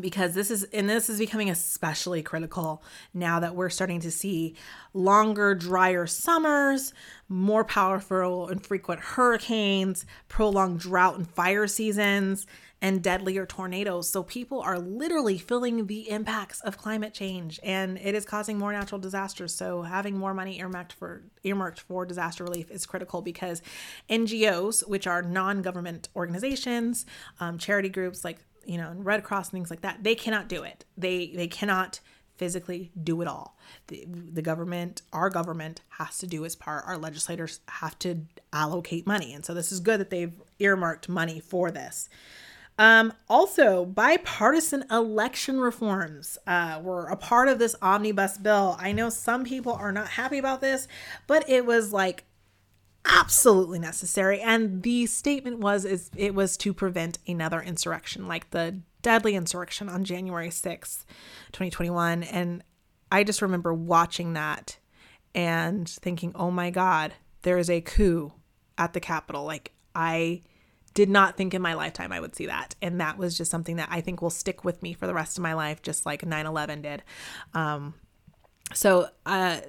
because 0.00 0.34
this 0.34 0.50
is 0.50 0.64
and 0.64 0.88
this 0.88 1.08
is 1.08 1.18
becoming 1.18 1.50
especially 1.50 2.22
critical 2.22 2.82
now 3.12 3.38
that 3.38 3.54
we're 3.54 3.68
starting 3.68 4.00
to 4.00 4.10
see 4.10 4.54
longer 4.92 5.54
drier 5.54 6.06
summers 6.06 6.92
more 7.28 7.64
powerful 7.64 8.48
and 8.48 8.66
frequent 8.66 9.00
hurricanes 9.00 10.04
prolonged 10.28 10.80
drought 10.80 11.16
and 11.16 11.30
fire 11.30 11.66
seasons 11.66 12.46
and 12.84 13.02
deadlier 13.02 13.46
tornadoes. 13.46 14.10
So 14.10 14.22
people 14.22 14.60
are 14.60 14.78
literally 14.78 15.38
feeling 15.38 15.86
the 15.86 16.10
impacts 16.10 16.60
of 16.60 16.76
climate 16.76 17.14
change 17.14 17.58
and 17.62 17.96
it 17.96 18.14
is 18.14 18.26
causing 18.26 18.58
more 18.58 18.74
natural 18.74 19.00
disasters. 19.00 19.54
So 19.54 19.80
having 19.80 20.18
more 20.18 20.34
money 20.34 20.60
earmarked 20.60 20.92
for 20.92 21.22
earmarked 21.44 21.80
for 21.80 22.04
disaster 22.04 22.44
relief 22.44 22.70
is 22.70 22.84
critical 22.84 23.22
because 23.22 23.62
NGOs, 24.10 24.86
which 24.86 25.06
are 25.06 25.22
non-government 25.22 26.10
organizations, 26.14 27.06
um, 27.40 27.56
charity 27.56 27.88
groups 27.88 28.22
like 28.22 28.40
you 28.66 28.76
know, 28.76 28.92
Red 28.96 29.24
Cross 29.24 29.46
and 29.46 29.52
things 29.52 29.70
like 29.70 29.80
that, 29.80 30.04
they 30.04 30.14
cannot 30.14 30.46
do 30.46 30.62
it. 30.62 30.84
They 30.98 31.32
they 31.34 31.48
cannot 31.48 32.00
physically 32.36 32.90
do 33.02 33.22
it 33.22 33.28
all. 33.28 33.56
The, 33.86 34.04
the 34.06 34.42
government, 34.42 35.00
our 35.10 35.30
government 35.30 35.80
has 35.88 36.18
to 36.18 36.26
do 36.26 36.44
its 36.44 36.56
part. 36.56 36.84
Our 36.86 36.98
legislators 36.98 37.60
have 37.68 37.98
to 38.00 38.26
allocate 38.52 39.06
money. 39.06 39.32
And 39.32 39.44
so 39.44 39.54
this 39.54 39.72
is 39.72 39.80
good 39.80 40.00
that 40.00 40.10
they've 40.10 40.34
earmarked 40.58 41.08
money 41.08 41.40
for 41.40 41.70
this. 41.70 42.10
Um, 42.76 43.12
also, 43.28 43.84
bipartisan 43.84 44.84
election 44.90 45.60
reforms 45.60 46.38
uh, 46.46 46.80
were 46.82 47.06
a 47.06 47.16
part 47.16 47.48
of 47.48 47.58
this 47.58 47.76
omnibus 47.80 48.36
bill. 48.38 48.76
I 48.80 48.92
know 48.92 49.10
some 49.10 49.44
people 49.44 49.72
are 49.72 49.92
not 49.92 50.08
happy 50.08 50.38
about 50.38 50.60
this, 50.60 50.88
but 51.26 51.48
it 51.48 51.64
was 51.66 51.92
like 51.92 52.24
absolutely 53.04 53.78
necessary. 53.78 54.40
And 54.40 54.82
the 54.82 55.06
statement 55.06 55.60
was 55.60 55.84
is 55.84 56.10
it 56.16 56.34
was 56.34 56.56
to 56.58 56.74
prevent 56.74 57.18
another 57.28 57.60
insurrection 57.60 58.26
like 58.26 58.50
the 58.50 58.80
deadly 59.02 59.34
insurrection 59.36 59.88
on 59.88 60.02
January 60.02 60.48
6th, 60.48 61.04
2021. 61.52 62.24
And 62.24 62.64
I 63.12 63.22
just 63.22 63.42
remember 63.42 63.72
watching 63.72 64.32
that 64.32 64.78
and 65.34 65.88
thinking, 65.88 66.32
oh 66.34 66.50
my 66.50 66.70
God, 66.70 67.12
there 67.42 67.58
is 67.58 67.70
a 67.70 67.82
coup 67.82 68.32
at 68.78 68.94
the 68.94 69.00
Capitol. 69.00 69.44
Like, 69.44 69.72
I 69.94 70.42
did 70.94 71.10
not 71.10 71.36
think 71.36 71.54
in 71.54 71.60
my 71.60 71.74
lifetime 71.74 72.12
I 72.12 72.20
would 72.20 72.34
see 72.34 72.46
that. 72.46 72.74
And 72.80 73.00
that 73.00 73.18
was 73.18 73.36
just 73.36 73.50
something 73.50 73.76
that 73.76 73.88
I 73.90 74.00
think 74.00 74.22
will 74.22 74.30
stick 74.30 74.64
with 74.64 74.82
me 74.82 74.94
for 74.94 75.06
the 75.06 75.14
rest 75.14 75.36
of 75.36 75.42
my 75.42 75.54
life, 75.54 75.82
just 75.82 76.06
like 76.06 76.24
9 76.24 76.46
11 76.46 76.82
did. 76.82 77.02
Um, 77.52 77.94
so, 78.72 79.08
uh, 79.26 79.60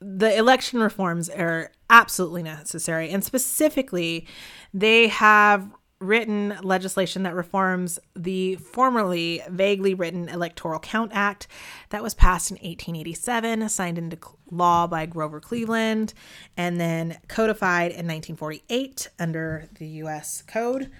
the 0.00 0.36
election 0.36 0.80
reforms 0.80 1.28
are 1.28 1.70
absolutely 1.88 2.42
necessary. 2.42 3.10
And 3.10 3.22
specifically, 3.24 4.26
they 4.74 5.08
have 5.08 5.70
written 6.02 6.56
legislation 6.62 7.22
that 7.22 7.34
reforms 7.34 7.98
the 8.14 8.56
formerly 8.56 9.42
vaguely 9.48 9.94
written 9.94 10.28
Electoral 10.28 10.80
Count 10.80 11.12
Act 11.14 11.46
that 11.90 12.02
was 12.02 12.14
passed 12.14 12.50
in 12.50 12.56
1887, 12.56 13.68
signed 13.68 13.98
into 13.98 14.18
law 14.50 14.86
by 14.86 15.06
Grover 15.06 15.40
Cleveland, 15.40 16.12
and 16.56 16.80
then 16.80 17.18
codified 17.28 17.92
in 17.92 18.06
1948 18.06 19.08
under 19.18 19.68
the 19.78 19.86
U.S. 19.86 20.42
Code. 20.46 20.90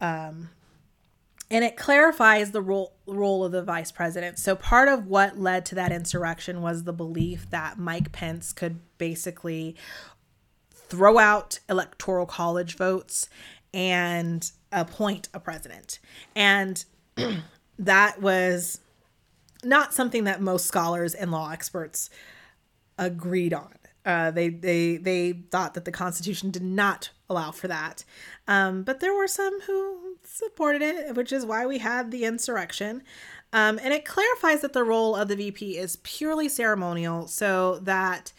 Um, 0.00 0.50
and 1.50 1.64
it 1.64 1.76
clarifies 1.76 2.50
the 2.50 2.60
role 2.60 2.92
role 3.06 3.44
of 3.44 3.52
the 3.52 3.62
vice 3.62 3.90
president. 3.90 4.38
So 4.38 4.54
part 4.54 4.88
of 4.88 5.06
what 5.06 5.38
led 5.38 5.64
to 5.66 5.74
that 5.76 5.92
insurrection 5.92 6.60
was 6.60 6.84
the 6.84 6.92
belief 6.92 7.48
that 7.50 7.78
Mike 7.78 8.12
Pence 8.12 8.52
could 8.52 8.80
basically 8.98 9.76
throw 10.70 11.18
out 11.18 11.60
electoral 11.68 12.26
college 12.26 12.76
votes 12.76 13.28
and 13.78 14.50
appoint 14.72 15.28
a 15.32 15.38
president. 15.38 16.00
And 16.34 16.84
that 17.78 18.20
was 18.20 18.80
not 19.62 19.94
something 19.94 20.24
that 20.24 20.40
most 20.40 20.66
scholars 20.66 21.14
and 21.14 21.30
law 21.30 21.52
experts 21.52 22.10
agreed 22.98 23.54
on. 23.54 23.72
Uh, 24.04 24.32
they 24.32 24.48
they 24.48 24.96
they 24.96 25.32
thought 25.32 25.74
that 25.74 25.84
the 25.84 25.92
Constitution 25.92 26.50
did 26.50 26.62
not 26.62 27.10
allow 27.30 27.52
for 27.52 27.68
that, 27.68 28.04
um, 28.48 28.82
but 28.82 29.00
there 29.00 29.14
were 29.14 29.28
some 29.28 29.60
who 29.62 30.16
supported 30.24 30.82
it, 30.82 31.14
which 31.14 31.30
is 31.30 31.46
why 31.46 31.64
we 31.66 31.78
had 31.78 32.10
the 32.10 32.24
insurrection. 32.24 33.02
Um, 33.52 33.78
and 33.82 33.92
it 33.94 34.04
clarifies 34.04 34.62
that 34.62 34.72
the 34.72 34.84
role 34.84 35.14
of 35.14 35.28
the 35.28 35.36
VP 35.36 35.76
is 35.76 35.96
purely 35.96 36.48
ceremonial, 36.48 37.28
so 37.28 37.78
that 37.80 38.32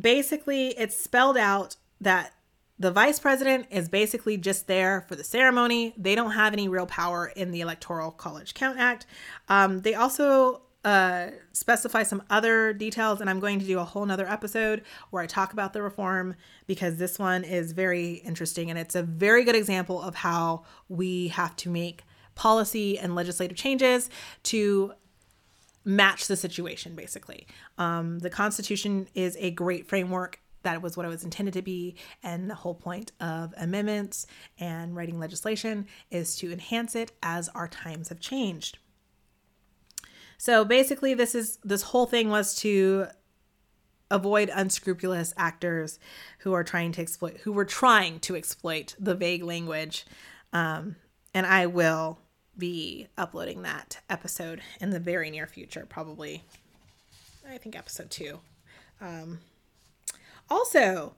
basically 0.00 0.68
it's 0.78 0.96
spelled 0.96 1.36
out 1.36 1.76
that 2.00 2.34
the 2.80 2.90
vice 2.90 3.18
president 3.18 3.66
is 3.70 3.90
basically 3.90 4.38
just 4.38 4.66
there 4.66 5.02
for 5.02 5.14
the 5.14 5.22
ceremony. 5.22 5.92
They 5.98 6.14
don't 6.14 6.32
have 6.32 6.54
any 6.54 6.66
real 6.66 6.86
power 6.86 7.26
in 7.36 7.50
the 7.50 7.60
Electoral 7.60 8.10
College 8.10 8.54
Count 8.54 8.78
Act. 8.78 9.04
Um, 9.50 9.82
they 9.82 9.94
also 9.94 10.62
uh, 10.82 11.26
specify 11.52 12.04
some 12.04 12.22
other 12.30 12.72
details, 12.72 13.20
and 13.20 13.28
I'm 13.28 13.38
going 13.38 13.60
to 13.60 13.66
do 13.66 13.78
a 13.78 13.84
whole 13.84 14.06
nother 14.06 14.26
episode 14.26 14.82
where 15.10 15.22
I 15.22 15.26
talk 15.26 15.52
about 15.52 15.74
the 15.74 15.82
reform 15.82 16.36
because 16.66 16.96
this 16.96 17.18
one 17.18 17.44
is 17.44 17.72
very 17.72 18.14
interesting 18.14 18.70
and 18.70 18.78
it's 18.78 18.94
a 18.94 19.02
very 19.02 19.44
good 19.44 19.56
example 19.56 20.00
of 20.00 20.14
how 20.14 20.64
we 20.88 21.28
have 21.28 21.54
to 21.56 21.68
make 21.68 22.04
policy 22.34 22.98
and 22.98 23.14
legislative 23.14 23.58
changes 23.58 24.08
to 24.44 24.94
match 25.84 26.28
the 26.28 26.36
situation 26.36 26.94
basically 26.94 27.46
um, 27.78 28.18
the 28.20 28.30
constitution 28.30 29.08
is 29.14 29.36
a 29.40 29.50
great 29.50 29.86
framework 29.86 30.38
that 30.62 30.82
was 30.82 30.96
what 30.96 31.06
it 31.06 31.10
was 31.10 31.24
intended 31.24 31.54
to 31.54 31.62
be. 31.62 31.96
And 32.22 32.50
the 32.50 32.54
whole 32.54 32.74
point 32.74 33.12
of 33.20 33.54
amendments 33.56 34.26
and 34.58 34.94
writing 34.94 35.18
legislation 35.18 35.86
is 36.10 36.36
to 36.36 36.52
enhance 36.52 36.94
it 36.94 37.12
as 37.22 37.48
our 37.50 37.68
times 37.68 38.08
have 38.08 38.20
changed. 38.20 38.78
So 40.38 40.64
basically, 40.64 41.14
this 41.14 41.34
is 41.34 41.58
this 41.62 41.82
whole 41.82 42.06
thing 42.06 42.30
was 42.30 42.54
to 42.56 43.08
avoid 44.10 44.50
unscrupulous 44.52 45.32
actors 45.36 45.98
who 46.40 46.52
are 46.52 46.64
trying 46.64 46.92
to 46.92 47.02
exploit 47.02 47.38
who 47.38 47.52
were 47.52 47.64
trying 47.64 48.18
to 48.20 48.34
exploit 48.34 48.94
the 48.98 49.14
vague 49.14 49.44
language. 49.44 50.06
Um, 50.52 50.96
and 51.34 51.46
I 51.46 51.66
will 51.66 52.18
be 52.56 53.08
uploading 53.16 53.62
that 53.62 54.00
episode 54.08 54.60
in 54.80 54.90
the 54.90 54.98
very 54.98 55.30
near 55.30 55.46
future, 55.46 55.86
probably. 55.88 56.42
I 57.48 57.58
think 57.58 57.76
episode 57.76 58.10
two. 58.10 58.40
Um, 59.00 59.40
also, 60.50 61.14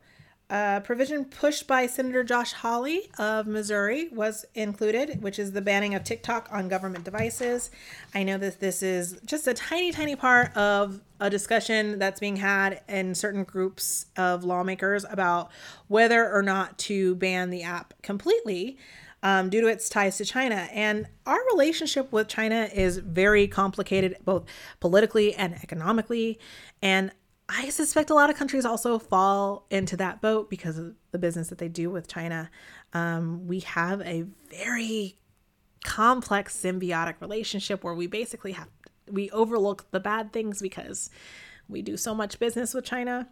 a 0.52 0.82
provision 0.84 1.24
pushed 1.24 1.66
by 1.66 1.86
Senator 1.86 2.22
Josh 2.22 2.52
Hawley 2.52 3.10
of 3.18 3.46
Missouri 3.46 4.10
was 4.12 4.44
included, 4.54 5.22
which 5.22 5.38
is 5.38 5.52
the 5.52 5.62
banning 5.62 5.94
of 5.94 6.04
TikTok 6.04 6.46
on 6.52 6.68
government 6.68 7.06
devices. 7.06 7.70
I 8.14 8.22
know 8.22 8.36
that 8.36 8.60
this 8.60 8.82
is 8.82 9.18
just 9.24 9.46
a 9.46 9.54
tiny, 9.54 9.92
tiny 9.92 10.14
part 10.14 10.54
of 10.54 11.00
a 11.20 11.30
discussion 11.30 11.98
that's 11.98 12.20
being 12.20 12.36
had 12.36 12.82
in 12.86 13.14
certain 13.14 13.44
groups 13.44 14.04
of 14.18 14.44
lawmakers 14.44 15.06
about 15.08 15.50
whether 15.88 16.30
or 16.30 16.42
not 16.42 16.76
to 16.80 17.14
ban 17.14 17.48
the 17.48 17.62
app 17.62 17.94
completely. 18.02 18.76
Um, 19.24 19.50
due 19.50 19.60
to 19.60 19.68
its 19.68 19.88
ties 19.88 20.16
to 20.16 20.24
China. 20.24 20.68
And 20.72 21.06
our 21.26 21.38
relationship 21.52 22.10
with 22.10 22.26
China 22.26 22.68
is 22.74 22.98
very 22.98 23.46
complicated, 23.46 24.16
both 24.24 24.46
politically 24.80 25.32
and 25.32 25.54
economically. 25.54 26.40
And 26.82 27.12
I 27.54 27.68
suspect 27.68 28.08
a 28.08 28.14
lot 28.14 28.30
of 28.30 28.36
countries 28.36 28.64
also 28.64 28.98
fall 28.98 29.66
into 29.70 29.96
that 29.98 30.22
boat 30.22 30.48
because 30.48 30.78
of 30.78 30.94
the 31.10 31.18
business 31.18 31.48
that 31.48 31.58
they 31.58 31.68
do 31.68 31.90
with 31.90 32.08
China. 32.08 32.50
Um, 32.94 33.46
we 33.46 33.60
have 33.60 34.00
a 34.02 34.24
very 34.48 35.18
complex 35.84 36.56
symbiotic 36.56 37.20
relationship 37.20 37.84
where 37.84 37.94
we 37.94 38.06
basically 38.06 38.52
have 38.52 38.68
we 39.10 39.28
overlook 39.30 39.90
the 39.90 40.00
bad 40.00 40.32
things 40.32 40.62
because 40.62 41.10
we 41.68 41.82
do 41.82 41.96
so 41.96 42.14
much 42.14 42.38
business 42.38 42.72
with 42.72 42.84
China 42.84 43.28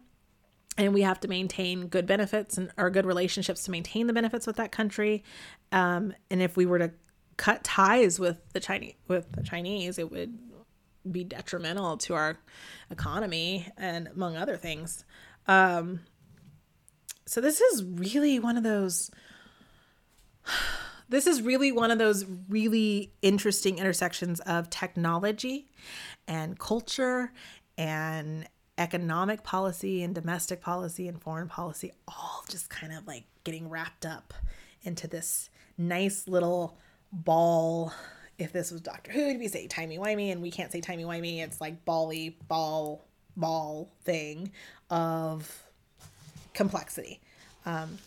and 0.77 0.93
we 0.93 1.01
have 1.01 1.19
to 1.21 1.27
maintain 1.27 1.87
good 1.87 2.05
benefits 2.05 2.57
and 2.57 2.71
or 2.77 2.91
good 2.91 3.05
relationships 3.05 3.63
to 3.63 3.71
maintain 3.71 4.05
the 4.05 4.13
benefits 4.13 4.45
with 4.45 4.57
that 4.57 4.71
country. 4.71 5.23
Um, 5.71 6.13
and 6.29 6.41
if 6.41 6.55
we 6.55 6.67
were 6.67 6.79
to 6.79 6.91
cut 7.37 7.63
ties 7.63 8.19
with 8.19 8.37
the 8.53 8.59
Chinese 8.59 8.93
with 9.07 9.31
the 9.31 9.43
Chinese, 9.43 9.97
it 9.97 10.11
would 10.11 10.37
be 11.09 11.23
detrimental 11.23 11.97
to 11.97 12.13
our 12.13 12.37
economy 12.89 13.67
and 13.77 14.07
among 14.07 14.35
other 14.35 14.57
things. 14.57 15.05
Um, 15.47 16.01
so 17.25 17.41
this 17.41 17.61
is 17.61 17.83
really 17.83 18.39
one 18.39 18.57
of 18.57 18.63
those 18.63 19.11
this 21.09 21.27
is 21.27 21.41
really 21.41 21.71
one 21.71 21.91
of 21.91 21.97
those 21.97 22.25
really 22.47 23.11
interesting 23.21 23.77
intersections 23.77 24.39
of 24.41 24.69
technology 24.69 25.67
and 26.27 26.57
culture 26.57 27.31
and 27.77 28.47
economic 28.77 29.43
policy 29.43 30.03
and 30.03 30.15
domestic 30.15 30.61
policy 30.61 31.07
and 31.07 31.21
foreign 31.21 31.47
policy 31.47 31.91
all 32.07 32.43
just 32.49 32.69
kind 32.69 32.93
of 32.93 33.05
like 33.05 33.25
getting 33.43 33.69
wrapped 33.69 34.05
up 34.05 34.33
into 34.83 35.07
this 35.07 35.49
nice 35.77 36.27
little 36.27 36.77
ball 37.11 37.93
if 38.41 38.51
this 38.51 38.71
was 38.71 38.81
Doctor 38.81 39.11
Who, 39.11 39.37
we 39.37 39.47
say 39.47 39.67
timey 39.67 39.97
wimey, 39.97 40.31
and 40.31 40.41
we 40.41 40.51
can't 40.51 40.71
say 40.71 40.81
timey 40.81 41.03
wimey. 41.03 41.43
It's 41.43 41.61
like 41.61 41.85
bally 41.85 42.37
ball 42.47 43.05
ball 43.37 43.89
thing 44.03 44.51
of 44.89 45.63
complexity. 46.53 47.21
Um, 47.65 47.97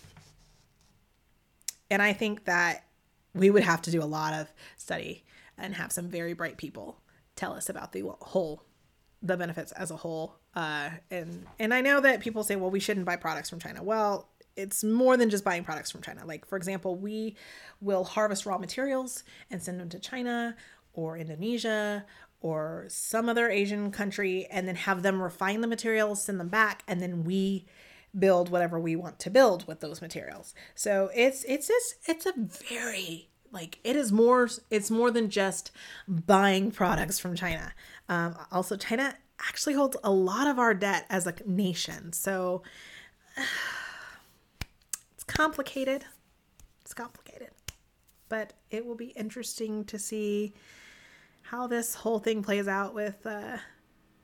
and 1.90 2.02
I 2.02 2.12
think 2.12 2.44
that 2.44 2.84
we 3.34 3.50
would 3.50 3.62
have 3.62 3.82
to 3.82 3.90
do 3.90 4.02
a 4.02 4.04
lot 4.04 4.34
of 4.34 4.52
study 4.76 5.24
and 5.58 5.74
have 5.74 5.92
some 5.92 6.08
very 6.08 6.32
bright 6.34 6.56
people 6.56 7.00
tell 7.36 7.52
us 7.52 7.68
about 7.68 7.92
the 7.92 8.02
whole 8.20 8.64
the 9.22 9.36
benefits 9.36 9.72
as 9.72 9.90
a 9.90 9.96
whole 9.96 10.36
uh, 10.54 10.90
and 11.10 11.46
and 11.58 11.72
i 11.72 11.80
know 11.80 12.00
that 12.00 12.20
people 12.20 12.44
say 12.44 12.56
well 12.56 12.70
we 12.70 12.78
shouldn't 12.78 13.06
buy 13.06 13.16
products 13.16 13.48
from 13.48 13.58
china 13.58 13.82
well 13.82 14.28
it's 14.56 14.84
more 14.84 15.16
than 15.16 15.30
just 15.30 15.44
buying 15.44 15.64
products 15.64 15.90
from 15.90 16.02
China. 16.02 16.24
Like, 16.24 16.46
for 16.46 16.56
example, 16.56 16.96
we 16.96 17.36
will 17.80 18.04
harvest 18.04 18.46
raw 18.46 18.58
materials 18.58 19.24
and 19.50 19.62
send 19.62 19.80
them 19.80 19.88
to 19.90 19.98
China 19.98 20.56
or 20.92 21.16
Indonesia 21.18 22.04
or 22.40 22.84
some 22.88 23.28
other 23.28 23.48
Asian 23.48 23.90
country 23.90 24.46
and 24.50 24.68
then 24.68 24.76
have 24.76 25.02
them 25.02 25.20
refine 25.20 25.60
the 25.60 25.66
materials, 25.66 26.22
send 26.22 26.38
them 26.38 26.48
back, 26.48 26.82
and 26.86 27.00
then 27.00 27.24
we 27.24 27.66
build 28.16 28.48
whatever 28.48 28.78
we 28.78 28.94
want 28.94 29.18
to 29.18 29.30
build 29.30 29.66
with 29.66 29.80
those 29.80 30.00
materials. 30.00 30.54
So 30.74 31.10
it's 31.14 31.44
it's 31.44 31.68
just 31.68 31.96
it's 32.06 32.26
a 32.26 32.32
very 32.36 33.28
like 33.50 33.78
it 33.82 33.96
is 33.96 34.12
more 34.12 34.48
it's 34.70 34.90
more 34.90 35.10
than 35.10 35.30
just 35.30 35.70
buying 36.06 36.70
products 36.70 37.18
from 37.18 37.34
China. 37.34 37.72
Um, 38.08 38.36
also, 38.52 38.76
China 38.76 39.16
actually 39.48 39.74
holds 39.74 39.96
a 40.04 40.10
lot 40.10 40.46
of 40.46 40.58
our 40.58 40.74
debt 40.74 41.06
as 41.10 41.26
a 41.26 41.34
nation. 41.46 42.12
So 42.12 42.62
complicated. 45.26 46.04
It's 46.82 46.94
complicated. 46.94 47.50
but 48.28 48.52
it 48.70 48.84
will 48.84 48.94
be 48.96 49.08
interesting 49.08 49.84
to 49.84 49.98
see 49.98 50.54
how 51.42 51.66
this 51.66 51.94
whole 51.94 52.18
thing 52.18 52.42
plays 52.42 52.66
out 52.66 52.94
with 52.94 53.24
uh, 53.26 53.58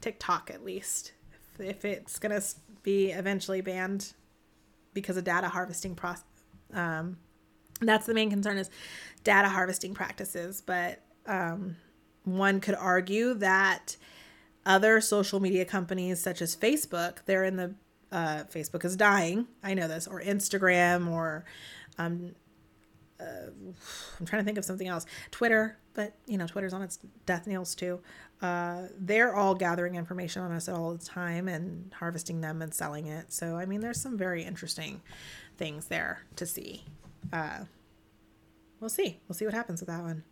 TikTok, 0.00 0.50
at 0.50 0.64
least. 0.64 1.12
If, 1.58 1.60
if 1.60 1.84
it's 1.84 2.18
going 2.18 2.38
to 2.40 2.46
be 2.82 3.10
eventually 3.10 3.60
banned 3.60 4.14
because 4.94 5.16
of 5.16 5.24
data 5.24 5.48
harvesting 5.48 5.94
process. 5.94 6.24
Um, 6.72 7.18
that's 7.80 8.06
the 8.06 8.14
main 8.14 8.30
concern 8.30 8.58
is 8.58 8.70
data 9.22 9.48
harvesting 9.48 9.94
practices. 9.94 10.62
But 10.64 11.02
um, 11.26 11.76
one 12.24 12.60
could 12.60 12.74
argue 12.74 13.34
that 13.34 13.96
other 14.66 15.00
social 15.00 15.40
media 15.40 15.64
companies 15.64 16.20
such 16.20 16.42
as 16.42 16.56
Facebook, 16.56 17.18
they're 17.26 17.44
in 17.44 17.56
the 17.56 17.74
uh, 18.12 18.44
Facebook 18.52 18.84
is 18.84 18.96
dying. 18.96 19.46
I 19.62 19.74
know 19.74 19.88
this, 19.88 20.06
or 20.06 20.20
Instagram, 20.20 21.10
or 21.10 21.44
um, 21.98 22.34
uh, 23.20 23.50
I'm 24.18 24.26
trying 24.26 24.42
to 24.42 24.44
think 24.44 24.58
of 24.58 24.64
something 24.64 24.88
else. 24.88 25.06
Twitter, 25.30 25.78
but 25.94 26.14
you 26.26 26.38
know, 26.38 26.46
Twitter's 26.46 26.72
on 26.72 26.82
its 26.82 26.98
death 27.26 27.46
nails 27.46 27.74
too. 27.74 28.00
Uh, 28.42 28.84
they're 28.98 29.34
all 29.34 29.54
gathering 29.54 29.96
information 29.96 30.42
on 30.42 30.52
us 30.52 30.68
all 30.68 30.94
the 30.94 31.04
time 31.04 31.46
and 31.46 31.92
harvesting 31.98 32.40
them 32.40 32.62
and 32.62 32.72
selling 32.72 33.06
it. 33.06 33.32
So, 33.32 33.56
I 33.56 33.66
mean, 33.66 33.80
there's 33.80 34.00
some 34.00 34.16
very 34.16 34.42
interesting 34.42 35.02
things 35.58 35.86
there 35.86 36.22
to 36.36 36.46
see. 36.46 36.84
Uh, 37.32 37.64
we'll 38.80 38.88
see. 38.88 39.20
We'll 39.28 39.36
see 39.36 39.44
what 39.44 39.52
happens 39.52 39.80
with 39.80 39.88
that 39.88 40.02
one. 40.02 40.24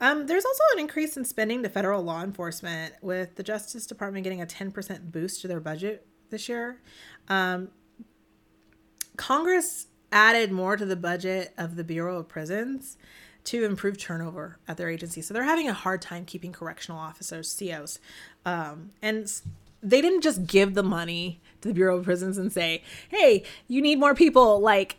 Um, 0.00 0.26
there's 0.26 0.44
also 0.44 0.62
an 0.74 0.78
increase 0.78 1.16
in 1.16 1.24
spending 1.24 1.62
to 1.62 1.68
federal 1.68 2.02
law 2.02 2.22
enforcement, 2.22 2.94
with 3.02 3.34
the 3.34 3.42
Justice 3.42 3.86
Department 3.86 4.24
getting 4.24 4.40
a 4.40 4.46
10% 4.46 5.10
boost 5.10 5.42
to 5.42 5.48
their 5.48 5.60
budget 5.60 6.06
this 6.30 6.48
year. 6.48 6.80
Um, 7.28 7.68
Congress 9.16 9.86
added 10.10 10.52
more 10.52 10.76
to 10.76 10.86
the 10.86 10.96
budget 10.96 11.52
of 11.58 11.76
the 11.76 11.84
Bureau 11.84 12.18
of 12.18 12.28
Prisons 12.28 12.96
to 13.44 13.64
improve 13.64 13.98
turnover 13.98 14.58
at 14.66 14.76
their 14.76 14.88
agency. 14.88 15.22
So 15.22 15.34
they're 15.34 15.42
having 15.42 15.68
a 15.68 15.74
hard 15.74 16.02
time 16.02 16.24
keeping 16.24 16.52
correctional 16.52 17.00
officers, 17.00 17.54
COs. 17.58 17.98
Um, 18.44 18.90
and 19.02 19.30
they 19.82 20.00
didn't 20.00 20.22
just 20.22 20.46
give 20.46 20.74
the 20.74 20.82
money 20.82 21.40
to 21.60 21.68
the 21.68 21.74
Bureau 21.74 21.98
of 21.98 22.04
Prisons 22.04 22.38
and 22.38 22.52
say, 22.52 22.82
hey, 23.08 23.44
you 23.66 23.80
need 23.80 23.98
more 23.98 24.14
people. 24.14 24.60
Like, 24.60 24.96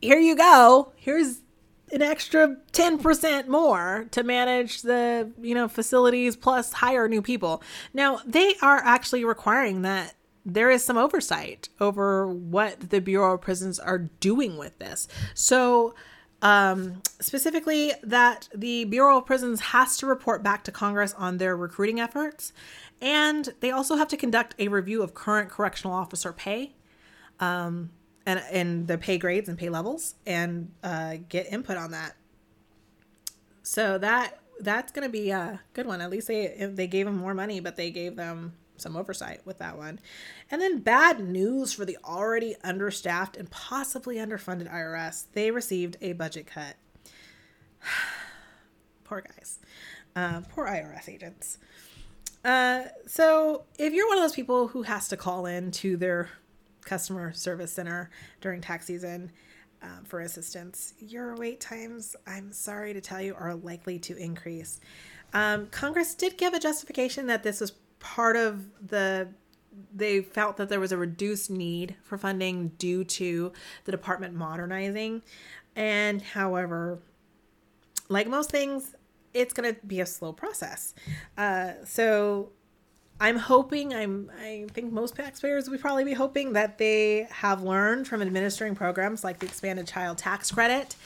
here 0.00 0.18
you 0.18 0.36
go. 0.36 0.92
Here's 0.96 1.40
an 1.92 2.02
extra 2.02 2.56
10% 2.72 3.48
more 3.48 4.06
to 4.12 4.22
manage 4.22 4.82
the, 4.82 5.30
you 5.40 5.54
know, 5.54 5.68
facilities 5.68 6.36
plus 6.36 6.72
hire 6.72 7.08
new 7.08 7.20
people. 7.20 7.62
Now, 7.92 8.20
they 8.24 8.54
are 8.62 8.78
actually 8.78 9.24
requiring 9.24 9.82
that 9.82 10.14
there 10.54 10.70
is 10.70 10.84
some 10.84 10.96
oversight 10.96 11.68
over 11.80 12.26
what 12.26 12.90
the 12.90 13.00
Bureau 13.00 13.34
of 13.34 13.40
Prisons 13.40 13.78
are 13.78 13.98
doing 13.98 14.56
with 14.56 14.78
this. 14.78 15.08
So, 15.34 15.94
um, 16.42 17.02
specifically, 17.20 17.92
that 18.02 18.48
the 18.54 18.84
Bureau 18.84 19.18
of 19.18 19.26
Prisons 19.26 19.60
has 19.60 19.96
to 19.98 20.06
report 20.06 20.42
back 20.42 20.64
to 20.64 20.72
Congress 20.72 21.14
on 21.14 21.38
their 21.38 21.56
recruiting 21.56 22.00
efforts, 22.00 22.52
and 23.00 23.50
they 23.60 23.70
also 23.70 23.96
have 23.96 24.08
to 24.08 24.16
conduct 24.16 24.54
a 24.58 24.68
review 24.68 25.02
of 25.02 25.14
current 25.14 25.50
correctional 25.50 25.94
officer 25.94 26.32
pay. 26.32 26.74
Um, 27.38 27.90
and 28.26 28.42
and 28.50 28.86
the 28.86 28.98
pay 28.98 29.18
grades 29.18 29.48
and 29.48 29.58
pay 29.58 29.68
levels 29.68 30.14
and 30.26 30.70
uh, 30.82 31.16
get 31.28 31.50
input 31.52 31.76
on 31.76 31.90
that. 31.92 32.16
So 33.62 33.98
that 33.98 34.38
that's 34.60 34.92
to 34.92 35.08
be 35.08 35.30
a 35.30 35.60
good 35.72 35.86
one. 35.86 36.00
At 36.00 36.10
least 36.10 36.28
they 36.28 36.70
they 36.72 36.86
gave 36.86 37.06
them 37.06 37.16
more 37.16 37.34
money, 37.34 37.60
but 37.60 37.76
they 37.76 37.90
gave 37.90 38.16
them 38.16 38.54
some 38.80 38.96
oversight 38.96 39.40
with 39.44 39.58
that 39.58 39.76
one. 39.76 40.00
And 40.50 40.60
then 40.60 40.80
bad 40.80 41.20
news 41.20 41.72
for 41.72 41.84
the 41.84 41.98
already 42.04 42.56
understaffed 42.62 43.36
and 43.36 43.50
possibly 43.50 44.16
underfunded 44.16 44.72
IRS. 44.72 45.26
They 45.32 45.50
received 45.50 45.96
a 46.00 46.12
budget 46.12 46.46
cut. 46.46 46.76
poor 49.04 49.22
guys. 49.22 49.58
Uh, 50.16 50.42
poor 50.48 50.66
IRS 50.66 51.08
agents. 51.08 51.58
Uh, 52.44 52.84
so 53.06 53.64
if 53.78 53.92
you're 53.92 54.08
one 54.08 54.18
of 54.18 54.24
those 54.24 54.34
people 54.34 54.68
who 54.68 54.82
has 54.82 55.08
to 55.08 55.16
call 55.16 55.46
in 55.46 55.70
to 55.70 55.96
their 55.96 56.28
customer 56.82 57.32
service 57.32 57.72
center 57.72 58.10
during 58.40 58.60
tax 58.60 58.86
season 58.86 59.30
uh, 59.82 59.86
for 60.04 60.20
assistance, 60.20 60.94
your 60.98 61.36
wait 61.36 61.60
times, 61.60 62.16
I'm 62.26 62.52
sorry 62.52 62.94
to 62.94 63.00
tell 63.00 63.20
you, 63.20 63.34
are 63.34 63.54
likely 63.54 63.98
to 64.00 64.16
increase. 64.16 64.80
Um, 65.32 65.66
Congress 65.66 66.14
did 66.14 66.38
give 66.38 66.54
a 66.54 66.58
justification 66.58 67.26
that 67.26 67.42
this 67.42 67.60
was 67.60 67.72
part 68.00 68.36
of 68.36 68.66
the 68.88 69.28
they 69.94 70.20
felt 70.20 70.56
that 70.56 70.68
there 70.68 70.80
was 70.80 70.92
a 70.92 70.96
reduced 70.96 71.50
need 71.50 71.94
for 72.02 72.18
funding 72.18 72.68
due 72.78 73.04
to 73.04 73.52
the 73.84 73.92
department 73.92 74.34
modernizing. 74.34 75.22
And 75.76 76.20
however, 76.20 76.98
like 78.08 78.26
most 78.26 78.50
things, 78.50 78.94
it's 79.32 79.54
going 79.54 79.74
to 79.74 79.80
be 79.86 80.00
a 80.00 80.06
slow 80.06 80.32
process. 80.32 80.94
Uh, 81.38 81.72
so 81.84 82.50
I'm 83.20 83.36
hoping, 83.36 83.94
I'm, 83.94 84.30
I 84.42 84.66
think 84.72 84.92
most 84.92 85.14
taxpayers 85.14 85.70
would 85.70 85.80
probably 85.80 86.04
be 86.04 86.14
hoping 86.14 86.54
that 86.54 86.78
they 86.78 87.28
have 87.30 87.62
learned 87.62 88.08
from 88.08 88.22
administering 88.22 88.74
programs 88.74 89.22
like 89.22 89.38
the 89.38 89.46
expanded 89.46 89.86
child 89.86 90.18
tax 90.18 90.50
credit 90.50 90.96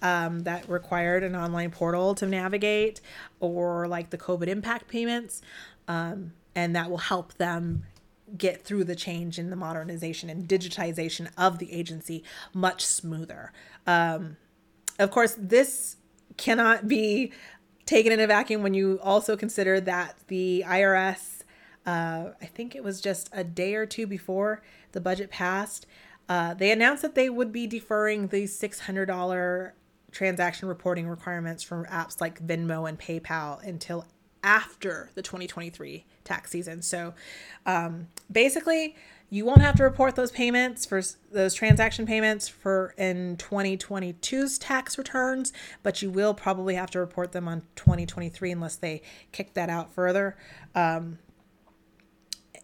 um, 0.00 0.40
that 0.40 0.68
required 0.68 1.22
an 1.22 1.34
online 1.34 1.70
portal 1.70 2.14
to 2.16 2.26
navigate, 2.26 3.00
or 3.40 3.88
like 3.88 4.10
the 4.10 4.18
COVID 4.18 4.48
impact 4.48 4.88
payments. 4.88 5.42
Um, 5.88 6.32
and 6.54 6.74
that 6.76 6.90
will 6.90 6.98
help 6.98 7.34
them 7.34 7.84
get 8.36 8.64
through 8.64 8.84
the 8.84 8.96
change 8.96 9.38
in 9.38 9.50
the 9.50 9.56
modernization 9.56 10.30
and 10.30 10.48
digitization 10.48 11.30
of 11.36 11.58
the 11.58 11.72
agency 11.72 12.24
much 12.54 12.84
smoother. 12.84 13.52
Um, 13.86 14.36
of 14.98 15.10
course, 15.10 15.36
this 15.38 15.96
cannot 16.36 16.88
be 16.88 17.32
taken 17.84 18.12
in 18.12 18.20
a 18.20 18.26
vacuum 18.26 18.62
when 18.62 18.74
you 18.74 18.98
also 19.02 19.36
consider 19.36 19.80
that 19.80 20.16
the 20.28 20.64
IRS, 20.66 21.42
uh, 21.84 22.30
I 22.40 22.46
think 22.46 22.74
it 22.74 22.84
was 22.84 23.00
just 23.00 23.28
a 23.32 23.44
day 23.44 23.74
or 23.74 23.86
two 23.86 24.06
before 24.06 24.62
the 24.92 25.00
budget 25.00 25.30
passed, 25.30 25.86
uh, 26.28 26.54
they 26.54 26.70
announced 26.70 27.02
that 27.02 27.14
they 27.14 27.28
would 27.28 27.52
be 27.52 27.66
deferring 27.66 28.28
the 28.28 28.44
$600 28.44 29.72
transaction 30.12 30.68
reporting 30.68 31.08
requirements 31.08 31.62
from 31.62 31.84
apps 31.86 32.20
like 32.20 32.46
Venmo 32.46 32.88
and 32.88 32.98
PayPal 32.98 33.62
until 33.66 34.06
after 34.42 35.10
the 35.14 35.22
2023 35.22 36.04
tax 36.24 36.50
season. 36.50 36.82
So 36.82 37.14
um, 37.66 38.08
basically, 38.30 38.96
you 39.30 39.46
won't 39.46 39.62
have 39.62 39.76
to 39.76 39.82
report 39.82 40.14
those 40.14 40.30
payments 40.30 40.84
for 40.84 41.00
those 41.32 41.54
transaction 41.54 42.04
payments 42.04 42.48
for 42.48 42.94
in 42.98 43.38
2022's 43.38 44.58
tax 44.58 44.98
returns, 44.98 45.54
but 45.82 46.02
you 46.02 46.10
will 46.10 46.34
probably 46.34 46.74
have 46.74 46.90
to 46.90 47.00
report 47.00 47.32
them 47.32 47.48
on 47.48 47.62
2023 47.76 48.52
unless 48.52 48.76
they 48.76 49.00
kick 49.32 49.54
that 49.54 49.70
out 49.70 49.94
further. 49.94 50.36
Um, 50.74 51.18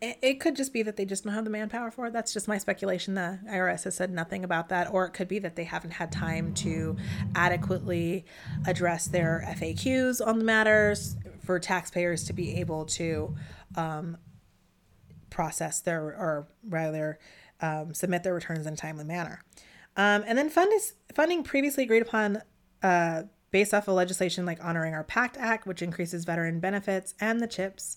it 0.00 0.38
could 0.40 0.54
just 0.54 0.72
be 0.72 0.82
that 0.82 0.96
they 0.96 1.04
just 1.04 1.24
don't 1.24 1.32
have 1.32 1.44
the 1.44 1.50
manpower 1.50 1.90
for 1.90 2.06
it. 2.06 2.12
That's 2.12 2.32
just 2.32 2.46
my 2.46 2.58
speculation. 2.58 3.14
The 3.14 3.40
IRS 3.50 3.84
has 3.84 3.96
said 3.96 4.12
nothing 4.12 4.44
about 4.44 4.68
that. 4.68 4.92
Or 4.92 5.06
it 5.06 5.10
could 5.10 5.26
be 5.26 5.40
that 5.40 5.56
they 5.56 5.64
haven't 5.64 5.92
had 5.92 6.12
time 6.12 6.54
to 6.54 6.96
adequately 7.34 8.24
address 8.66 9.08
their 9.08 9.44
FAQs 9.48 10.24
on 10.24 10.38
the 10.38 10.44
matters 10.44 11.16
for 11.48 11.58
taxpayers 11.58 12.24
to 12.24 12.34
be 12.34 12.56
able 12.56 12.84
to 12.84 13.34
um, 13.74 14.18
process 15.30 15.80
their, 15.80 16.02
or 16.02 16.46
rather, 16.68 17.18
um, 17.62 17.94
submit 17.94 18.22
their 18.22 18.34
returns 18.34 18.66
in 18.66 18.74
a 18.74 18.76
timely 18.76 19.04
manner. 19.04 19.42
Um, 19.96 20.24
and 20.26 20.36
then 20.36 20.50
fund 20.50 20.70
is, 20.74 20.92
funding 21.14 21.42
previously 21.42 21.84
agreed 21.84 22.02
upon 22.02 22.42
uh, 22.82 23.22
based 23.50 23.72
off 23.72 23.88
of 23.88 23.94
legislation 23.94 24.44
like 24.44 24.62
Honoring 24.62 24.92
Our 24.92 25.04
Pact 25.04 25.38
Act, 25.38 25.66
which 25.66 25.80
increases 25.80 26.26
veteran 26.26 26.60
benefits, 26.60 27.14
and 27.18 27.40
the 27.40 27.46
CHIPS 27.46 27.96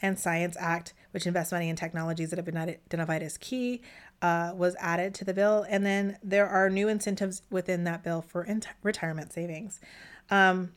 and 0.00 0.16
Science 0.16 0.56
Act, 0.60 0.94
which 1.10 1.26
invests 1.26 1.50
money 1.50 1.68
in 1.68 1.74
technologies 1.74 2.30
that 2.30 2.36
have 2.36 2.46
been 2.46 2.56
identified 2.56 3.24
as 3.24 3.36
key, 3.36 3.82
uh, 4.22 4.52
was 4.54 4.76
added 4.78 5.12
to 5.14 5.24
the 5.24 5.34
bill. 5.34 5.66
And 5.68 5.84
then 5.84 6.18
there 6.22 6.46
are 6.46 6.70
new 6.70 6.86
incentives 6.86 7.42
within 7.50 7.82
that 7.82 8.04
bill 8.04 8.22
for 8.22 8.44
in- 8.44 8.62
retirement 8.84 9.32
savings. 9.32 9.80
Um, 10.30 10.74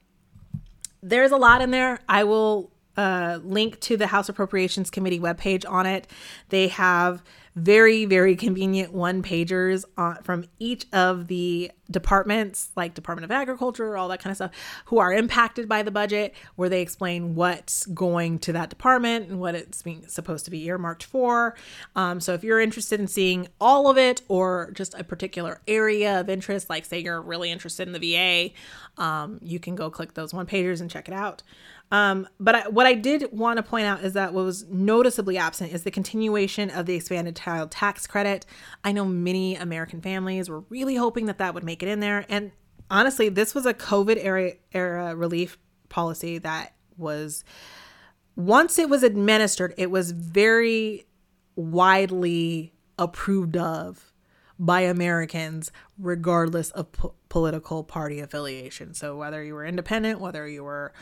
there's 1.06 1.32
a 1.32 1.38
lot 1.38 1.62
in 1.62 1.72
there. 1.72 2.00
I 2.10 2.24
will 2.24 2.72
uh, 2.98 3.40
link 3.44 3.80
to 3.82 3.96
the 3.96 4.08
House 4.08 4.28
Appropriations 4.28 4.90
Committee 4.90 5.20
webpage 5.20 5.70
on 5.70 5.86
it. 5.86 6.08
They 6.50 6.68
have 6.70 7.24
very, 7.56 8.04
very 8.04 8.36
convenient 8.36 8.94
one 8.94 9.24
pagers 9.24 9.86
on, 9.98 10.22
from 10.24 10.46
each 10.60 10.86
of 10.92 11.28
the 11.28 11.72
departments, 11.90 12.72
like 12.76 12.94
Department 12.94 13.24
of 13.24 13.32
Agriculture, 13.32 13.96
all 13.96 14.10
that 14.10 14.20
kind 14.20 14.32
of 14.32 14.38
stuff, 14.38 14.52
who 14.86 15.00
are 15.00 15.14
impacted 15.14 15.70
by 15.70 15.82
the 15.82 15.92
budget, 15.92 16.34
where 16.56 16.68
they 16.68 16.82
explain 16.82 17.36
what's 17.36 17.86
going 17.88 18.40
to 18.40 18.52
that 18.54 18.70
department 18.70 19.30
and 19.30 19.40
what 19.40 19.56
it's 19.56 19.82
being 19.82 20.06
supposed 20.08 20.44
to 20.46 20.52
be 20.52 20.66
earmarked 20.66 21.04
for. 21.04 21.56
Um, 21.96 22.20
so 22.20 22.34
if 22.34 22.44
you're 22.44 22.60
interested 22.60 23.00
in 23.00 23.08
seeing 23.08 23.48
all 23.62 23.90
of 23.90 23.98
it 23.98 24.22
or 24.28 24.72
just 24.74 24.94
a 24.96 25.04
particular 25.04 25.62
area 25.68 26.20
of 26.20 26.30
interest, 26.30 26.70
like 26.70 26.84
say 26.86 27.00
you're 27.00 27.22
really 27.22 27.52
interested 27.52 27.88
in 27.88 27.94
the 27.94 28.00
VA, 28.00 29.02
um, 29.02 29.40
you 29.42 29.60
can 29.60 29.76
go 29.76 29.90
click 29.90 30.14
those 30.14 30.34
one 30.34 30.46
pagers 30.46 30.82
and 30.82 30.90
check 30.90 31.08
it 31.08 31.14
out. 31.14 31.44
Um, 31.92 32.28
but 32.40 32.56
I, 32.56 32.68
what 32.70 32.86
I 32.86 32.94
did 32.94 33.30
want 33.32 33.58
to 33.58 33.64
point 33.64 33.86
out 33.86 34.04
is 34.04 34.14
that 34.14 34.34
what 34.34 34.44
was 34.44 34.68
noticeably 34.68 35.38
absent 35.38 35.72
is 35.72 35.84
the 35.84 35.92
continuation 35.92 36.70
of 36.70 36.88
the 36.88 36.96
expanded 36.96 37.36
child 37.36 37.72
tax 37.72 38.08
credit. 38.08 38.46
I 38.84 38.92
know 38.92 39.06
many 39.06 39.56
American 39.56 40.02
families 40.02 40.50
were 40.50 40.62
really 40.62 40.96
hoping 40.96 41.28
that 41.28 41.38
that 41.38 41.54
would 41.54 41.64
make 41.64 41.84
it 41.84 41.90
in 41.90 42.00
there, 42.00 42.26
and 42.28 42.52
honestly, 42.90 43.30
this 43.30 43.56
was 43.56 43.66
a 43.66 43.74
COVID 43.74 44.18
era, 44.24 44.54
era 44.74 45.16
relief 45.16 45.58
policy 45.90 46.38
that 46.40 46.74
was, 46.98 47.44
once 48.36 48.80
it 48.80 48.90
was 48.90 49.04
administered, 49.04 49.74
it 49.78 49.92
was 49.92 50.12
very 50.12 51.06
widely 51.56 52.74
approved 52.98 53.58
of 53.58 54.12
by 54.58 54.82
Americans, 54.82 55.72
regardless 55.98 56.72
of 56.72 56.92
po- 56.94 57.14
political 57.28 57.84
party 57.84 58.22
affiliation. 58.22 58.94
So, 58.94 59.18
whether 59.18 59.44
you 59.44 59.54
were 59.54 59.66
independent, 59.66 60.22
whether 60.22 60.48
you 60.48 60.64
were 60.64 60.94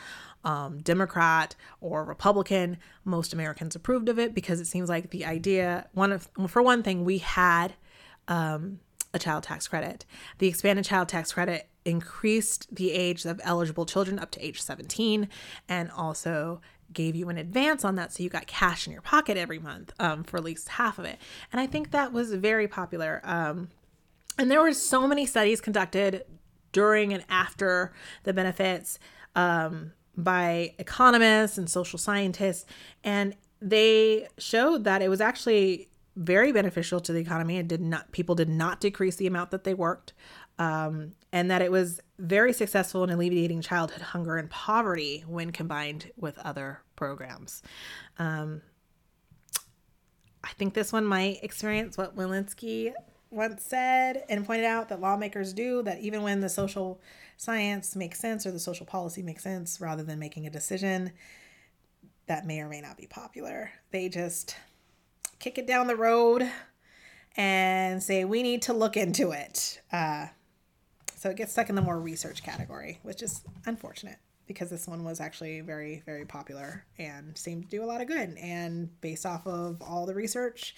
um, 0.44 0.78
Democrat 0.78 1.56
or 1.80 2.04
Republican, 2.04 2.78
most 3.04 3.32
Americans 3.32 3.74
approved 3.74 4.08
of 4.08 4.18
it 4.18 4.34
because 4.34 4.60
it 4.60 4.66
seems 4.66 4.88
like 4.88 5.10
the 5.10 5.24
idea, 5.24 5.88
one 5.92 6.12
of, 6.12 6.28
for 6.48 6.62
one 6.62 6.82
thing, 6.82 7.04
we 7.04 7.18
had 7.18 7.74
um, 8.28 8.80
a 9.12 9.18
child 9.18 9.44
tax 9.44 9.66
credit. 9.68 10.04
The 10.38 10.48
expanded 10.48 10.84
child 10.84 11.08
tax 11.08 11.32
credit 11.32 11.68
increased 11.84 12.74
the 12.74 12.92
age 12.92 13.24
of 13.24 13.40
eligible 13.44 13.86
children 13.86 14.18
up 14.18 14.30
to 14.32 14.44
age 14.44 14.60
17 14.60 15.28
and 15.68 15.90
also 15.90 16.60
gave 16.92 17.16
you 17.16 17.28
an 17.28 17.38
advance 17.38 17.84
on 17.84 17.96
that 17.96 18.12
so 18.12 18.22
you 18.22 18.28
got 18.28 18.46
cash 18.46 18.86
in 18.86 18.92
your 18.92 19.02
pocket 19.02 19.36
every 19.36 19.58
month 19.58 19.92
um, 19.98 20.22
for 20.22 20.36
at 20.36 20.44
least 20.44 20.68
half 20.68 20.98
of 20.98 21.04
it 21.04 21.18
and 21.50 21.60
i 21.60 21.66
think 21.66 21.90
that 21.90 22.12
was 22.12 22.32
very 22.34 22.68
popular 22.68 23.20
um, 23.24 23.68
and 24.38 24.50
there 24.50 24.62
were 24.62 24.72
so 24.72 25.06
many 25.06 25.26
studies 25.26 25.60
conducted 25.60 26.24
during 26.72 27.12
and 27.12 27.24
after 27.28 27.92
the 28.22 28.32
benefits 28.32 28.98
um, 29.34 29.92
by 30.16 30.74
economists 30.78 31.58
and 31.58 31.68
social 31.68 31.98
scientists 31.98 32.64
and 33.02 33.34
they 33.60 34.28
showed 34.38 34.84
that 34.84 35.02
it 35.02 35.08
was 35.08 35.20
actually 35.20 35.88
very 36.16 36.52
beneficial 36.52 37.00
to 37.00 37.12
the 37.12 37.18
economy 37.18 37.56
and 37.56 37.68
did 37.68 37.80
not 37.80 38.10
people 38.12 38.34
did 38.34 38.48
not 38.48 38.80
decrease 38.80 39.16
the 39.16 39.26
amount 39.26 39.50
that 39.50 39.64
they 39.64 39.74
worked 39.74 40.12
um, 40.58 41.12
and 41.32 41.50
that 41.50 41.62
it 41.62 41.72
was 41.72 42.00
very 42.18 42.52
successful 42.52 43.02
in 43.02 43.10
alleviating 43.10 43.60
childhood 43.60 44.02
hunger 44.02 44.36
and 44.36 44.48
poverty 44.50 45.24
when 45.26 45.50
combined 45.50 46.10
with 46.16 46.38
other 46.38 46.80
programs. 46.96 47.62
Um, 48.18 48.62
I 50.44 50.50
think 50.50 50.74
this 50.74 50.92
one 50.92 51.04
might 51.04 51.42
experience 51.42 51.98
what 51.98 52.16
Walensky 52.16 52.92
once 53.30 53.64
said 53.64 54.24
and 54.28 54.46
pointed 54.46 54.66
out 54.66 54.88
that 54.88 55.00
lawmakers 55.00 55.52
do 55.52 55.82
that 55.82 56.00
even 56.00 56.22
when 56.22 56.40
the 56.40 56.48
social 56.48 57.00
science 57.36 57.96
makes 57.96 58.20
sense 58.20 58.46
or 58.46 58.52
the 58.52 58.58
social 58.58 58.86
policy 58.86 59.22
makes 59.22 59.42
sense, 59.42 59.80
rather 59.80 60.02
than 60.02 60.18
making 60.18 60.46
a 60.46 60.50
decision 60.50 61.12
that 62.26 62.46
may 62.46 62.60
or 62.60 62.68
may 62.68 62.80
not 62.80 62.96
be 62.96 63.06
popular, 63.06 63.70
they 63.90 64.08
just 64.08 64.56
kick 65.38 65.58
it 65.58 65.66
down 65.66 65.86
the 65.86 65.96
road 65.96 66.48
and 67.36 68.02
say, 68.02 68.24
we 68.24 68.42
need 68.42 68.62
to 68.62 68.72
look 68.72 68.96
into 68.96 69.32
it. 69.32 69.80
Uh, 69.92 70.26
so 71.16 71.30
it 71.30 71.36
gets 71.36 71.52
stuck 71.52 71.68
in 71.68 71.74
the 71.74 71.82
more 71.82 71.98
research 71.98 72.42
category, 72.42 72.98
which 73.02 73.22
is 73.22 73.42
unfortunate 73.66 74.18
because 74.46 74.70
this 74.70 74.86
one 74.86 75.04
was 75.04 75.20
actually 75.20 75.60
very, 75.60 76.02
very 76.04 76.24
popular 76.24 76.84
and 76.98 77.36
seemed 77.36 77.64
to 77.64 77.68
do 77.70 77.82
a 77.82 77.86
lot 77.86 78.00
of 78.00 78.06
good. 78.06 78.36
And 78.38 78.88
based 79.00 79.24
off 79.24 79.46
of 79.46 79.80
all 79.80 80.06
the 80.06 80.14
research 80.14 80.76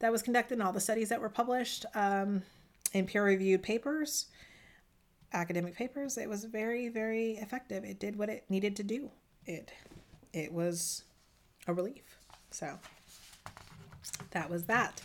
that 0.00 0.10
was 0.10 0.22
conducted 0.22 0.54
and 0.54 0.62
all 0.62 0.72
the 0.72 0.80
studies 0.80 1.08
that 1.10 1.20
were 1.20 1.28
published 1.28 1.86
um, 1.94 2.42
in 2.92 3.06
peer 3.06 3.24
reviewed 3.24 3.62
papers, 3.62 4.26
academic 5.32 5.76
papers, 5.76 6.18
it 6.18 6.28
was 6.28 6.44
very, 6.44 6.88
very 6.88 7.32
effective. 7.32 7.84
It 7.84 8.00
did 8.00 8.16
what 8.16 8.28
it 8.28 8.44
needed 8.48 8.76
to 8.76 8.82
do. 8.82 9.10
It 9.46 9.72
it 10.32 10.52
was 10.52 11.04
a 11.66 11.74
relief. 11.74 12.18
So 12.50 12.78
that 14.30 14.50
was 14.50 14.64
that. 14.64 15.00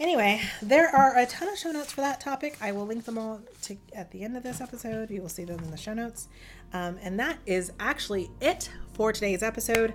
Anyway, 0.00 0.40
there 0.60 0.88
are 0.88 1.16
a 1.16 1.26
ton 1.26 1.48
of 1.48 1.58
show 1.58 1.70
notes 1.70 1.92
for 1.92 2.00
that 2.00 2.20
topic. 2.20 2.56
I 2.60 2.72
will 2.72 2.86
link 2.86 3.04
them 3.04 3.18
all 3.18 3.40
to 3.62 3.76
at 3.94 4.10
the 4.10 4.24
end 4.24 4.36
of 4.36 4.42
this 4.42 4.60
episode. 4.60 5.10
You 5.10 5.22
will 5.22 5.28
see 5.28 5.44
them 5.44 5.62
in 5.62 5.70
the 5.70 5.76
show 5.76 5.94
notes. 5.94 6.28
Um, 6.72 6.98
and 7.02 7.20
that 7.20 7.38
is 7.46 7.72
actually 7.78 8.30
it 8.40 8.70
for 8.94 9.12
today's 9.12 9.42
episode. 9.42 9.94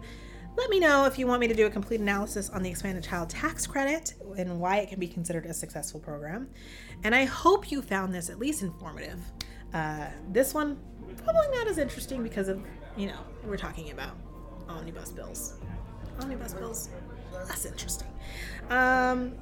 Let 0.57 0.71
me 0.71 0.79
know 0.79 1.05
if 1.05 1.19
you 1.19 1.27
want 1.27 1.39
me 1.39 1.47
to 1.47 1.53
do 1.53 1.67
a 1.67 1.69
complete 1.69 1.99
analysis 2.01 2.49
on 2.49 2.63
the 2.63 2.69
expanded 2.69 3.03
child 3.03 3.29
tax 3.29 3.67
credit 3.67 4.15
and 4.39 4.59
why 4.59 4.77
it 4.77 4.89
can 4.89 4.99
be 4.99 5.07
considered 5.07 5.45
a 5.45 5.53
successful 5.53 5.99
program. 5.99 6.49
And 7.03 7.13
I 7.13 7.25
hope 7.25 7.71
you 7.71 7.79
found 7.83 8.11
this 8.11 8.31
at 8.31 8.39
least 8.39 8.63
informative. 8.63 9.19
Uh, 9.71 10.07
this 10.31 10.55
one, 10.55 10.79
probably 11.23 11.47
not 11.55 11.67
as 11.67 11.77
interesting 11.77 12.23
because 12.23 12.47
of, 12.47 12.59
you 12.97 13.05
know, 13.05 13.19
we're 13.45 13.55
talking 13.55 13.91
about 13.91 14.17
omnibus 14.67 15.11
bills. 15.11 15.59
Omnibus 16.21 16.55
bills, 16.55 16.89
less 17.47 17.65
interesting. 17.65 18.07
Um, 18.71 19.35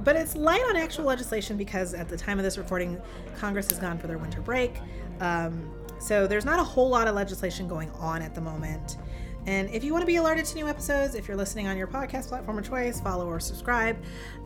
but 0.00 0.14
it's 0.14 0.36
light 0.36 0.62
on 0.68 0.76
actual 0.76 1.06
legislation 1.06 1.56
because 1.56 1.94
at 1.94 2.10
the 2.10 2.18
time 2.18 2.38
of 2.38 2.44
this 2.44 2.58
recording, 2.58 3.00
Congress 3.38 3.70
has 3.70 3.78
gone 3.78 3.96
for 3.98 4.08
their 4.08 4.18
winter 4.18 4.42
break. 4.42 4.78
Um, 5.20 5.72
so 5.98 6.26
there's 6.26 6.44
not 6.44 6.58
a 6.58 6.64
whole 6.64 6.90
lot 6.90 7.08
of 7.08 7.14
legislation 7.14 7.66
going 7.66 7.90
on 7.92 8.20
at 8.20 8.34
the 8.34 8.42
moment. 8.42 8.98
And 9.46 9.68
if 9.70 9.84
you 9.84 9.92
want 9.92 10.02
to 10.02 10.06
be 10.06 10.16
alerted 10.16 10.44
to 10.46 10.54
new 10.56 10.68
episodes, 10.68 11.14
if 11.14 11.28
you're 11.28 11.36
listening 11.36 11.66
on 11.66 11.76
your 11.76 11.86
podcast 11.86 12.28
platform 12.28 12.58
of 12.58 12.68
choice, 12.68 13.00
follow 13.00 13.26
or 13.26 13.40
subscribe. 13.40 13.96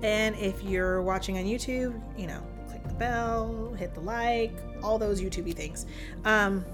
And 0.02 0.34
if 0.36 0.62
you're 0.62 1.02
watching 1.02 1.38
on 1.38 1.44
YouTube, 1.44 2.00
you 2.18 2.26
know, 2.26 2.42
click 2.68 2.82
the 2.86 2.94
bell, 2.94 3.72
hit 3.78 3.94
the 3.94 4.00
like, 4.00 4.52
all 4.82 4.98
those 4.98 5.20
YouTubey 5.20 5.54
things. 5.54 5.86
Um, 6.24 6.64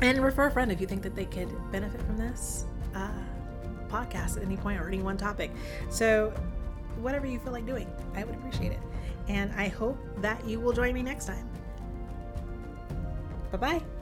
and 0.00 0.22
refer 0.22 0.46
a 0.46 0.50
friend 0.50 0.70
if 0.70 0.80
you 0.80 0.86
think 0.86 1.02
that 1.02 1.14
they 1.16 1.24
could 1.24 1.48
benefit 1.72 2.00
from 2.02 2.16
this 2.16 2.64
uh, 2.94 3.10
podcast 3.88 4.36
at 4.36 4.42
any 4.42 4.56
point 4.56 4.80
or 4.80 4.86
any 4.86 5.02
one 5.02 5.16
topic. 5.16 5.50
So 5.90 6.32
whatever 7.00 7.26
you 7.26 7.38
feel 7.38 7.52
like 7.52 7.66
doing. 7.66 7.90
I 8.14 8.24
would 8.24 8.34
appreciate 8.34 8.72
it. 8.72 8.80
And 9.28 9.52
I 9.52 9.68
hope 9.68 9.98
that 10.18 10.44
you 10.46 10.60
will 10.60 10.72
join 10.72 10.94
me 10.94 11.02
next 11.02 11.26
time. 11.26 11.48
Bye 13.50 13.58
bye. 13.58 13.97